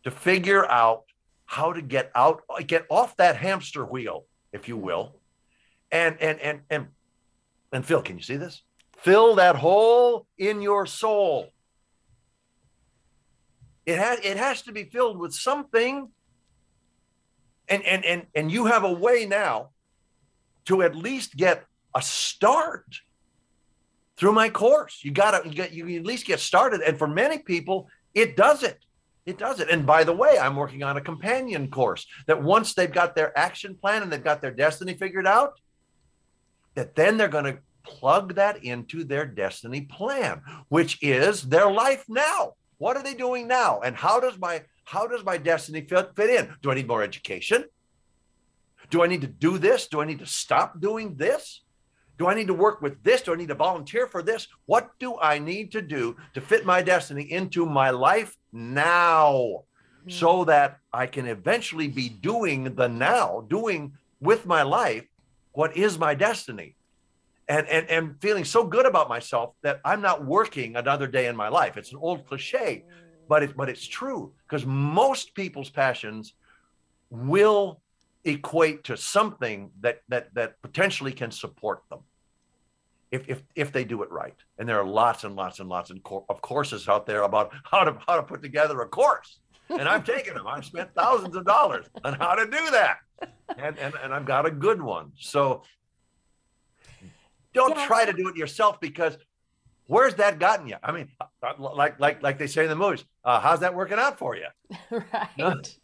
to 0.05 0.11
figure 0.11 0.69
out 0.71 1.05
how 1.47 1.73
to 1.73 1.83
get 1.83 2.11
out, 2.15 2.43
get 2.67 2.87
off 2.91 3.17
that 3.17 3.37
hamster 3.37 3.85
wheel, 3.85 4.27
if 4.53 4.69
you 4.69 4.77
will, 4.77 5.17
and 5.91 6.17
and 6.21 6.39
and 6.41 6.61
and 6.71 6.89
and 7.73 7.85
Phil, 7.85 8.03
can 8.03 8.17
you 8.17 8.23
see 8.23 8.37
this? 8.37 8.63
Fill 8.99 9.37
that 9.37 9.57
hole 9.57 10.27
in 10.37 10.61
your 10.61 10.87
soul. 10.87 11.49
It 13.87 13.99
has 13.99 14.21
it 14.23 14.37
has 14.37 14.63
to 14.63 14.73
be 14.73 14.85
filled 14.85 15.19
with 15.19 15.33
something. 15.33 16.11
And 17.69 17.83
and 17.85 18.05
and 18.05 18.27
and 18.35 18.53
you 18.53 18.67
have 18.67 18.85
a 18.85 18.93
way 18.93 19.27
now 19.27 19.71
to 20.67 20.83
at 20.83 20.95
least 20.95 21.37
get 21.37 21.65
a 21.95 22.03
start 22.03 23.01
through 24.19 24.33
my 24.33 24.49
course. 24.49 25.01
You 25.03 25.13
got 25.13 25.43
to 25.43 25.49
you, 25.49 25.55
got, 25.55 25.73
you 25.73 25.99
at 25.99 26.07
least 26.07 26.27
get 26.27 26.41
started. 26.41 26.81
And 26.83 26.99
for 26.99 27.07
many 27.07 27.39
people, 27.39 27.89
it 28.15 28.37
does 28.37 28.63
it. 28.63 28.79
It 29.25 29.39
does 29.39 29.61
it. 29.61 29.71
And 29.71 29.87
by 29.87 30.05
the 30.05 30.13
way, 30.13 30.39
I'm 30.39 30.57
working 30.57 30.83
on 30.83 30.97
a 30.97 31.01
companion 31.01 31.69
course 31.71 32.07
that 32.27 32.43
once 32.43 32.75
they've 32.75 32.93
got 32.93 33.15
their 33.15 33.37
action 33.39 33.75
plan 33.75 34.03
and 34.03 34.13
they've 34.13 34.25
got 34.25 34.41
their 34.41 34.51
destiny 34.51 34.95
figured 34.95 35.27
out, 35.27 35.61
that 36.75 36.95
then 36.95 37.17
they're 37.17 37.29
going 37.29 37.45
to 37.45 37.59
plug 37.85 38.35
that 38.35 38.65
into 38.65 39.05
their 39.05 39.27
destiny 39.27 39.83
plan, 39.83 40.43
which 40.69 40.99
is 41.03 41.43
their 41.43 41.71
life 41.71 42.05
now. 42.09 42.55
What 42.79 42.97
are 42.97 43.03
they 43.03 43.15
doing 43.15 43.49
now? 43.49 43.81
And 43.81 43.97
how 43.97 44.21
does 44.21 44.39
my 44.39 44.63
how 44.85 45.07
does 45.07 45.23
my 45.23 45.37
destiny 45.37 45.83
fit, 45.83 46.13
fit 46.17 46.31
in? 46.31 46.55
Do 46.63 46.71
I 46.71 46.75
need 46.75 46.89
more 46.89 47.03
education? 47.03 47.65
Do 48.89 49.03
I 49.03 49.07
need 49.07 49.21
to 49.21 49.27
do 49.27 49.59
this? 49.59 49.87
Do 49.87 50.01
I 50.01 50.07
need 50.07 50.21
to 50.21 50.27
stop 50.27 50.81
doing 50.81 51.17
this? 51.17 51.63
Do 52.19 52.27
I 52.27 52.35
need 52.35 52.49
to 52.49 52.55
work 52.55 52.83
with 52.83 53.03
this? 53.05 53.23
Do 53.23 53.33
I 53.33 53.37
need 53.37 53.49
to 53.49 53.55
volunteer 53.55 54.07
for 54.07 54.23
this? 54.23 54.49
What 54.67 54.91
do 54.99 55.17
I 55.21 55.39
need 55.39 55.73
to 55.73 55.83
do 55.83 56.17
to 56.35 56.41
fit 56.41 56.67
my 56.67 56.83
destiny 56.83 57.31
into 57.31 57.65
my 57.65 57.91
life 57.91 58.37
now 58.53 59.33
mm-hmm. 59.33 60.11
so 60.11 60.45
that 60.45 60.79
I 60.93 61.07
can 61.07 61.27
eventually 61.27 61.89
be 61.89 62.09
doing 62.09 62.75
the 62.75 62.89
now, 62.89 63.47
doing 63.49 63.93
with 64.21 64.47
my 64.47 64.63
life 64.63 65.05
what 65.53 65.77
is 65.77 65.99
my 65.99 66.15
destiny 66.15 66.75
and 67.49 67.67
and 67.69 67.89
and 67.89 68.21
feeling 68.21 68.45
so 68.45 68.65
good 68.65 68.87
about 68.87 69.09
myself 69.09 69.55
that 69.63 69.81
I'm 69.85 70.01
not 70.01 70.25
working 70.25 70.77
another 70.77 71.07
day 71.07 71.27
in 71.27 71.37
my 71.37 71.49
life. 71.49 71.77
It's 71.77 71.93
an 71.93 71.99
old 72.01 72.27
cliche, 72.27 72.85
but 73.29 73.43
it 73.43 73.57
but 73.57 73.69
it's 73.69 73.87
true 73.87 74.33
because 74.47 74.67
most 74.67 75.35
people's 75.35 75.71
passions 75.71 76.35
will 77.11 77.81
equate 78.25 78.85
to 78.85 78.97
something 78.97 79.71
that 79.81 80.03
that 80.09 80.35
that 80.35 80.61
potentially 80.63 81.13
can 81.13 81.31
support 81.31 81.83
them 81.91 82.01
if 83.11 83.29
if 83.29 83.43
if 83.55 83.73
they 83.73 83.85
do 83.85 84.03
it 84.03 84.11
right. 84.11 84.37
And 84.59 84.69
there 84.69 84.79
are 84.79 84.87
lots 84.87 85.25
and 85.25 85.37
lots 85.37 85.61
and 85.61 85.69
lots 85.69 85.91
of 85.91 86.41
courses 86.43 86.89
out 86.89 87.07
there 87.07 87.23
about 87.23 87.53
how 87.65 87.85
to 87.85 87.97
how 88.07 88.17
to 88.17 88.23
put 88.23 88.43
together 88.43 88.81
a 88.83 88.89
course. 88.89 89.39
And 89.71 89.83
I've 89.83 90.05
taken 90.05 90.35
them. 90.35 90.47
I've 90.47 90.65
spent 90.65 90.95
thousands 90.95 91.37
of 91.37 91.45
dollars 91.45 91.87
on 92.03 92.15
how 92.15 92.35
to 92.35 92.47
do 92.47 92.71
that 92.71 92.99
and, 93.57 93.79
and, 93.79 93.95
and 94.03 94.15
I've 94.15 94.25
got 94.25 94.47
a 94.47 94.51
good 94.51 94.81
one. 94.81 95.13
So 95.19 95.63
don't 97.55 97.77
yeah. 97.77 97.87
try 97.87 98.05
to 98.05 98.13
do 98.13 98.29
it 98.29 98.37
yourself 98.37 98.81
because 98.81 99.17
where's 99.87 100.15
that 100.17 100.39
gotten 100.39 100.69
you? 100.69 100.77
I 100.83 100.93
mean, 100.93 101.09
uh, 101.21 101.53
like 101.59 101.99
like 101.99 102.23
like 102.23 102.39
they 102.39 102.47
say 102.47 102.65
in 102.65 102.69
the 102.69 102.77
movies, 102.77 103.05
uh, 103.25 103.41
how's 103.41 103.61
that 103.61 103.75
working 103.75 103.99
out 103.99 104.19
for 104.19 104.37
you? 104.37 104.47
right. 105.39 105.79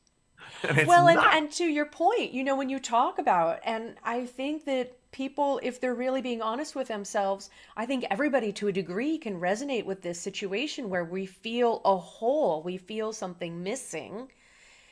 And 0.69 0.87
well, 0.87 1.09
and, 1.09 1.21
and 1.21 1.51
to 1.53 1.65
your 1.65 1.87
point, 1.87 2.33
you 2.33 2.43
know, 2.43 2.57
when 2.57 2.69
you 2.69 2.79
talk 2.79 3.19
about, 3.19 3.61
and 3.65 3.97
I 4.03 4.25
think 4.27 4.65
that 4.65 4.97
people, 5.13 5.61
if 5.63 5.81
they're 5.81 5.95
really 5.95 6.23
being 6.23 6.43
honest 6.43 6.75
with 6.75 6.89
themselves, 6.89 7.51
I 7.77 7.87
think 7.87 8.05
everybody 8.11 8.53
to 8.55 8.69
a 8.69 8.73
degree 8.73 9.19
can 9.19 9.41
resonate 9.41 9.85
with 9.85 10.03
this 10.03 10.21
situation 10.21 10.91
where 10.91 11.05
we 11.05 11.27
feel 11.27 11.81
a 11.85 11.97
hole, 11.97 12.63
we 12.63 12.79
feel 12.79 13.13
something 13.13 13.63
missing. 13.63 14.31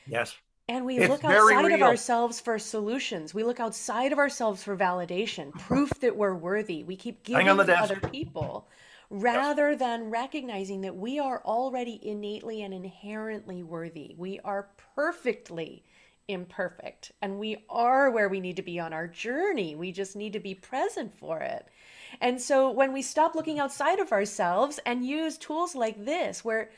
Yes. 0.07 0.35
And 0.69 0.85
we 0.85 0.97
it's 0.97 1.09
look 1.09 1.25
outside 1.25 1.71
of 1.73 1.81
ourselves 1.81 2.39
for 2.39 2.57
solutions. 2.57 3.33
We 3.33 3.43
look 3.43 3.59
outside 3.59 4.13
of 4.13 4.19
ourselves 4.19 4.63
for 4.63 4.77
validation, 4.77 5.51
proof 5.59 5.89
that 5.99 6.15
we're 6.15 6.35
worthy. 6.35 6.83
We 6.83 6.95
keep 6.95 7.23
giving 7.23 7.45
to 7.45 7.77
other 7.77 7.99
people 7.99 8.69
rather 9.09 9.75
than 9.75 10.09
recognizing 10.09 10.81
that 10.81 10.95
we 10.95 11.19
are 11.19 11.41
already 11.45 11.99
innately 12.01 12.61
and 12.61 12.73
inherently 12.73 13.63
worthy. 13.63 14.15
We 14.17 14.39
are 14.39 14.69
perfectly 14.95 15.83
imperfect 16.27 17.11
and 17.21 17.37
we 17.37 17.57
are 17.69 18.09
where 18.09 18.29
we 18.29 18.39
need 18.39 18.55
to 18.55 18.61
be 18.61 18.79
on 18.79 18.93
our 18.93 19.07
journey. 19.07 19.75
We 19.75 19.91
just 19.91 20.15
need 20.15 20.33
to 20.33 20.39
be 20.39 20.55
present 20.55 21.13
for 21.17 21.39
it. 21.41 21.67
And 22.21 22.41
so 22.41 22.71
when 22.71 22.93
we 22.93 23.01
stop 23.01 23.35
looking 23.35 23.59
outside 23.59 23.99
of 23.99 24.11
ourselves 24.11 24.79
and 24.85 25.05
use 25.05 25.37
tools 25.37 25.75
like 25.75 26.05
this, 26.05 26.45
where 26.45 26.69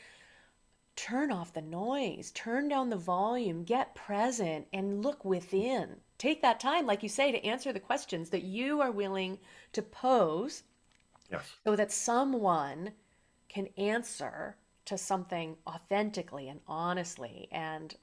turn 0.96 1.32
off 1.32 1.54
the 1.54 1.62
noise, 1.62 2.32
turn 2.32 2.70
down 2.70 2.90
the 2.90 2.96
volume, 2.96 3.64
get 3.64 3.96
present, 3.96 4.66
and 4.72 5.04
look 5.04 5.26
within. 5.26 5.98
take 6.18 6.42
that 6.42 6.60
time, 6.62 6.86
like 6.86 7.04
you 7.04 7.10
say, 7.10 7.32
to 7.32 7.46
answer 7.46 7.74
the 7.74 7.80
questions 7.80 8.30
that 8.30 8.44
you 8.44 8.82
are 8.82 8.92
willing 8.92 9.38
to 9.74 9.82
pose 9.82 10.64
Yes. 11.32 11.46
so 11.64 11.76
that 11.76 11.92
someone 11.92 12.92
can 13.50 13.68
answer 13.78 14.58
to 14.86 14.98
something 14.98 15.56
authentically 15.68 16.50
and 16.50 16.60
honestly. 16.68 17.48
And 17.52 17.96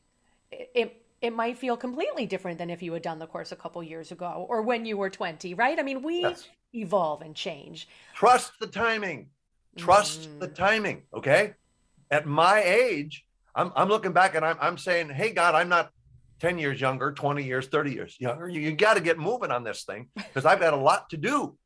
it, 0.50 0.70
it, 0.74 1.02
it 1.20 1.32
might 1.32 1.58
feel 1.58 1.76
completely 1.76 2.26
different 2.26 2.58
than 2.58 2.70
if 2.70 2.82
you 2.82 2.92
had 2.92 3.02
done 3.02 3.18
the 3.18 3.26
course 3.26 3.52
a 3.52 3.56
couple 3.56 3.82
years 3.82 4.10
ago 4.10 4.46
or 4.48 4.62
when 4.62 4.84
you 4.84 4.96
were 4.96 5.10
20, 5.10 5.54
right? 5.54 5.78
I 5.78 5.82
mean, 5.82 6.02
we 6.02 6.20
Yes. 6.22 6.48
evolve 6.74 7.22
and 7.22 7.34
change. 7.36 7.88
Trust 8.14 8.52
the 8.60 8.66
timing. 8.66 9.28
Trust 9.76 10.28
the 10.40 10.48
Mhm. 10.48 10.54
timing. 10.54 11.02
Okay. 11.14 11.54
At 12.10 12.26
my 12.26 12.62
age, 12.62 13.24
I'm, 13.54 13.72
I'm 13.76 13.88
looking 13.88 14.12
back 14.12 14.34
and 14.34 14.44
I'm, 14.44 14.56
I'm 14.60 14.78
saying, 14.78 15.10
hey, 15.10 15.32
God, 15.32 15.54
I'm 15.54 15.68
not 15.68 15.90
10 16.40 16.58
years 16.58 16.80
younger, 16.80 17.12
20 17.12 17.44
years, 17.44 17.68
30 17.68 17.92
years 17.92 18.16
younger. 18.18 18.48
You, 18.48 18.60
you 18.60 18.72
got 18.72 18.94
to 18.94 19.00
get 19.00 19.18
moving 19.18 19.50
on 19.52 19.62
this 19.62 19.84
thing 19.84 20.08
because 20.16 20.44
I've 20.44 20.60
got 20.60 20.74
a 20.74 20.76
lot 20.76 21.08
to 21.10 21.16
do. 21.16 21.56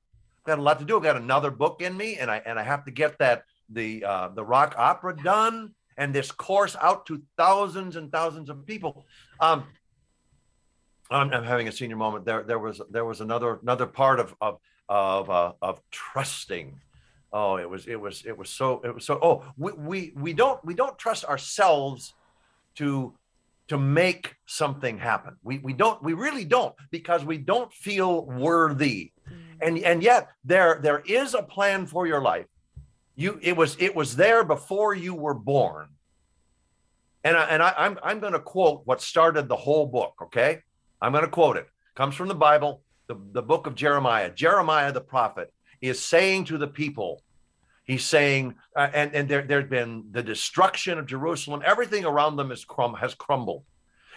Got 0.46 0.60
a 0.60 0.62
lot 0.62 0.78
to 0.78 0.84
do. 0.84 0.96
I've 0.96 1.02
got 1.02 1.16
another 1.16 1.50
book 1.50 1.82
in 1.82 1.96
me 1.96 2.18
and 2.18 2.30
I, 2.30 2.40
and 2.46 2.56
I 2.56 2.62
have 2.62 2.84
to 2.84 2.92
get 2.92 3.18
that, 3.18 3.42
the, 3.68 4.04
uh, 4.04 4.28
the 4.28 4.44
rock 4.44 4.76
opera 4.78 5.16
done 5.16 5.74
and 5.96 6.14
this 6.14 6.30
course 6.30 6.76
out 6.80 7.04
to 7.06 7.20
thousands 7.36 7.96
and 7.96 8.12
thousands 8.12 8.48
of 8.48 8.64
people. 8.64 9.06
Um, 9.40 9.64
I'm, 11.10 11.32
I'm 11.32 11.42
having 11.42 11.66
a 11.66 11.72
senior 11.72 11.96
moment. 11.96 12.24
There, 12.24 12.44
there 12.44 12.60
was, 12.60 12.80
there 12.90 13.04
was 13.04 13.20
another, 13.20 13.58
another 13.60 13.86
part 13.86 14.20
of, 14.20 14.36
of, 14.40 14.60
of, 14.88 15.30
uh, 15.30 15.52
of 15.60 15.80
trusting. 15.90 16.78
Oh, 17.32 17.56
it 17.56 17.68
was, 17.68 17.88
it 17.88 18.00
was, 18.00 18.24
it 18.24 18.38
was 18.38 18.48
so, 18.48 18.80
it 18.84 18.94
was 18.94 19.04
so. 19.04 19.18
Oh, 19.20 19.44
we, 19.56 19.72
we, 19.72 20.12
we 20.14 20.32
don't, 20.32 20.64
we 20.64 20.74
don't 20.74 20.96
trust 20.96 21.24
ourselves 21.24 22.14
to, 22.76 23.14
to 23.66 23.76
make 23.76 24.36
something 24.46 24.96
happen. 24.96 25.36
We, 25.42 25.58
we 25.58 25.72
don't, 25.72 26.00
we 26.04 26.12
really 26.12 26.44
don't, 26.44 26.74
because 26.92 27.24
we 27.24 27.38
don't 27.38 27.72
feel 27.72 28.24
worthy. 28.24 29.10
And, 29.60 29.78
and 29.78 30.02
yet 30.02 30.28
there, 30.44 30.80
there 30.82 31.02
is 31.06 31.34
a 31.34 31.42
plan 31.42 31.86
for 31.86 32.06
your 32.06 32.20
life. 32.20 32.46
You, 33.14 33.38
it 33.42 33.56
was, 33.56 33.76
it 33.78 33.94
was 33.94 34.16
there 34.16 34.44
before 34.44 34.94
you 34.94 35.14
were 35.14 35.34
born. 35.34 35.88
And 37.24 37.36
I, 37.36 37.44
and 37.44 37.62
I, 37.62 37.74
I'm, 37.76 37.98
I'm 38.02 38.20
going 38.20 38.34
to 38.34 38.38
quote 38.38 38.82
what 38.84 39.00
started 39.00 39.48
the 39.48 39.56
whole 39.56 39.86
book. 39.86 40.14
Okay. 40.22 40.60
I'm 41.00 41.12
going 41.12 41.24
to 41.24 41.30
quote 41.30 41.56
it. 41.56 41.66
Comes 41.94 42.14
from 42.14 42.28
the 42.28 42.34
Bible, 42.34 42.82
the, 43.06 43.16
the 43.32 43.42
book 43.42 43.66
of 43.66 43.74
Jeremiah. 43.74 44.30
Jeremiah, 44.30 44.92
the 44.92 45.00
prophet, 45.00 45.52
is 45.80 45.98
saying 45.98 46.44
to 46.46 46.58
the 46.58 46.68
people, 46.68 47.22
he's 47.84 48.04
saying, 48.04 48.54
uh, 48.76 48.88
and, 48.92 49.14
and 49.14 49.28
there, 49.28 49.42
there's 49.42 49.68
been 49.68 50.04
the 50.10 50.22
destruction 50.22 50.98
of 50.98 51.06
Jerusalem. 51.06 51.62
Everything 51.64 52.04
around 52.04 52.36
them 52.36 52.52
is 52.52 52.64
crum- 52.64 52.94
has 52.94 53.14
crumbled. 53.14 53.64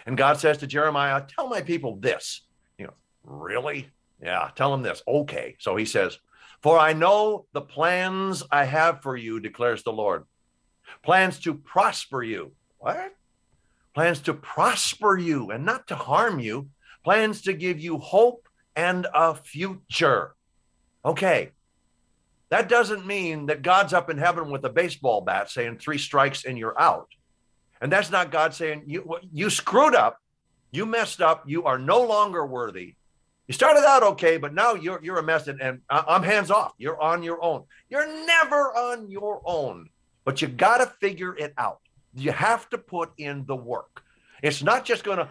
And 0.06 0.16
God 0.16 0.38
says 0.38 0.58
to 0.58 0.66
Jeremiah, 0.66 1.22
tell 1.26 1.48
my 1.48 1.62
people 1.62 1.96
this. 1.96 2.42
You 2.78 2.86
know, 2.86 2.94
really? 3.24 3.88
Yeah, 4.22 4.50
tell 4.54 4.72
him 4.74 4.82
this. 4.82 5.02
Okay. 5.06 5.56
So 5.58 5.76
he 5.76 5.84
says, 5.84 6.18
for 6.62 6.78
I 6.78 6.92
know 6.92 7.46
the 7.52 7.62
plans 7.62 8.42
I 8.50 8.64
have 8.64 9.02
for 9.02 9.16
you, 9.16 9.40
declares 9.40 9.82
the 9.82 9.92
Lord. 9.92 10.24
Plans 11.02 11.38
to 11.40 11.54
prosper 11.54 12.22
you. 12.22 12.52
What? 12.78 13.14
Plans 13.94 14.20
to 14.20 14.34
prosper 14.34 15.16
you 15.16 15.50
and 15.50 15.64
not 15.64 15.88
to 15.88 15.96
harm 15.96 16.38
you. 16.38 16.68
Plans 17.02 17.42
to 17.42 17.52
give 17.52 17.80
you 17.80 17.98
hope 17.98 18.48
and 18.76 19.06
a 19.14 19.34
future. 19.34 20.34
Okay. 21.04 21.52
That 22.50 22.68
doesn't 22.68 23.06
mean 23.06 23.46
that 23.46 23.62
God's 23.62 23.92
up 23.92 24.10
in 24.10 24.18
heaven 24.18 24.50
with 24.50 24.64
a 24.64 24.70
baseball 24.70 25.20
bat 25.20 25.50
saying 25.50 25.78
three 25.78 25.98
strikes 25.98 26.44
and 26.44 26.58
you're 26.58 26.78
out. 26.78 27.08
And 27.80 27.90
that's 27.90 28.10
not 28.10 28.30
God 28.30 28.52
saying 28.52 28.82
you 28.86 29.18
you 29.32 29.48
screwed 29.48 29.94
up, 29.94 30.18
you 30.70 30.84
messed 30.84 31.22
up, 31.22 31.44
you 31.46 31.64
are 31.64 31.78
no 31.78 32.02
longer 32.02 32.44
worthy. 32.44 32.96
You 33.50 33.54
started 33.54 33.84
out 33.84 34.04
okay, 34.04 34.36
but 34.36 34.54
now 34.54 34.74
you're 34.74 35.00
you're 35.02 35.18
a 35.18 35.24
mess, 35.24 35.48
and, 35.48 35.60
and 35.60 35.80
I'm 35.90 36.22
hands 36.22 36.52
off. 36.52 36.72
You're 36.78 37.00
on 37.02 37.24
your 37.24 37.42
own. 37.42 37.64
You're 37.88 38.06
never 38.24 38.72
on 38.76 39.10
your 39.10 39.42
own, 39.44 39.88
but 40.24 40.40
you 40.40 40.46
got 40.46 40.78
to 40.78 40.86
figure 41.00 41.36
it 41.36 41.52
out. 41.58 41.80
You 42.14 42.30
have 42.30 42.70
to 42.70 42.78
put 42.78 43.10
in 43.18 43.44
the 43.46 43.56
work. 43.56 44.04
It's 44.40 44.62
not 44.62 44.84
just 44.84 45.02
going 45.02 45.18
to 45.18 45.28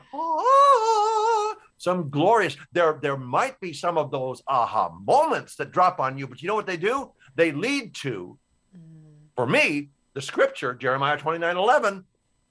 some 1.77 2.09
glorious. 2.09 2.57
There 2.73 2.99
there 3.01 3.15
might 3.15 3.57
be 3.61 3.71
some 3.71 3.97
of 3.97 4.11
those 4.11 4.43
aha 4.49 4.89
moments 4.89 5.55
that 5.55 5.71
drop 5.71 6.01
on 6.01 6.17
you, 6.17 6.27
but 6.27 6.41
you 6.41 6.49
know 6.49 6.55
what 6.55 6.67
they 6.67 6.75
do? 6.75 7.13
They 7.35 7.53
lead 7.53 7.95
to, 8.03 8.37
Mm. 8.75 9.29
for 9.33 9.47
me, 9.47 9.91
the 10.13 10.21
scripture 10.21 10.73
Jeremiah 10.73 11.17
29 11.17 11.55
11 11.55 12.03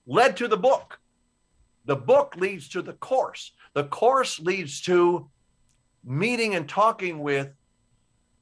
led 0.06 0.34
to 0.38 0.48
the 0.48 0.56
book. 0.56 0.98
The 1.84 1.96
book 1.96 2.36
leads 2.36 2.70
to 2.70 2.80
the 2.80 2.94
course. 2.94 3.52
The 3.74 3.84
course 3.84 4.40
leads 4.40 4.80
to 4.88 5.28
meeting 6.04 6.54
and 6.54 6.68
talking 6.68 7.20
with 7.20 7.48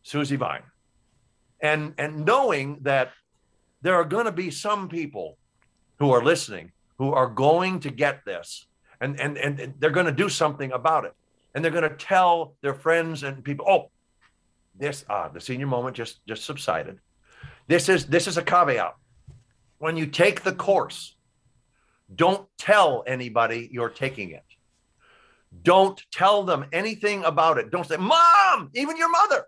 Susie 0.03 0.37
Vine 0.37 0.63
and, 1.61 1.95
and 1.99 2.25
knowing 2.25 2.79
that 2.83 3.11
there 3.83 3.95
are 3.95 4.05
going 4.05 4.27
to 4.27 4.33
be 4.33 4.51
some 4.51 4.89
people 4.89 5.37
who 5.99 6.11
are 6.13 6.23
listening 6.23 6.73
who 6.99 7.13
are 7.13 7.27
going 7.27 7.81
to 7.81 7.91
get 7.91 8.25
this 8.25 8.67
and, 9.01 9.21
and, 9.21 9.37
and 9.37 9.75
they're 9.79 9.91
going 9.91 10.07
to 10.07 10.13
do 10.13 10.29
something 10.29 10.73
about 10.73 11.05
it. 11.05 11.13
And 11.55 11.65
they're 11.65 11.73
going 11.73 11.89
to 11.89 11.97
tell 11.97 12.55
their 12.61 12.75
friends 12.75 13.23
and 13.23 13.43
people, 13.43 13.67
oh, 13.69 13.91
this, 14.79 15.05
ah, 15.09 15.29
the 15.29 15.41
senior 15.41 15.67
moment 15.67 15.97
just, 15.97 16.25
just 16.27 16.45
subsided. 16.45 16.99
This 17.67 17.89
is, 17.89 18.07
this 18.07 18.27
is 18.27 18.37
a 18.37 18.43
caveat. 18.43 18.95
When 19.79 19.97
you 19.97 20.07
take 20.07 20.43
the 20.43 20.53
course, 20.53 21.17
don't 22.15 22.47
tell 22.59 23.05
anybody 23.07 23.69
you're 23.73 23.91
taking 23.91 24.31
it. 24.31 24.45
Don't 25.63 26.01
tell 26.13 26.43
them 26.45 26.67
anything 26.73 27.25
about 27.25 27.59
it. 27.59 27.71
Don't 27.71 27.87
say, 27.87 27.97
Mom, 27.97 28.71
even 28.75 28.97
your 28.97 29.11
mother. 29.11 29.45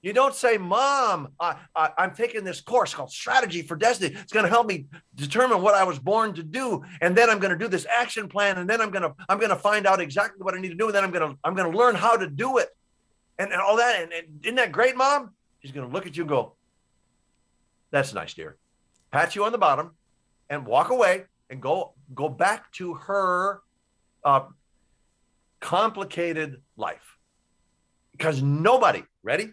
You 0.00 0.12
don't 0.12 0.34
say, 0.34 0.58
Mom, 0.58 1.28
I, 1.40 1.56
I'm 1.74 2.14
taking 2.14 2.44
this 2.44 2.60
course 2.60 2.94
called 2.94 3.10
Strategy 3.10 3.62
for 3.62 3.74
Destiny. 3.74 4.14
It's 4.14 4.32
going 4.32 4.44
to 4.44 4.50
help 4.50 4.68
me 4.68 4.86
determine 5.16 5.60
what 5.60 5.74
I 5.74 5.82
was 5.82 5.98
born 5.98 6.34
to 6.34 6.44
do. 6.44 6.84
And 7.00 7.16
then 7.16 7.28
I'm 7.28 7.40
going 7.40 7.50
to 7.50 7.58
do 7.58 7.68
this 7.68 7.84
action 7.84 8.28
plan. 8.28 8.58
And 8.58 8.70
then 8.70 8.80
I'm 8.80 8.90
going 8.90 9.02
to, 9.02 9.12
I'm 9.28 9.38
going 9.38 9.50
to 9.50 9.56
find 9.56 9.86
out 9.86 10.00
exactly 10.00 10.40
what 10.42 10.54
I 10.54 10.60
need 10.60 10.68
to 10.68 10.76
do. 10.76 10.86
And 10.86 10.94
then 10.94 11.02
I'm 11.02 11.10
going 11.10 11.28
to, 11.28 11.38
I'm 11.42 11.54
going 11.54 11.70
to 11.70 11.76
learn 11.76 11.96
how 11.96 12.16
to 12.16 12.28
do 12.28 12.58
it. 12.58 12.68
And, 13.40 13.52
and 13.52 13.60
all 13.60 13.76
that. 13.76 14.02
And, 14.02 14.12
and 14.12 14.44
isn't 14.44 14.56
that 14.56 14.70
great, 14.70 14.96
Mom? 14.96 15.30
She's 15.62 15.72
going 15.72 15.86
to 15.88 15.92
look 15.92 16.06
at 16.06 16.16
you 16.16 16.22
and 16.22 16.28
go, 16.28 16.54
That's 17.90 18.14
nice, 18.14 18.34
dear. 18.34 18.56
Pat 19.10 19.34
you 19.34 19.44
on 19.44 19.52
the 19.52 19.58
bottom 19.58 19.92
and 20.48 20.64
walk 20.64 20.90
away 20.90 21.24
and 21.50 21.60
go 21.60 21.94
go 22.14 22.28
back 22.28 22.70
to 22.72 22.94
her 22.94 23.62
uh, 24.24 24.42
complicated 25.60 26.62
life. 26.76 27.16
Because 28.12 28.42
nobody 28.42 29.02
ready? 29.22 29.52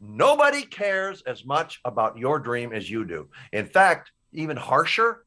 Nobody 0.00 0.62
cares 0.62 1.22
as 1.22 1.44
much 1.44 1.80
about 1.84 2.18
your 2.18 2.38
dream 2.38 2.72
as 2.72 2.90
you 2.90 3.04
do. 3.04 3.28
In 3.52 3.66
fact 3.66 4.10
even 4.32 4.56
harsher 4.56 5.24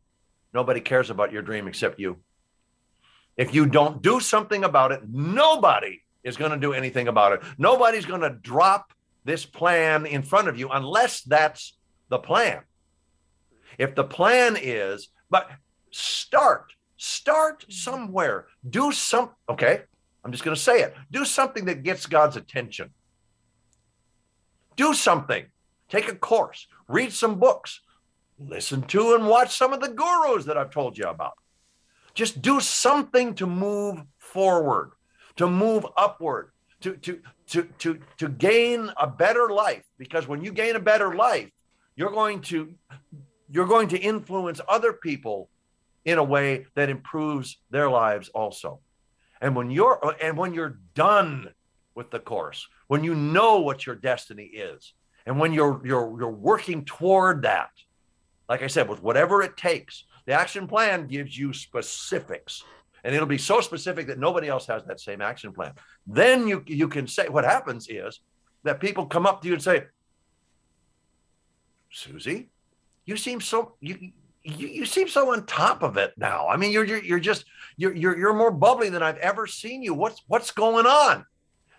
nobody 0.54 0.82
cares 0.82 1.10
about 1.10 1.32
your 1.32 1.41
dream 1.41 1.68
except 1.68 2.00
you. 2.00 2.18
If 3.38 3.54
you 3.54 3.65
don't 3.65 4.02
do 4.02 4.20
something 4.20 4.63
about 4.63 4.91
it 4.91 5.02
nobody 5.08 6.02
is 6.24 6.38
going 6.38 6.52
to 6.52 6.58
do 6.58 6.74
anything 6.74 7.08
about 7.08 7.34
it. 7.34 7.41
Nobody's 7.58 8.06
going 8.06 8.22
to 8.22 8.32
drop 8.32 8.91
this 9.24 9.46
plan 9.46 10.06
in 10.06 10.24
front 10.24 10.48
of 10.48 10.58
you 10.58 10.70
unless 10.70 11.22
that's 11.22 11.78
the 12.10 12.18
plan. 12.18 12.62
If 13.78 13.96
the 13.96 14.04
plan 14.04 14.58
is 14.60 15.10
but 15.30 15.50
start 15.91 16.74
start 16.98 17.65
somewhere. 17.70 18.48
Do 18.68 18.91
some 18.91 19.32
okay 19.50 19.84
i'm 20.26 20.32
just 20.32 20.44
going 20.44 20.56
to 20.56 20.62
say 20.62 20.82
it. 20.82 20.96
Do 21.12 21.24
something 21.24 21.66
that 21.66 21.84
gets 21.84 22.06
god's 22.06 22.36
attention. 22.36 22.90
Do 24.76 24.94
something. 24.94 25.46
Take 25.88 26.10
a 26.10 26.16
course. 26.16 26.68
Read 26.90 27.14
some 27.14 27.40
books. 27.40 27.80
Listen 28.38 28.82
to 28.84 29.16
and 29.16 29.28
watch 29.28 29.56
some 29.56 29.72
of 29.72 29.80
the 29.80 29.90
gurus 29.90 30.46
that 30.46 30.58
i've 30.58 30.72
told 30.72 30.98
you 30.98 31.06
about. 31.06 31.36
Just 32.14 32.42
do 32.42 32.60
something 32.60 33.36
to 33.36 33.46
move 33.46 34.02
forward 34.18 34.91
to 35.38 35.47
move 35.47 35.86
upward 35.95 36.52
to 36.82 36.95
to 36.97 37.22
to 37.47 37.64
to 37.78 37.99
to 38.18 38.28
gain 38.28 38.91
a 38.97 39.08
better 39.08 39.49
life. 39.49 39.86
Because 39.97 40.28
when 40.28 40.43
you 40.43 40.52
gain 40.52 40.76
a 40.76 40.80
better 40.80 41.16
life 41.16 41.52
you're 41.95 42.12
going 42.12 42.41
to 42.41 42.74
you're 43.49 43.66
going 43.66 43.88
to 43.89 43.97
influence 43.97 44.60
other 44.68 44.93
people 44.93 45.49
in 46.04 46.18
a 46.18 46.24
way 46.24 46.66
that 46.76 46.89
improves 46.89 47.58
their 47.70 47.89
lives 47.89 48.30
also 48.30 48.80
and 49.42 49.56
when 49.56 49.72
you're 49.72 50.16
and 50.22 50.38
when 50.38 50.54
you're 50.54 50.80
done 50.94 51.50
with 51.96 52.12
the 52.12 52.20
course 52.20 52.68
when 52.88 53.04
you 53.04 53.16
know 53.16 53.60
what 53.60 53.86
your 53.86 53.96
destiny 53.96 54.46
is 54.46 54.94
and 55.26 55.40
when 55.40 55.54
you're 55.54 55.82
you're 55.86 56.20
you're 56.20 56.30
working 56.30 56.84
toward 56.86 57.44
that 57.44 57.70
like 58.50 58.62
i 58.62 58.68
said 58.68 58.90
with 58.90 59.02
whatever 59.02 59.42
it 59.42 59.56
takes 59.58 60.06
the 60.26 60.34
action 60.34 60.68
plan 60.68 61.08
gives 61.08 61.38
you 61.38 61.54
specifics. 61.54 62.64
And 63.04 63.14
it'll 63.14 63.28
be 63.28 63.38
so 63.38 63.62
specific 63.62 64.08
that 64.08 64.18
nobody 64.18 64.48
else 64.48 64.66
has 64.66 64.84
that 64.86 65.00
same 65.00 65.22
action 65.22 65.54
plan. 65.54 65.74
Then 66.08 66.48
you 66.48 66.64
you 66.66 66.88
can 66.88 67.08
say 67.08 67.30
what 67.30 67.46
happens 67.46 67.88
is 67.88 68.20
that 68.64 68.80
people 68.80 69.06
come 69.06 69.28
up 69.28 69.42
to 69.42 69.48
you 69.48 69.54
and 69.54 69.62
say 69.62 69.84
susie 71.92 72.50
you 73.06 73.16
seem 73.16 73.40
so 73.40 73.76
you 73.80 74.12
you, 74.46 74.68
you 74.68 74.86
seem 74.86 75.08
so 75.08 75.34
on 75.34 75.46
top 75.46 75.82
of 75.82 75.98
it 75.98 76.14
now. 76.18 76.48
I 76.48 76.56
mean, 76.58 76.72
you're 76.72 76.86
you're, 76.86 77.04
you're 77.04 77.20
just 77.20 77.46
you're, 77.78 77.93
you're 77.93 78.18
you're 78.18 78.34
more 78.34 78.52
bubbly 78.52 78.89
than 78.89 79.02
I've 79.02 79.18
ever 79.18 79.48
seen 79.48 79.82
you. 79.82 79.93
What's 79.93 80.22
what's 80.28 80.52
going 80.52 80.86
on? 80.86 81.26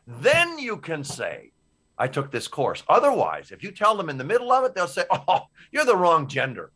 Then 0.07 0.59
you 0.59 0.77
can 0.77 1.05
say, 1.05 1.53
I 1.97 2.09
took 2.09 2.31
this 2.31 2.49
course. 2.49 2.83
Otherwise, 2.89 3.53
if 3.53 3.63
you 3.63 3.71
tell 3.71 3.97
them 3.97 4.09
in 4.09 4.19
the 4.19 4.25
middle 4.25 4.53
of 4.53 4.65
it, 4.65 4.75
they'll 4.75 4.89
say, 4.89 5.05
Oh, 5.11 5.43
you're 5.71 5.85
the 5.85 5.97
wrong 5.97 6.27
gender. 6.27 6.73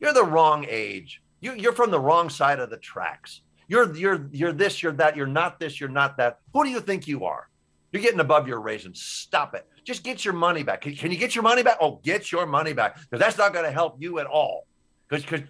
You're 0.00 0.12
the 0.12 0.24
wrong 0.24 0.66
age. 0.68 1.22
You, 1.40 1.54
you're 1.54 1.72
from 1.72 1.90
the 1.90 2.00
wrong 2.00 2.28
side 2.28 2.60
of 2.60 2.70
the 2.70 2.76
tracks. 2.76 3.40
You're 3.68 3.94
you're 3.96 4.28
you're 4.32 4.52
this, 4.52 4.82
you're 4.82 4.92
that, 4.92 5.16
you're 5.16 5.26
not 5.26 5.58
this, 5.58 5.80
you're 5.80 5.88
not 5.88 6.18
that. 6.18 6.38
Who 6.52 6.62
do 6.62 6.70
you 6.70 6.80
think 6.80 7.08
you 7.08 7.24
are? 7.24 7.48
You're 7.90 8.02
getting 8.02 8.20
above 8.20 8.46
your 8.46 8.60
raisins. 8.60 9.00
Stop 9.00 9.54
it. 9.54 9.66
Just 9.84 10.02
get 10.02 10.24
your 10.24 10.34
money 10.34 10.62
back. 10.62 10.82
Can, 10.82 10.94
can 10.94 11.10
you 11.10 11.16
get 11.16 11.34
your 11.34 11.42
money 11.42 11.62
back? 11.62 11.78
Oh, 11.80 12.00
get 12.02 12.30
your 12.30 12.44
money 12.44 12.74
back. 12.74 12.96
Because 13.00 13.18
that's 13.18 13.38
not 13.38 13.54
going 13.54 13.64
to 13.64 13.70
help 13.70 13.96
you 13.98 14.18
at 14.18 14.26
all. 14.26 14.66
Because 15.08 15.42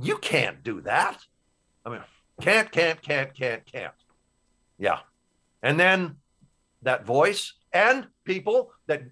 you 0.00 0.18
can't 0.18 0.62
do 0.62 0.80
that. 0.82 1.18
I 1.84 1.90
mean, 1.90 2.00
can't, 2.40 2.70
can't, 2.70 3.00
can't, 3.02 3.34
can't, 3.34 3.64
can't. 3.66 3.94
Yeah. 4.78 4.98
And 5.62 5.80
then 5.80 6.16
that 6.82 7.04
voice 7.04 7.54
and 7.72 8.06
people 8.24 8.72
that 8.86 9.02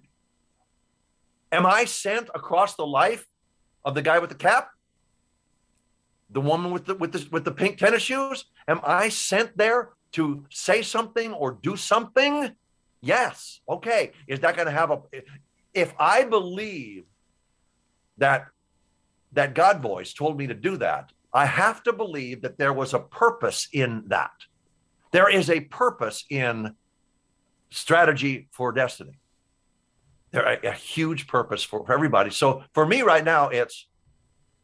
am 1.51 1.65
I 1.65 1.85
sent 1.85 2.29
across 2.33 2.75
the 2.75 2.85
life 2.85 3.25
of 3.83 3.95
the 3.95 4.01
guy 4.01 4.19
with 4.19 4.29
the 4.29 4.35
cap? 4.35 4.69
The 6.29 6.41
woman 6.41 6.71
with 6.71 6.85
the 6.85 6.95
with 6.95 7.11
the 7.11 7.27
with 7.31 7.45
the 7.45 7.51
pink 7.51 7.77
tennis 7.77 8.03
shoes? 8.03 8.45
Am 8.67 8.79
I 8.83 9.09
sent 9.09 9.57
there 9.57 9.89
to 10.13 10.45
say 10.49 10.81
something 10.81 11.33
or 11.33 11.57
do 11.61 11.75
something? 11.75 12.55
Yes. 13.01 13.61
Okay. 13.69 14.11
Is 14.27 14.39
that 14.39 14.55
going 14.55 14.65
to 14.65 14.71
have 14.71 14.91
a 14.91 15.01
if 15.73 15.93
I 15.99 16.23
believe 16.23 17.03
that 18.17 18.47
that 19.35 19.53
God 19.53 19.81
voice 19.81 20.13
told 20.13 20.37
me 20.37 20.47
to 20.47 20.53
do 20.53 20.77
that, 20.77 21.11
I 21.33 21.45
have 21.45 21.83
to 21.83 21.93
believe 21.93 22.41
that 22.41 22.57
there 22.57 22.73
was 22.73 22.93
a 22.93 22.99
purpose 22.99 23.67
in 23.71 24.05
that. 24.07 24.31
There 25.11 25.29
is 25.29 25.49
a 25.49 25.59
purpose 25.59 26.25
in 26.29 26.75
strategy 27.69 28.47
for 28.51 28.71
destiny. 28.71 29.19
There 30.31 30.43
a, 30.45 30.69
a 30.69 30.71
huge 30.71 31.27
purpose 31.27 31.63
for, 31.63 31.85
for 31.85 31.93
everybody. 31.93 32.31
So 32.31 32.63
for 32.73 32.85
me 32.85 33.01
right 33.01 33.23
now, 33.23 33.49
it's 33.49 33.87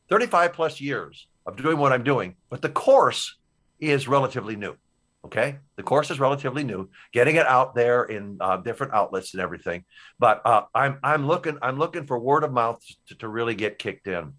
35 0.09 0.53
plus 0.53 0.82
years 0.82 1.28
of 1.45 1.57
doing 1.57 1.78
what 1.78 1.93
I'm 1.93 2.03
doing, 2.03 2.36
but 2.49 2.61
the 2.61 2.69
course 2.69 3.38
is 3.80 4.07
relatively 4.07 4.55
new. 4.55 4.76
Okay, 5.24 5.57
the 5.76 5.84
course 5.84 6.09
is 6.09 6.19
relatively 6.19 6.63
new, 6.63 6.89
getting 7.13 7.36
it 7.36 7.45
out 7.45 7.76
there 7.76 8.03
in 8.03 8.38
uh, 8.41 8.57
different 8.57 8.93
outlets 8.93 9.36
and 9.36 9.41
everything. 9.41 9.86
But 10.17 10.41
uh, 10.45 10.63
I'm 10.74 10.97
I'm 11.03 11.28
looking 11.28 11.59
I'm 11.61 11.78
looking 11.78 12.07
for 12.07 12.17
word 12.17 12.43
of 12.43 12.51
mouth 12.51 12.84
to, 13.09 13.15
to 13.19 13.28
really 13.28 13.53
get 13.53 13.78
kicked 13.78 14.07
in. 14.07 14.34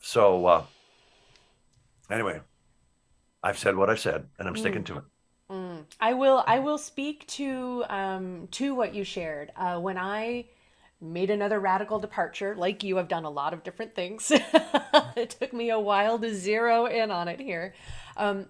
So 0.00 0.46
uh, 0.46 0.64
anyway, 2.10 2.40
I've 3.42 3.58
said 3.58 3.76
what 3.76 3.90
I 3.90 3.94
said, 3.94 4.26
and 4.38 4.48
I'm 4.48 4.54
mm. 4.54 4.58
sticking 4.58 4.84
to 4.84 4.98
it. 4.98 5.04
Mm. 5.50 5.84
I 6.00 6.14
will. 6.14 6.42
I 6.46 6.58
will 6.58 6.78
speak 6.78 7.26
to 7.28 7.84
um, 7.88 8.48
to 8.52 8.74
what 8.74 8.94
you 8.94 9.04
shared 9.04 9.52
uh, 9.56 9.78
when 9.78 9.96
I 9.96 10.46
made 11.00 11.30
another 11.30 11.60
radical 11.60 12.00
departure. 12.00 12.56
Like 12.56 12.82
you, 12.82 12.96
have 12.96 13.08
done 13.08 13.24
a 13.24 13.30
lot 13.30 13.52
of 13.52 13.62
different 13.62 13.94
things. 13.94 14.32
it 15.16 15.30
took 15.38 15.52
me 15.52 15.70
a 15.70 15.78
while 15.78 16.18
to 16.18 16.34
zero 16.34 16.86
in 16.86 17.10
on 17.10 17.28
it 17.28 17.38
here, 17.38 17.74
um, 18.16 18.46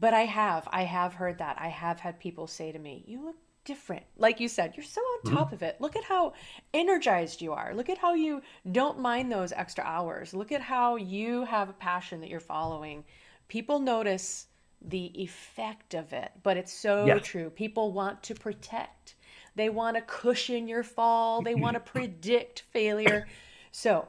but 0.00 0.14
I 0.14 0.22
have. 0.22 0.66
I 0.72 0.84
have 0.84 1.14
heard 1.14 1.38
that. 1.38 1.56
I 1.60 1.68
have 1.68 2.00
had 2.00 2.18
people 2.18 2.46
say 2.46 2.72
to 2.72 2.78
me, 2.78 3.04
"You 3.06 3.26
look 3.26 3.36
different. 3.64 4.04
Like 4.16 4.40
you 4.40 4.48
said, 4.48 4.74
you're 4.76 4.84
so 4.84 5.00
on 5.00 5.32
top 5.34 5.46
mm-hmm. 5.46 5.54
of 5.54 5.62
it. 5.62 5.76
Look 5.80 5.96
at 5.96 6.04
how 6.04 6.34
energized 6.74 7.40
you 7.40 7.52
are. 7.52 7.74
Look 7.74 7.88
at 7.88 7.98
how 7.98 8.14
you 8.14 8.42
don't 8.70 8.98
mind 8.98 9.30
those 9.30 9.52
extra 9.52 9.84
hours. 9.84 10.34
Look 10.34 10.52
at 10.52 10.60
how 10.60 10.96
you 10.96 11.44
have 11.44 11.68
a 11.68 11.74
passion 11.74 12.20
that 12.20 12.30
you're 12.30 12.40
following. 12.40 13.04
People 13.48 13.78
notice 13.78 14.46
the 14.88 15.12
effect 15.22 15.94
of 15.94 16.12
it. 16.12 16.32
But 16.42 16.56
it's 16.56 16.72
so 16.72 17.06
yeah. 17.06 17.18
true. 17.18 17.50
People 17.50 17.92
want 17.92 18.22
to 18.24 18.34
protect, 18.34 19.14
they 19.54 19.68
want 19.68 19.96
to 19.96 20.02
cushion 20.02 20.68
your 20.68 20.82
fall, 20.82 21.42
they 21.42 21.54
want 21.54 21.74
to 21.74 21.80
predict 21.92 22.64
failure. 22.72 23.26
So 23.70 24.08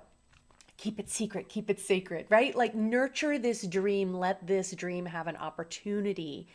keep 0.78 1.00
it 1.00 1.10
secret, 1.10 1.50
keep 1.50 1.70
it 1.70 1.80
sacred, 1.80 2.26
right? 2.30 2.56
Like 2.56 2.76
nurture 2.76 3.38
this 3.38 3.66
dream, 3.66 4.14
let 4.14 4.46
this 4.46 4.72
dream 4.72 5.06
have 5.06 5.28
an 5.28 5.38
opportunity 5.38 6.48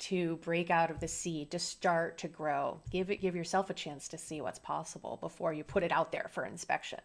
to 0.00 0.36
break 0.36 0.70
out 0.70 0.90
of 0.90 1.00
the 1.00 1.08
seed, 1.08 1.50
to 1.50 1.58
start 1.58 2.18
to 2.18 2.28
grow. 2.28 2.80
Give 2.90 3.10
it 3.10 3.20
give 3.20 3.34
yourself 3.36 3.70
a 3.70 3.74
chance 3.74 4.08
to 4.08 4.18
see 4.18 4.40
what's 4.40 4.58
possible 4.58 5.18
before 5.20 5.52
you 5.52 5.64
put 5.64 5.82
it 5.82 5.92
out 5.92 6.12
there 6.12 6.28
for 6.32 6.44
inspection. 6.44 7.00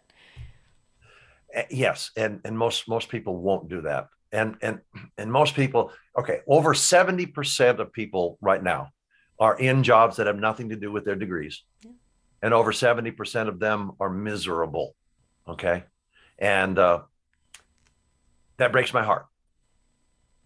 Eh, 1.53 1.65
yes, 1.69 2.11
and 2.15 2.41
and 2.45 2.57
most 2.57 2.87
most 2.87 3.09
people 3.09 3.37
won't 3.37 3.69
do 3.69 3.81
that 3.81 4.09
and 4.33 4.57
and 4.61 4.81
and 5.17 5.31
most 5.31 5.55
people 5.55 5.91
okay 6.17 6.41
over 6.47 6.73
70% 6.73 7.79
of 7.79 7.93
people 7.93 8.37
right 8.41 8.61
now 8.61 8.89
are 9.39 9.57
in 9.57 9.83
jobs 9.83 10.17
that 10.17 10.27
have 10.27 10.39
nothing 10.39 10.69
to 10.69 10.75
do 10.75 10.91
with 10.91 11.05
their 11.05 11.15
degrees 11.15 11.63
yeah. 11.83 11.91
and 12.41 12.53
over 12.53 12.71
70% 12.71 13.47
of 13.47 13.59
them 13.59 13.91
are 13.99 14.09
miserable 14.09 14.95
okay 15.47 15.83
and 16.39 16.77
uh, 16.79 17.01
that 18.57 18.71
breaks 18.71 18.93
my 18.93 19.03
heart 19.03 19.27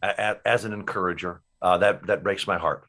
as 0.03 0.65
an 0.65 0.73
encourager 0.73 1.41
uh, 1.61 1.77
that 1.77 2.05
that 2.07 2.23
breaks 2.23 2.47
my 2.47 2.57
heart 2.57 2.85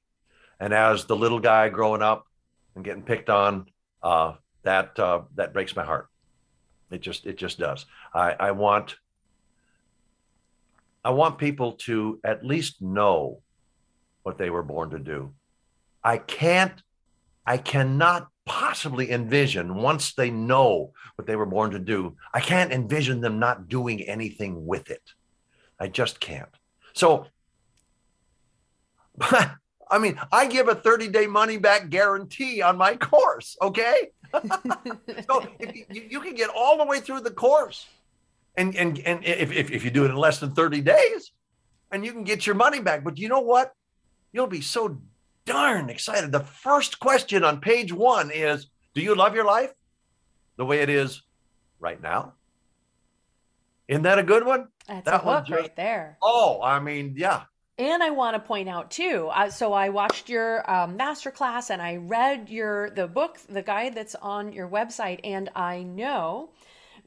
and 0.60 0.72
as 0.72 1.04
the 1.04 1.16
little 1.16 1.40
guy 1.40 1.68
growing 1.68 2.02
up 2.02 2.26
and 2.74 2.84
getting 2.84 3.02
picked 3.02 3.30
on 3.30 3.66
uh, 4.02 4.34
that 4.62 4.98
uh, 4.98 5.22
that 5.34 5.52
breaks 5.52 5.74
my 5.74 5.84
heart 5.84 6.08
it 6.90 7.00
just 7.00 7.26
it 7.26 7.36
just 7.36 7.58
does 7.58 7.86
i 8.14 8.32
i 8.38 8.50
want 8.50 8.96
I 11.04 11.10
want 11.10 11.38
people 11.38 11.72
to 11.86 12.20
at 12.24 12.44
least 12.44 12.82
know 12.82 13.40
what 14.24 14.36
they 14.36 14.50
were 14.50 14.62
born 14.62 14.90
to 14.90 14.98
do. 14.98 15.32
I 16.04 16.18
can't, 16.18 16.82
I 17.46 17.56
cannot 17.56 18.28
possibly 18.44 19.10
envision 19.10 19.76
once 19.76 20.12
they 20.12 20.30
know 20.30 20.92
what 21.16 21.26
they 21.26 21.36
were 21.36 21.46
born 21.46 21.70
to 21.70 21.78
do, 21.78 22.16
I 22.34 22.40
can't 22.40 22.72
envision 22.72 23.22
them 23.22 23.38
not 23.38 23.68
doing 23.68 24.02
anything 24.02 24.66
with 24.66 24.90
it. 24.90 25.02
I 25.80 25.88
just 25.88 26.20
can't. 26.20 26.50
So, 26.92 27.26
I 29.90 29.98
mean, 29.98 30.20
I 30.30 30.46
give 30.46 30.68
a 30.68 30.74
30 30.74 31.08
day 31.08 31.26
money 31.26 31.56
back 31.56 31.88
guarantee 31.88 32.62
on 32.62 32.76
my 32.76 32.96
course, 32.96 33.56
okay? 33.62 34.10
so 35.28 35.46
if 35.58 35.74
you, 35.74 36.02
you 36.10 36.20
can 36.20 36.34
get 36.34 36.50
all 36.54 36.76
the 36.76 36.84
way 36.84 37.00
through 37.00 37.20
the 37.20 37.30
course 37.30 37.86
and 38.58 38.74
and 38.76 38.98
and 39.00 39.24
if, 39.24 39.52
if, 39.52 39.70
if 39.70 39.84
you 39.84 39.90
do 39.90 40.04
it 40.04 40.10
in 40.10 40.16
less 40.16 40.40
than 40.40 40.52
30 40.52 40.82
days 40.82 41.32
and 41.90 42.04
you 42.04 42.12
can 42.12 42.24
get 42.24 42.46
your 42.46 42.56
money 42.56 42.80
back. 42.80 43.04
But 43.04 43.18
you 43.18 43.28
know 43.28 43.40
what? 43.40 43.72
You'll 44.32 44.48
be 44.48 44.60
so 44.60 45.00
darn 45.46 45.88
excited. 45.88 46.32
The 46.32 46.40
first 46.40 46.98
question 46.98 47.44
on 47.44 47.60
page 47.60 47.92
one 47.92 48.30
is 48.30 48.66
do 48.94 49.00
you 49.00 49.14
love 49.14 49.34
your 49.34 49.44
life 49.44 49.72
the 50.56 50.66
way 50.66 50.80
it 50.80 50.90
is 50.90 51.22
right 51.78 52.02
now? 52.02 52.34
Isn't 53.86 54.02
that 54.02 54.18
a 54.18 54.22
good 54.22 54.44
one? 54.44 54.68
That's 54.86 55.04
that 55.06 55.14
a 55.14 55.18
hook 55.18 55.46
just, 55.46 55.60
right 55.60 55.76
there. 55.76 56.18
Oh 56.20 56.60
i 56.62 56.80
mean 56.80 57.14
yeah 57.16 57.44
and 57.78 58.02
I 58.02 58.10
want 58.10 58.34
to 58.34 58.40
point 58.40 58.68
out 58.68 58.90
too. 58.90 59.30
Uh, 59.32 59.50
so 59.50 59.72
I 59.72 59.88
watched 59.90 60.28
your 60.28 60.68
um, 60.70 60.96
master 60.96 61.30
class 61.30 61.70
and 61.70 61.80
I 61.80 61.96
read 61.96 62.48
your 62.48 62.90
the 62.90 63.06
book, 63.06 63.38
the 63.48 63.62
guide 63.62 63.94
that's 63.94 64.14
on 64.16 64.52
your 64.52 64.68
website, 64.68 65.20
and 65.22 65.48
I 65.54 65.82
know 65.82 66.50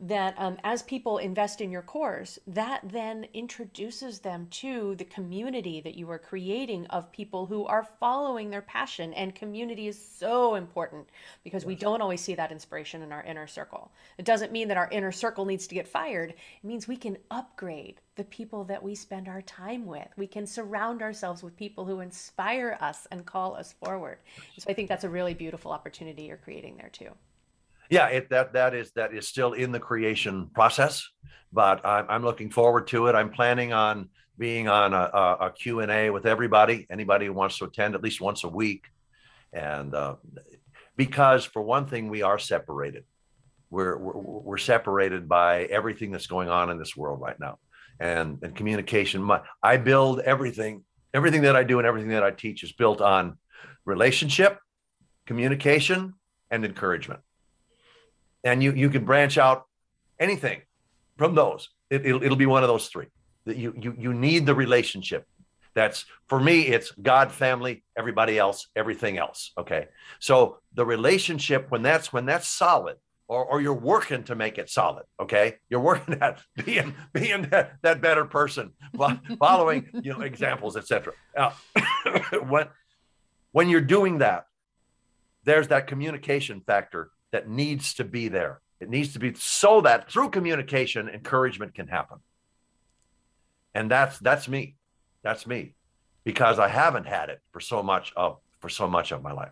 that 0.01 0.33
um, 0.37 0.57
as 0.63 0.81
people 0.81 1.19
invest 1.19 1.61
in 1.61 1.69
your 1.69 1.83
course, 1.83 2.39
that 2.47 2.81
then 2.83 3.27
introduces 3.35 4.19
them 4.19 4.47
to 4.49 4.95
the 4.95 5.05
community 5.05 5.79
that 5.79 5.95
you 5.95 6.09
are 6.09 6.17
creating 6.17 6.87
of 6.87 7.11
people 7.11 7.45
who 7.45 7.65
are 7.67 7.87
following 7.99 8.49
their 8.49 8.63
passion. 8.63 9.13
And 9.13 9.35
community 9.35 9.87
is 9.87 10.03
so 10.03 10.55
important 10.55 11.07
because 11.43 11.61
yes. 11.61 11.67
we 11.67 11.75
don't 11.75 12.01
always 12.01 12.19
see 12.19 12.33
that 12.33 12.51
inspiration 12.51 13.03
in 13.03 13.11
our 13.11 13.23
inner 13.23 13.45
circle. 13.45 13.91
It 14.17 14.25
doesn't 14.25 14.51
mean 14.51 14.67
that 14.69 14.77
our 14.77 14.89
inner 14.91 15.11
circle 15.11 15.45
needs 15.45 15.67
to 15.67 15.75
get 15.75 15.87
fired, 15.87 16.31
it 16.31 16.67
means 16.67 16.87
we 16.87 16.97
can 16.97 17.17
upgrade 17.29 18.01
the 18.15 18.23
people 18.25 18.63
that 18.65 18.81
we 18.81 18.95
spend 18.95 19.27
our 19.27 19.43
time 19.43 19.85
with. 19.85 20.07
We 20.17 20.27
can 20.27 20.47
surround 20.47 21.01
ourselves 21.01 21.43
with 21.43 21.55
people 21.55 21.85
who 21.85 21.99
inspire 21.99 22.77
us 22.81 23.07
and 23.11 23.25
call 23.25 23.55
us 23.55 23.73
forward. 23.73 24.17
So 24.57 24.69
I 24.69 24.73
think 24.73 24.89
that's 24.89 25.03
a 25.03 25.09
really 25.09 25.33
beautiful 25.33 25.71
opportunity 25.71 26.23
you're 26.23 26.37
creating 26.37 26.77
there 26.77 26.89
too 26.89 27.11
yeah, 27.91 28.07
it, 28.07 28.29
that 28.29 28.53
that 28.53 28.73
is 28.73 28.91
that 28.93 29.13
is 29.13 29.27
still 29.27 29.51
in 29.51 29.73
the 29.73 29.79
creation 29.79 30.49
process, 30.55 31.05
but 31.51 31.85
I'm, 31.85 32.05
I'm 32.07 32.23
looking 32.23 32.49
forward 32.49 32.87
to 32.87 33.07
it. 33.07 33.15
I'm 33.15 33.29
planning 33.29 33.73
on 33.73 34.09
being 34.37 34.69
on 34.69 34.93
a, 34.93 35.09
a, 35.13 35.37
a 35.47 35.51
Q 35.51 35.81
and 35.81 35.91
A 35.91 36.09
with 36.09 36.25
everybody, 36.25 36.87
anybody 36.89 37.25
who 37.25 37.33
wants 37.33 37.57
to 37.57 37.65
attend 37.65 37.93
at 37.93 38.01
least 38.01 38.21
once 38.21 38.45
a 38.45 38.47
week, 38.47 38.85
and 39.51 39.93
uh, 39.93 40.15
because 40.95 41.43
for 41.43 41.61
one 41.61 41.85
thing, 41.85 42.09
we 42.09 42.21
are 42.21 42.39
separated. 42.39 43.03
We're, 43.69 43.97
we're 43.97 44.17
we're 44.17 44.57
separated 44.57 45.27
by 45.27 45.63
everything 45.65 46.11
that's 46.11 46.27
going 46.27 46.47
on 46.47 46.69
in 46.69 46.79
this 46.79 46.95
world 46.95 47.19
right 47.19 47.39
now, 47.41 47.59
and 47.99 48.39
and 48.41 48.55
communication. 48.55 49.21
My, 49.21 49.41
I 49.61 49.75
build 49.75 50.21
everything, 50.21 50.85
everything 51.13 51.41
that 51.41 51.57
I 51.57 51.65
do 51.65 51.77
and 51.77 51.85
everything 51.85 52.11
that 52.11 52.23
I 52.23 52.31
teach 52.31 52.63
is 52.63 52.71
built 52.71 53.01
on 53.01 53.37
relationship, 53.83 54.59
communication, 55.25 56.13
and 56.49 56.63
encouragement 56.63 57.19
and 58.43 58.63
you 58.63 58.73
you 58.73 58.89
can 58.89 59.05
branch 59.05 59.37
out 59.37 59.65
anything 60.19 60.61
from 61.17 61.35
those 61.35 61.69
it, 61.91 62.05
will 62.05 62.23
it'll 62.23 62.37
be 62.37 62.47
one 62.47 62.63
of 62.63 62.69
those 62.69 62.87
three. 62.87 63.07
That 63.45 63.57
you 63.57 63.73
you 63.77 63.93
you 63.97 64.13
need 64.13 64.45
the 64.45 64.55
relationship. 64.55 65.27
That's 65.73 66.05
for 66.27 66.39
me. 66.39 66.61
It's 66.67 66.91
God, 66.91 67.31
family, 67.31 67.83
everybody 67.97 68.39
else, 68.39 68.67
everything 68.75 69.17
else. 69.17 69.51
Okay. 69.57 69.87
So 70.19 70.57
the 70.73 70.85
relationship 70.85 71.67
when 71.69 71.81
that's 71.81 72.11
when 72.13 72.25
that's 72.25 72.47
solid, 72.47 72.97
or, 73.27 73.45
or 73.45 73.61
you're 73.61 73.73
working 73.73 74.23
to 74.25 74.35
make 74.35 74.57
it 74.57 74.69
solid. 74.69 75.03
Okay, 75.19 75.55
you're 75.69 75.81
working 75.81 76.17
at 76.21 76.41
being 76.65 76.95
being 77.13 77.43
that, 77.51 77.73
that 77.81 78.01
better 78.01 78.25
person, 78.25 78.71
following 79.39 79.89
you 80.01 80.13
know 80.13 80.21
examples, 80.21 80.77
etc. 80.77 81.13
Now, 81.35 81.53
when 82.47 82.67
when 83.51 83.69
you're 83.69 83.81
doing 83.81 84.19
that, 84.19 84.45
there's 85.43 85.69
that 85.69 85.87
communication 85.87 86.61
factor 86.61 87.11
that 87.32 87.49
needs 87.49 87.93
to 87.95 88.03
be 88.03 88.27
there. 88.27 88.61
It 88.79 88.89
needs 88.89 89.13
to 89.13 89.19
be 89.19 89.34
so 89.36 89.82
that 89.82 90.11
through 90.11 90.29
communication, 90.32 91.07
encouragement 91.07 91.73
can 91.75 91.88
happen. 91.88 92.19
And 93.73 93.89
that's 93.89 94.19
that's 94.19 94.47
me. 94.47 94.75
That's 95.23 95.45
me, 95.45 95.75
because 96.23 96.57
I 96.59 96.67
haven't 96.67 97.05
had 97.05 97.29
it 97.29 97.39
for 97.51 97.59
so 97.59 97.84
much 97.84 98.11
of 98.17 98.38
for 98.59 98.69
so 98.69 98.88
much 98.88 99.11
of 99.11 99.21
my 99.21 99.32
life. 99.32 99.51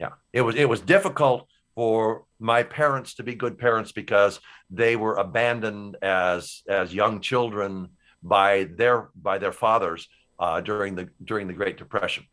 Yeah, 0.00 0.10
it 0.32 0.42
was 0.42 0.54
it 0.54 0.68
was 0.68 0.80
difficult 0.80 1.46
for 1.74 2.24
my 2.38 2.62
parents 2.62 3.14
to 3.14 3.22
be 3.22 3.34
good 3.34 3.58
parents 3.58 3.90
because 3.92 4.40
they 4.70 4.96
were 4.96 5.16
abandoned 5.16 5.96
as 6.02 6.62
as 6.68 6.94
young 6.94 7.20
children 7.20 7.88
by 8.22 8.64
their 8.76 9.10
by 9.14 9.38
their 9.38 9.52
fathers 9.52 10.08
uh, 10.38 10.60
during 10.60 10.94
the 10.94 11.08
during 11.22 11.46
the 11.46 11.52
Great 11.52 11.76
Depression, 11.76 12.24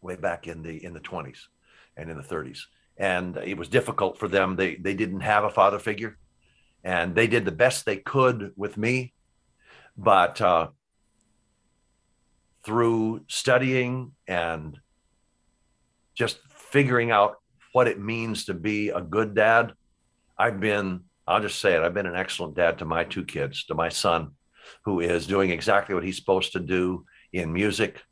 way 0.00 0.16
back 0.16 0.46
in 0.46 0.62
the 0.62 0.84
in 0.84 0.92
the 0.92 1.00
20s 1.00 1.38
and 1.96 2.10
in 2.10 2.16
the 2.16 2.22
30s, 2.22 2.60
and 2.98 3.36
it 3.38 3.56
was 3.56 3.68
difficult 3.68 4.18
for 4.18 4.28
them. 4.28 4.56
They 4.56 4.74
they 4.76 4.94
didn't 4.94 5.20
have 5.20 5.44
a 5.44 5.50
father 5.50 5.78
figure, 5.78 6.18
and 6.84 7.14
they 7.14 7.26
did 7.26 7.44
the 7.44 7.52
best 7.52 7.86
they 7.86 7.96
could 7.96 8.52
with 8.56 8.76
me, 8.76 9.14
but 9.96 10.40
uh, 10.40 10.68
through 12.64 13.24
studying 13.28 14.12
and 14.26 14.78
just 16.14 16.40
figuring 16.50 17.10
out 17.10 17.36
what 17.72 17.88
it 17.88 18.00
means 18.00 18.44
to 18.46 18.54
be 18.54 18.90
a 18.90 19.00
good 19.00 19.34
dad. 19.34 19.72
I've 20.36 20.60
been, 20.60 21.04
I'll 21.26 21.40
just 21.40 21.60
say 21.60 21.74
it, 21.74 21.82
I've 21.82 21.94
been 21.94 22.06
an 22.06 22.16
excellent 22.16 22.56
dad 22.56 22.78
to 22.78 22.84
my 22.84 23.04
two 23.04 23.24
kids, 23.24 23.64
to 23.66 23.74
my 23.74 23.88
son, 23.88 24.32
who 24.84 25.00
is 25.00 25.26
doing 25.26 25.50
exactly 25.50 25.94
what 25.94 26.04
he's 26.04 26.16
supposed 26.16 26.52
to 26.52 26.60
do 26.60 27.04
in 27.32 27.52
music. 27.52 28.02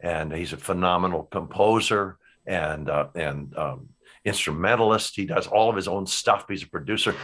And 0.00 0.32
he's 0.32 0.52
a 0.52 0.58
phenomenal 0.58 1.24
composer 1.24 2.18
and, 2.46 2.88
uh, 2.88 3.08
and 3.14 3.56
um, 3.56 3.88
instrumentalist. 4.26 5.16
He 5.16 5.24
does 5.24 5.46
all 5.46 5.70
of 5.70 5.76
his 5.76 5.88
own 5.88 6.06
stuff. 6.06 6.44
He's 6.48 6.64
a 6.64 6.68
producer, 6.68 7.14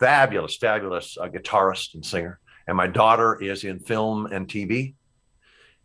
fabulous, 0.00 0.56
fabulous 0.56 1.16
uh, 1.20 1.28
guitarist 1.28 1.94
and 1.94 2.04
singer. 2.04 2.40
And 2.66 2.76
my 2.76 2.86
daughter 2.88 3.40
is 3.40 3.62
in 3.62 3.78
film 3.78 4.26
and 4.26 4.48
TV 4.48 4.94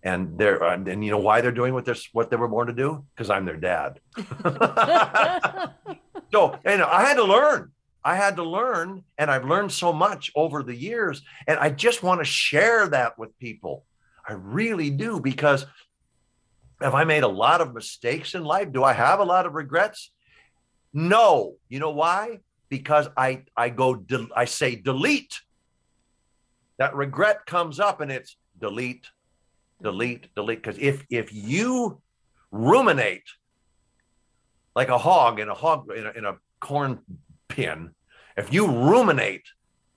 and 0.03 0.37
they're 0.37 0.63
uh, 0.63 0.75
and 0.75 1.03
you 1.03 1.11
know 1.11 1.17
why 1.17 1.41
they're 1.41 1.51
doing 1.51 1.73
what 1.73 1.85
they're 1.85 1.95
what 2.13 2.29
they 2.29 2.37
were 2.37 2.47
born 2.47 2.67
to 2.67 2.73
do? 2.73 3.05
Because 3.15 3.29
i'm 3.29 3.45
their 3.45 3.57
dad. 3.57 3.99
So 6.31 6.59
you 6.63 6.77
know 6.77 6.87
i 6.87 7.01
had 7.01 7.15
to 7.15 7.23
learn. 7.23 7.71
I 8.03 8.15
had 8.15 8.35
to 8.37 8.43
learn 8.43 9.03
and 9.17 9.31
i've 9.31 9.45
learned 9.45 9.71
so 9.71 9.91
much 9.91 10.31
over 10.35 10.63
the 10.63 10.75
years. 10.75 11.21
And 11.47 11.59
i 11.59 11.69
just 11.69 12.03
want 12.03 12.21
to 12.21 12.25
share 12.25 12.87
that 12.89 13.17
with 13.17 13.37
people. 13.39 13.83
I 14.27 14.33
really 14.33 14.91
do 14.91 15.19
because 15.19 15.65
have 16.81 16.93
i 16.93 17.03
made 17.03 17.23
a 17.23 17.27
lot 17.27 17.61
of 17.61 17.73
mistakes 17.73 18.35
in 18.35 18.43
life? 18.43 18.71
Do 18.71 18.83
i 18.83 18.93
have 18.93 19.19
a 19.19 19.23
lot 19.23 19.45
of 19.47 19.53
regrets 19.55 20.11
no 20.93 21.55
you 21.69 21.79
know 21.79 21.91
why 21.91 22.39
because 22.69 23.07
i 23.15 23.43
i 23.55 23.69
go 23.69 24.03
i 24.35 24.45
say 24.45 24.75
delete 24.75 25.39
that 26.77 26.95
regret 26.95 27.45
comes 27.45 27.79
up 27.79 28.01
and 28.01 28.11
it's 28.11 28.37
delete 28.59 29.07
delete, 29.81 30.33
delete. 30.35 30.61
Because 30.61 30.79
if 30.79 31.05
if 31.09 31.33
you 31.33 32.01
ruminate 32.51 33.23
like 34.75 34.89
a 34.89 34.97
hog 34.97 35.39
in 35.39 35.49
a 35.49 35.53
hog 35.53 35.91
in 35.95 36.05
a, 36.05 36.11
in 36.11 36.25
a 36.25 36.37
corn 36.59 36.99
pin, 37.47 37.91
if 38.37 38.53
you 38.53 38.67
ruminate 38.67 39.45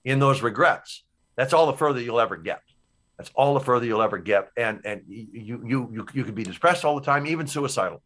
in 0.05 0.19
those 0.19 0.43
regrets, 0.43 1.05
that's 1.37 1.53
all 1.53 1.67
the 1.67 1.75
further 1.75 2.01
you'll 2.01 2.21
ever 2.21 2.37
get. 2.37 2.63
That's 3.17 3.31
all 3.35 3.55
the 3.55 3.61
further 3.61 3.87
you'll 3.87 4.03
ever 4.03 4.19
get, 4.19 4.49
and 4.57 4.81
and 4.85 5.03
you 5.09 5.63
you 5.65 5.89
you 5.93 6.07
you 6.13 6.25
could 6.25 6.35
be 6.35 6.45
depressed 6.45 6.85
all 6.85 6.95
the 6.95 7.05
time, 7.05 7.27
even 7.27 7.47
suicidal. 7.47 8.03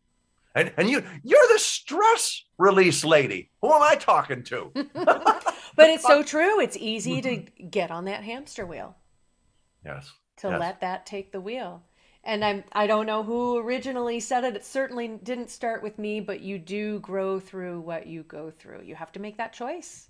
And 0.55 0.73
and 0.77 0.89
you 0.89 1.03
you're 1.23 1.49
the 1.49 1.59
stress 1.87 2.45
release 2.59 3.05
lady. 3.05 3.51
Who 3.63 3.73
am 3.73 3.83
I 3.83 3.95
talking 3.95 4.43
to? 4.45 4.71
but 4.95 5.91
it's 5.91 6.07
so 6.07 6.23
true. 6.23 6.61
It's 6.61 6.77
easy 6.77 7.21
to 7.23 7.37
get 7.37 7.91
on 7.91 8.07
that 8.07 8.25
hamster 8.25 8.67
wheel. 8.67 8.97
Yes 9.85 10.13
to 10.37 10.49
yes. 10.49 10.61
let 10.61 10.81
that 10.81 11.07
take 11.07 11.33
the 11.33 11.41
wheel. 11.41 11.83
And 12.25 12.45
I'm 12.45 12.65
I 12.73 12.87
don't 12.87 13.07
know 13.07 13.23
who 13.23 13.59
originally 13.59 14.21
said 14.21 14.45
it. 14.45 14.57
It 14.57 14.65
certainly 14.65 15.09
didn't 15.23 15.51
start 15.51 15.83
with 15.83 15.99
me, 15.99 16.21
but 16.21 16.41
you 16.41 16.59
do 16.59 16.99
grow 17.01 17.39
through 17.39 17.81
what 17.81 18.07
you 18.07 18.25
go 18.25 18.51
through. 18.51 18.83
You 18.83 18.95
have 18.95 19.13
to 19.13 19.21
make 19.21 19.37
that 19.39 19.53
choice 19.53 20.09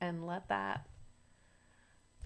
and 0.00 0.26
let 0.26 0.48
that 0.48 0.86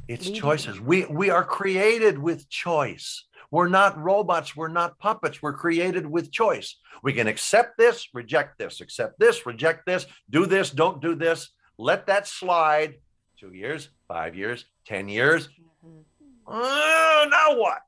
it's 0.08 0.30
choices. 0.30 0.80
We 0.80 1.06
we 1.06 1.30
are 1.30 1.44
created 1.44 2.18
with 2.18 2.48
choice. 2.48 3.24
We're 3.50 3.68
not 3.68 3.96
robots, 3.98 4.56
we're 4.56 4.68
not 4.68 4.98
puppets. 4.98 5.40
We're 5.40 5.52
created 5.52 6.06
with 6.06 6.32
choice. 6.32 6.76
We 7.02 7.12
can 7.12 7.28
accept 7.28 7.78
this, 7.78 8.08
reject 8.12 8.58
this, 8.58 8.80
accept 8.80 9.18
this, 9.20 9.46
reject 9.46 9.86
this, 9.86 10.06
do 10.28 10.46
this, 10.46 10.70
don't 10.70 11.00
do 11.00 11.14
this. 11.14 11.50
Let 11.78 12.06
that 12.06 12.26
slide. 12.26 12.94
2 13.40 13.52
years, 13.52 13.90
5 14.08 14.36
years, 14.36 14.64
10 14.86 15.08
years. 15.08 15.48
Mm-hmm 15.48 16.00
uh, 16.46 17.26
now 17.30 17.56
what? 17.56 17.82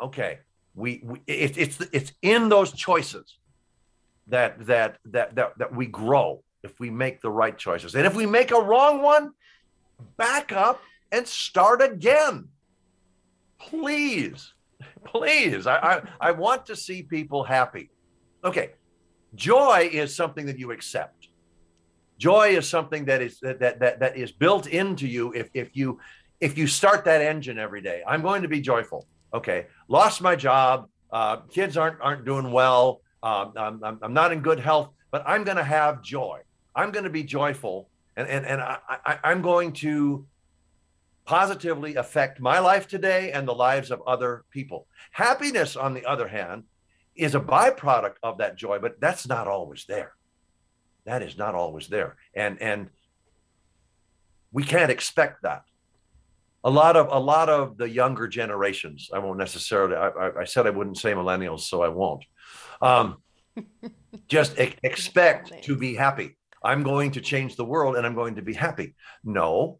Okay, 0.00 0.40
we, 0.74 1.00
we 1.02 1.20
it, 1.26 1.56
it's 1.56 1.80
it's 1.92 2.12
in 2.22 2.48
those 2.48 2.72
choices 2.72 3.38
that 4.26 4.66
that 4.66 4.98
that 5.06 5.34
that 5.36 5.58
that 5.58 5.74
we 5.74 5.86
grow 5.86 6.42
if 6.62 6.78
we 6.78 6.90
make 6.90 7.20
the 7.22 7.30
right 7.30 7.56
choices, 7.56 7.94
and 7.94 8.06
if 8.06 8.14
we 8.14 8.26
make 8.26 8.50
a 8.50 8.60
wrong 8.60 9.00
one, 9.00 9.32
back 10.16 10.52
up 10.52 10.82
and 11.12 11.26
start 11.26 11.82
again. 11.82 12.48
Please, 13.58 14.52
please. 15.04 15.66
I, 15.66 15.76
I, 15.76 16.02
I 16.20 16.30
want 16.32 16.66
to 16.66 16.76
see 16.76 17.02
people 17.02 17.44
happy. 17.44 17.90
Okay, 18.44 18.72
joy 19.34 19.88
is 19.92 20.14
something 20.14 20.46
that 20.46 20.58
you 20.58 20.70
accept. 20.72 21.28
Joy 22.18 22.56
is 22.56 22.68
something 22.68 23.04
that 23.06 23.20
is 23.20 23.40
that 23.40 23.60
that 23.60 23.80
that, 23.80 24.00
that 24.00 24.16
is 24.16 24.32
built 24.32 24.66
into 24.66 25.06
you 25.06 25.32
if 25.34 25.50
if 25.54 25.76
you 25.76 26.00
if 26.40 26.56
you 26.58 26.66
start 26.66 27.04
that 27.04 27.20
engine 27.22 27.58
every 27.58 27.80
day, 27.80 28.02
I'm 28.06 28.22
going 28.22 28.42
to 28.42 28.48
be 28.48 28.60
joyful. 28.60 29.06
Okay, 29.34 29.66
lost 29.88 30.22
my 30.22 30.36
job. 30.36 30.88
Uh, 31.10 31.36
kids 31.50 31.76
aren't 31.76 32.00
aren't 32.00 32.24
doing 32.24 32.52
well. 32.52 33.00
Um, 33.22 33.52
I'm, 33.56 33.98
I'm 34.02 34.12
not 34.12 34.32
in 34.32 34.40
good 34.40 34.60
health, 34.60 34.90
but 35.10 35.22
I'm 35.26 35.44
going 35.44 35.56
to 35.56 35.64
have 35.64 36.02
joy. 36.02 36.40
I'm 36.74 36.90
going 36.90 37.04
to 37.04 37.10
be 37.10 37.24
joyful, 37.24 37.90
and 38.16 38.28
and 38.28 38.46
and 38.46 38.60
I, 38.60 38.78
I, 38.88 39.18
I'm 39.24 39.42
going 39.42 39.72
to 39.74 40.26
positively 41.26 41.96
affect 41.96 42.40
my 42.40 42.60
life 42.60 42.86
today 42.86 43.32
and 43.32 43.46
the 43.46 43.54
lives 43.54 43.90
of 43.90 44.00
other 44.06 44.44
people. 44.50 44.86
Happiness, 45.10 45.76
on 45.76 45.92
the 45.92 46.06
other 46.06 46.28
hand, 46.28 46.64
is 47.14 47.34
a 47.34 47.40
byproduct 47.40 48.14
of 48.22 48.38
that 48.38 48.56
joy, 48.56 48.78
but 48.78 49.00
that's 49.00 49.26
not 49.26 49.48
always 49.48 49.84
there. 49.86 50.12
That 51.04 51.22
is 51.22 51.36
not 51.36 51.54
always 51.54 51.88
there, 51.88 52.16
and 52.34 52.60
and 52.60 52.90
we 54.52 54.64
can't 54.64 54.90
expect 54.90 55.42
that. 55.42 55.62
A 56.64 56.70
lot 56.70 56.96
of 56.96 57.08
a 57.10 57.18
lot 57.18 57.48
of 57.48 57.76
the 57.76 57.88
younger 57.88 58.26
generations 58.26 59.10
i 59.12 59.20
won't 59.20 59.38
necessarily 59.38 59.94
i, 59.94 60.40
I 60.40 60.44
said 60.44 60.66
i 60.66 60.70
wouldn't 60.70 60.98
say 60.98 61.12
millennials 61.12 61.60
so 61.60 61.82
i 61.82 61.88
won't 61.88 62.24
um, 62.82 63.18
just 64.28 64.58
e- 64.58 64.74
expect 64.82 65.62
to 65.62 65.76
be 65.76 65.94
happy. 65.94 66.36
I'm 66.64 66.82
going 66.82 67.12
to 67.12 67.20
change 67.20 67.54
the 67.54 67.64
world 67.64 67.94
and 67.96 68.04
i'm 68.04 68.16
going 68.16 68.34
to 68.34 68.42
be 68.42 68.54
happy. 68.54 68.96
No 69.22 69.78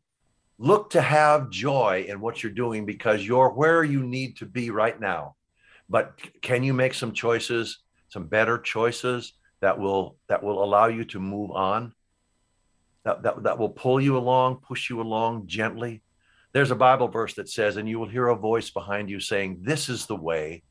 look 0.58 0.90
to 0.90 1.00
have 1.00 1.50
joy 1.50 2.04
in 2.08 2.20
what 2.20 2.42
you're 2.42 2.52
doing 2.52 2.86
because 2.86 3.26
you're 3.26 3.50
where 3.50 3.84
you 3.84 4.02
need 4.02 4.36
to 4.36 4.46
be 4.46 4.70
right 4.70 5.00
now 5.00 5.34
but 5.88 6.18
can 6.42 6.62
you 6.62 6.72
make 6.72 6.94
some 6.94 7.12
choices 7.12 7.78
some 8.08 8.26
better 8.26 8.58
choices 8.58 9.34
that 9.60 9.78
will 9.78 10.16
that 10.28 10.42
will 10.42 10.62
allow 10.62 10.86
you 10.86 11.04
to 11.04 11.20
move 11.20 11.50
on 11.50 11.92
that, 13.04 13.22
that, 13.22 13.42
that 13.42 13.58
will 13.58 13.68
pull 13.68 14.00
you 14.00 14.16
along 14.16 14.56
push 14.56 14.88
you 14.88 15.00
along 15.00 15.46
gently 15.46 16.02
there's 16.56 16.70
a 16.70 16.74
Bible 16.74 17.08
verse 17.08 17.34
that 17.34 17.50
says, 17.50 17.76
and 17.76 17.86
you 17.86 17.98
will 17.98 18.08
hear 18.08 18.28
a 18.28 18.34
voice 18.34 18.70
behind 18.70 19.10
you 19.10 19.20
saying, 19.20 19.58
This 19.60 19.90
is 19.90 20.06
the 20.06 20.16
way, 20.16 20.62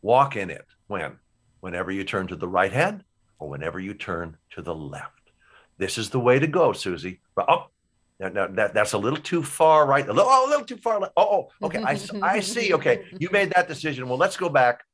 walk 0.00 0.36
in 0.36 0.48
it. 0.48 0.64
When? 0.86 1.18
Whenever 1.60 1.92
you 1.92 2.02
turn 2.02 2.28
to 2.28 2.36
the 2.36 2.48
right 2.48 2.72
hand 2.72 3.04
or 3.38 3.50
whenever 3.50 3.78
you 3.78 3.92
turn 3.92 4.38
to 4.52 4.62
the 4.62 4.74
left. 4.74 5.32
This 5.76 5.98
is 5.98 6.08
the 6.08 6.18
way 6.18 6.38
to 6.38 6.46
go, 6.46 6.72
Susie. 6.72 7.20
Oh, 7.36 7.66
now, 8.20 8.46
that, 8.46 8.74
that's 8.74 8.92
a 8.92 8.98
little 8.98 9.18
too 9.18 9.42
far 9.42 9.86
right. 9.86 10.08
A 10.08 10.12
little, 10.12 10.30
oh, 10.30 10.46
a 10.46 10.48
little 10.48 10.64
too 10.64 10.76
far 10.76 11.00
left. 11.00 11.14
Oh, 11.16 11.48
oh, 11.60 11.66
okay. 11.66 11.82
I, 11.82 11.98
I 12.22 12.40
see. 12.54 12.72
Okay. 12.74 13.04
You 13.18 13.28
made 13.32 13.52
that 13.54 13.66
decision. 13.68 14.08
Well, 14.08 14.18
let's 14.18 14.36
go 14.36 14.48
back, 14.48 14.84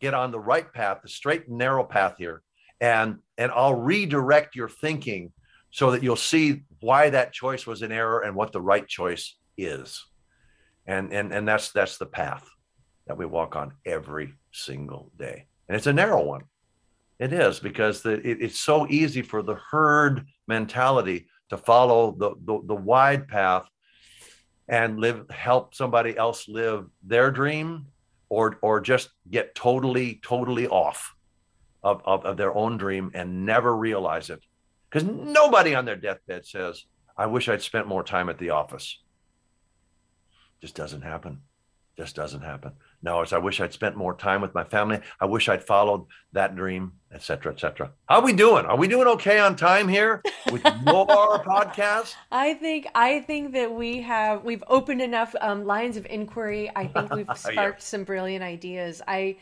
get 0.00 0.12
on 0.14 0.30
the 0.30 0.38
right 0.38 0.70
path, 0.72 0.98
the 1.02 1.08
straight 1.08 1.48
and 1.48 1.56
narrow 1.58 1.84
path 1.84 2.16
here. 2.18 2.42
And, 2.80 3.20
and 3.38 3.50
I'll 3.52 3.74
redirect 3.74 4.54
your 4.54 4.68
thinking 4.68 5.32
so 5.70 5.90
that 5.92 6.02
you'll 6.02 6.16
see 6.16 6.62
why 6.80 7.10
that 7.10 7.32
choice 7.32 7.66
was 7.66 7.82
an 7.82 7.92
error 7.92 8.20
and 8.20 8.34
what 8.34 8.52
the 8.52 8.60
right 8.60 8.86
choice 8.86 9.36
is. 9.56 10.04
and 10.86 11.12
and 11.12 11.32
and 11.32 11.46
that's 11.46 11.72
that's 11.72 11.98
the 11.98 12.06
path 12.06 12.48
that 13.06 13.18
we 13.18 13.26
walk 13.26 13.56
on 13.56 13.72
every 13.84 14.34
single 14.52 15.10
day 15.18 15.46
and 15.68 15.76
it's 15.76 15.86
a 15.86 15.92
narrow 15.92 16.22
one 16.22 16.42
it 17.18 17.32
is 17.32 17.58
because 17.58 18.02
the, 18.02 18.12
it, 18.12 18.42
it's 18.42 18.60
so 18.60 18.86
easy 18.88 19.22
for 19.22 19.42
the 19.42 19.56
herd 19.70 20.26
mentality 20.46 21.26
to 21.50 21.56
follow 21.56 22.12
the, 22.18 22.34
the, 22.44 22.60
the 22.66 22.74
wide 22.74 23.28
path 23.28 23.64
and 24.68 24.98
live 24.98 25.28
help 25.30 25.74
somebody 25.74 26.16
else 26.16 26.48
live 26.48 26.86
their 27.02 27.30
dream 27.30 27.86
or 28.28 28.58
or 28.62 28.80
just 28.80 29.10
get 29.30 29.54
totally 29.54 30.20
totally 30.22 30.66
off 30.66 31.14
of, 31.84 32.02
of, 32.04 32.24
of 32.24 32.36
their 32.36 32.54
own 32.54 32.76
dream 32.76 33.10
and 33.14 33.46
never 33.46 33.76
realize 33.76 34.30
it. 34.30 34.40
Because 34.90 35.08
nobody 35.08 35.74
on 35.74 35.84
their 35.84 35.96
deathbed 35.96 36.46
says 36.46 36.84
i 37.16 37.26
wish 37.26 37.48
i'd 37.48 37.62
spent 37.62 37.86
more 37.86 38.02
time 38.02 38.28
at 38.28 38.38
the 38.38 38.50
office. 38.50 39.00
Just 40.60 40.74
doesn't 40.74 41.02
happen. 41.02 41.42
Just 41.96 42.16
doesn't 42.16 42.42
happen 42.42 42.72
no 43.06 43.22
it's 43.22 43.32
i 43.32 43.38
wish 43.38 43.60
i'd 43.60 43.72
spent 43.72 43.96
more 43.96 44.14
time 44.14 44.42
with 44.42 44.54
my 44.54 44.64
family. 44.64 45.00
I 45.20 45.24
wish 45.24 45.48
i'd 45.48 45.64
followed 45.64 46.04
that 46.32 46.54
dream 46.54 46.92
etc 47.12 47.52
etc 47.52 47.90
how 48.08 48.20
are 48.20 48.24
we 48.24 48.32
doing? 48.32 48.64
Are 48.66 48.76
we 48.76 48.86
doing 48.86 49.08
okay 49.08 49.40
on 49.40 49.56
time 49.56 49.88
here 49.88 50.22
with 50.52 50.62
more 50.84 51.06
podcasts? 51.06 52.14
I 52.30 52.54
think 52.54 52.86
I 52.94 53.20
think 53.20 53.52
that 53.52 53.72
we 53.72 54.00
have 54.02 54.44
we've 54.44 54.62
opened 54.68 55.02
enough 55.02 55.34
um, 55.40 55.64
lines 55.64 55.96
of 55.96 56.06
inquiry. 56.06 56.70
I 56.76 56.86
think 56.86 57.12
we've 57.12 57.28
sparked 57.36 57.82
some 57.82 58.04
brilliant 58.04 58.44
ideas. 58.44 59.02
I 59.08 59.36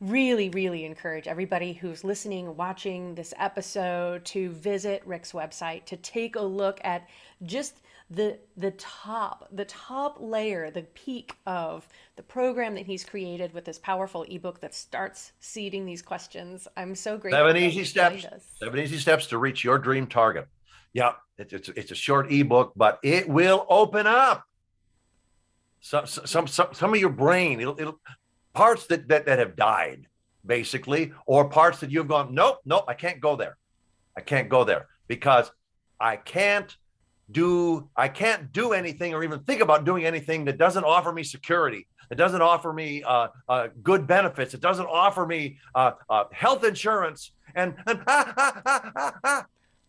really, 0.00 0.48
really 0.50 0.84
encourage 0.84 1.28
everybody 1.28 1.72
who's 1.72 2.04
listening, 2.04 2.56
watching 2.56 3.14
this 3.14 3.34
episode 3.38 4.24
to 4.24 4.50
visit 4.50 5.02
Rick's 5.06 5.32
website 5.32 5.84
to 5.86 5.96
take 5.96 6.36
a 6.36 6.42
look 6.42 6.80
at 6.84 7.08
just 7.44 7.80
the 8.10 8.38
the 8.56 8.70
top 8.72 9.48
the 9.52 9.66
top 9.66 10.16
layer 10.18 10.70
the 10.70 10.82
peak 10.82 11.34
of 11.46 11.86
the 12.16 12.22
program 12.22 12.74
that 12.74 12.86
he's 12.86 13.04
created 13.04 13.52
with 13.52 13.66
this 13.66 13.78
powerful 13.78 14.22
ebook 14.24 14.60
that 14.60 14.74
starts 14.74 15.32
seeding 15.40 15.84
these 15.84 16.00
questions. 16.00 16.66
I'm 16.76 16.94
so 16.94 17.18
grateful 17.18 17.38
seven 17.38 17.56
easy 17.62 17.84
steps. 17.84 18.26
seven 18.58 18.80
easy 18.80 18.96
steps 18.96 19.26
to 19.26 19.38
reach 19.38 19.62
your 19.62 19.78
dream 19.78 20.06
target. 20.06 20.48
Yeah 20.94 21.12
it's, 21.36 21.52
it's, 21.52 21.68
it's 21.70 21.90
a 21.90 21.94
short 21.94 22.32
ebook 22.32 22.72
but 22.76 22.98
it 23.02 23.28
will 23.28 23.66
open 23.68 24.06
up. 24.06 24.44
Some 25.80 26.06
some 26.06 26.46
some, 26.46 26.68
some 26.72 26.94
of 26.94 27.00
your 27.00 27.10
brain 27.10 27.60
it'll, 27.60 27.78
it'll 27.78 28.00
parts 28.54 28.86
that, 28.86 29.08
that 29.08 29.26
that 29.26 29.38
have 29.38 29.54
died 29.54 30.06
basically 30.46 31.12
or 31.26 31.50
parts 31.50 31.80
that 31.80 31.90
you've 31.90 32.08
gone 32.08 32.34
nope 32.34 32.60
nope 32.64 32.84
i 32.88 32.94
can't 32.94 33.20
go 33.20 33.36
there. 33.36 33.58
I 34.16 34.22
can't 34.22 34.48
go 34.48 34.64
there 34.64 34.86
because 35.08 35.50
i 36.00 36.16
can't 36.16 36.74
do 37.30 37.88
i 37.96 38.08
can't 38.08 38.52
do 38.52 38.72
anything 38.72 39.14
or 39.14 39.22
even 39.22 39.38
think 39.40 39.60
about 39.60 39.84
doing 39.84 40.04
anything 40.04 40.44
that 40.44 40.58
doesn't 40.58 40.84
offer 40.84 41.12
me 41.12 41.22
security 41.22 41.86
it 42.10 42.14
doesn't 42.14 42.40
offer 42.40 42.72
me 42.72 43.02
uh, 43.02 43.28
uh, 43.48 43.68
good 43.82 44.06
benefits 44.06 44.54
it 44.54 44.60
doesn't 44.60 44.86
offer 44.86 45.26
me 45.26 45.58
uh, 45.74 45.92
uh, 46.08 46.24
health 46.32 46.64
insurance 46.64 47.32
and, 47.54 47.74
and 47.86 48.00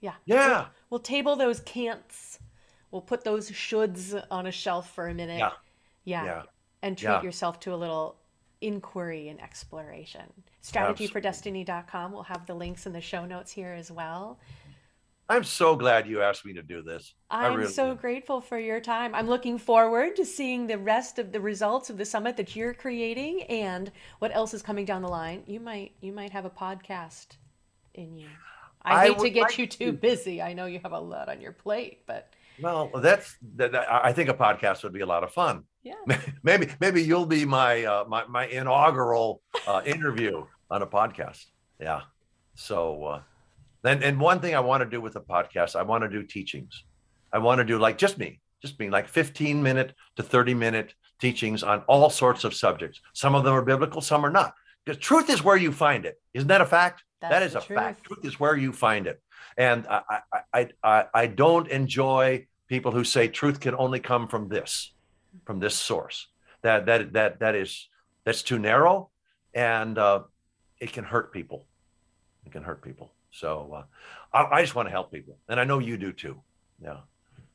yeah. 0.02 0.14
Yeah. 0.26 0.48
We'll, 0.58 0.68
we'll 0.90 1.00
table 1.00 1.36
those 1.36 1.60
can'ts. 1.62 2.40
We'll 2.92 3.02
put 3.02 3.24
those 3.24 3.52
shoulds 3.52 4.22
on 4.32 4.48
a 4.48 4.52
shelf 4.52 4.94
for 4.94 5.08
a 5.08 5.14
minute. 5.14 5.40
Yeah. 5.40 5.52
yeah, 6.06 6.24
yeah. 6.26 6.42
And 6.82 6.98
treat 6.98 7.10
Yeah. 7.10 7.22
yourself 7.22 7.60
to 7.62 7.74
a 7.74 7.76
little 7.78 8.16
inquiry 8.62 9.30
and 9.30 9.42
exploration. 9.42 10.24
Strategyfordestiny.com 10.64 12.12
we'll 12.12 12.24
have 12.24 12.46
the 12.46 12.54
links 12.54 12.86
in 12.86 12.92
the 12.92 13.02
show 13.02 13.26
notes 13.26 13.52
here 13.52 13.74
as 13.74 13.90
well 13.90 14.38
i'm 15.30 15.44
so 15.44 15.76
glad 15.76 16.08
you 16.08 16.22
asked 16.22 16.46
me 16.46 16.54
to 16.54 16.64
do 16.64 16.82
this 16.82 17.14
I'm 17.32 17.56
really 17.56 17.72
so 17.72 17.92
am. 17.92 17.98
grateful 17.98 18.42
for 18.42 18.58
your 18.58 18.80
time. 18.82 19.14
I'm 19.14 19.28
looking 19.28 19.60
forward 19.60 20.16
to 20.16 20.26
seeing 20.26 20.66
the 20.66 20.80
rest 20.80 21.20
of 21.20 21.32
the 21.32 21.40
results 21.40 21.92
of 21.92 21.98
the 21.98 22.06
summit 22.06 22.36
that 22.38 22.56
you're 22.56 22.74
creating 22.74 23.44
and 23.44 23.92
what 24.18 24.36
else 24.36 24.56
is 24.56 24.64
coming 24.64 24.84
down 24.84 25.04
the 25.04 25.10
line. 25.10 25.44
You 25.46 25.60
might 25.60 25.92
you 26.02 26.12
might 26.12 26.32
have 26.32 26.46
a 26.46 26.50
podcast 26.50 27.38
in 27.94 28.18
you. 28.18 28.30
I, 28.82 28.96
I 28.96 29.08
hate 29.08 29.20
to 29.20 29.30
get 29.30 29.42
like 29.42 29.60
you 29.60 29.68
too 29.68 29.92
to. 29.92 29.94
busy. 29.94 30.42
I 30.42 30.54
know 30.54 30.66
you 30.66 30.80
have 30.82 30.94
a 30.94 31.00
lot 31.00 31.30
on 31.30 31.40
your 31.40 31.52
plate, 31.52 32.00
but 32.08 32.34
well 32.62 32.90
that's 32.96 33.38
that, 33.56 33.76
I 33.76 34.12
think 34.12 34.30
a 34.30 34.34
podcast 34.34 34.84
would 34.84 34.94
be 34.94 35.00
a 35.02 35.06
lot 35.06 35.24
of 35.24 35.32
fun 35.32 35.64
yeah. 35.84 35.94
maybe 36.44 36.68
maybe 36.80 37.02
you'll 37.02 37.26
be 37.26 37.46
my 37.46 37.86
uh, 37.86 38.04
my, 38.08 38.26
my 38.28 38.48
inaugural 38.48 39.42
uh, 39.66 39.82
interview 39.86 40.46
on 40.70 40.82
a 40.82 40.88
podcast 40.88 41.46
yeah 41.80 42.02
so 42.56 43.04
uh 43.06 43.22
and, 43.84 44.04
and 44.04 44.20
one 44.20 44.40
thing 44.40 44.56
i 44.56 44.60
want 44.60 44.82
to 44.84 44.90
do 44.90 45.02
with 45.02 45.14
the 45.14 45.22
podcast 45.22 45.76
i 45.76 45.84
want 45.84 46.04
to 46.04 46.10
do 46.10 46.24
teachings. 46.24 46.84
I 47.32 47.38
want 47.38 47.60
to 47.60 47.66
do 47.66 47.78
like 47.78 47.98
just 47.98 48.18
me 48.18 48.40
just 48.62 48.80
me 48.80 48.90
like 48.90 49.08
15 49.08 49.62
minute 49.64 49.94
to 50.16 50.24
30 50.24 50.54
minute 50.54 50.94
teachings 51.20 51.64
on 51.64 51.80
all 51.88 52.10
sorts 52.10 52.44
of 52.44 52.54
subjects. 52.54 53.00
Some 53.14 53.36
of 53.36 53.44
them 53.44 53.54
are 53.54 53.62
biblical 53.62 54.02
some 54.02 54.26
are 54.26 54.30
not. 54.30 54.54
Because 54.86 55.00
truth 55.00 55.30
is 55.30 55.44
where 55.44 55.58
you 55.58 55.72
find 55.72 56.06
it. 56.06 56.20
Isn't 56.34 56.48
that 56.48 56.62
a 56.62 56.66
fact? 56.66 57.04
That's 57.22 57.34
that 57.34 57.44
is 57.44 57.56
a 57.56 57.62
fact. 57.62 58.04
truth. 58.04 58.22
truth 58.22 58.34
is 58.34 58.40
where 58.40 58.56
you 58.56 58.72
find 58.72 59.08
it. 59.08 59.22
And 59.58 59.86
I, 59.88 60.02
I 60.10 60.42
i 60.54 60.70
i 60.84 61.06
i 61.14 61.28
don't 61.28 61.68
enjoy 61.68 62.48
people 62.68 62.92
who 62.92 63.04
say 63.04 63.28
truth 63.28 63.60
can 63.60 63.76
only 63.76 64.00
come 64.00 64.28
from 64.28 64.48
this 64.48 64.94
from 65.46 65.60
this 65.60 65.76
source. 65.76 66.28
That 66.62 66.86
that 66.88 67.14
that 67.14 67.40
that 67.40 67.56
is 67.56 67.90
that's 68.24 68.44
too 68.44 68.60
narrow 68.60 69.10
and 69.54 69.98
uh, 69.98 70.24
it 70.80 70.94
can 70.94 71.04
hurt 71.04 71.34
people. 71.34 71.66
It 72.46 72.52
can 72.52 72.64
hurt 72.64 72.82
people 72.82 73.12
so 73.32 73.72
uh, 73.74 73.84
I, 74.38 74.58
I 74.58 74.62
just 74.62 74.76
want 74.76 74.88
to 74.88 74.92
help 74.92 75.12
people 75.12 75.38
and 75.48 75.60
i 75.60 75.64
know 75.64 75.80
you 75.80 75.98
do 75.98 76.12
too 76.12 76.42
yeah 76.82 76.98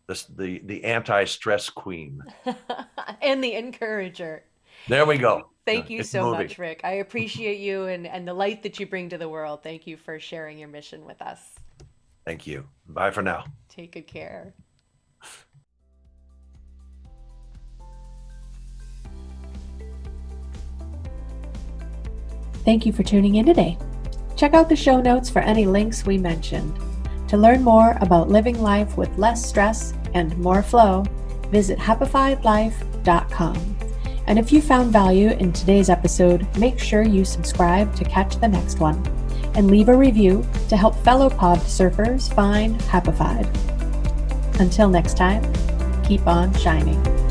this 0.06 0.24
the 0.24 0.60
the 0.64 0.84
anti-stress 0.84 1.70
queen 1.70 2.20
and 3.22 3.42
the 3.42 3.54
encourager. 3.54 4.44
there 4.88 5.06
we 5.06 5.18
go 5.18 5.50
Thank 5.66 5.88
Yeah, 5.88 5.94
you 5.94 6.00
it's 6.00 6.10
so 6.10 6.24
moving. 6.24 6.40
much, 6.40 6.58
Rick. 6.58 6.82
I 6.84 6.96
appreciate 7.00 7.58
you 7.58 7.84
and, 7.86 8.06
and 8.06 8.28
the 8.28 8.34
light 8.34 8.62
that 8.64 8.78
you 8.78 8.84
bring 8.86 9.08
to 9.08 9.16
the 9.16 9.30
world. 9.30 9.62
Thank 9.62 9.86
you 9.86 9.96
for 9.96 10.20
sharing 10.20 10.58
your 10.58 10.68
mission 10.68 11.06
with 11.06 11.22
us. 11.22 11.40
thank 12.26 12.46
you 12.46 12.68
bye 12.86 13.10
for 13.10 13.22
now 13.22 13.44
Take 13.70 13.92
good 13.92 14.06
care. 14.06 14.54
Thank 22.64 22.86
you 22.86 22.92
for 22.92 23.02
tuning 23.02 23.34
in 23.34 23.46
today. 23.46 23.76
Check 24.37 24.55
out 24.55 24.68
the 24.68 24.76
show 24.76 25.01
notes 25.01 25.30
for 25.30 25.41
any 25.41 25.66
links 25.66 26.05
we 26.05 26.18
mentioned. 26.18 26.78
To 27.28 27.37
learn 27.37 27.62
more 27.62 27.97
about 28.01 28.28
living 28.28 28.61
life 28.61 28.97
with 28.97 29.16
less 29.18 29.45
stress 29.47 29.95
and 30.14 30.37
more 30.39 30.62
flow, 30.62 31.05
visit 31.51 31.78
happifiedlife.com. 31.78 33.76
And 34.26 34.39
if 34.39 34.53
you 34.53 34.62
found 34.62 34.93
value 34.93 35.30
in 35.30 35.53
today's 35.53 35.91
episode, 35.91 36.47
make 36.59 36.78
sure 36.78 37.03
you 37.03 37.24
subscribe 37.24 37.95
to 37.97 38.05
catch 38.05 38.37
the 38.37 38.49
next 38.49 38.80
one 38.80 38.97
and 39.55 39.70
leave 39.70 39.89
a 39.89 39.97
review 39.97 40.45
to 40.68 40.76
help 40.76 40.97
fellow 41.05 41.30
pod 41.30 41.59
surfers 41.59 42.32
find 42.35 42.78
Happified. 42.82 43.49
Until 44.61 44.89
next 44.89 45.16
time, 45.16 45.43
keep 46.05 46.26
on 46.26 46.53
shining. 46.55 47.23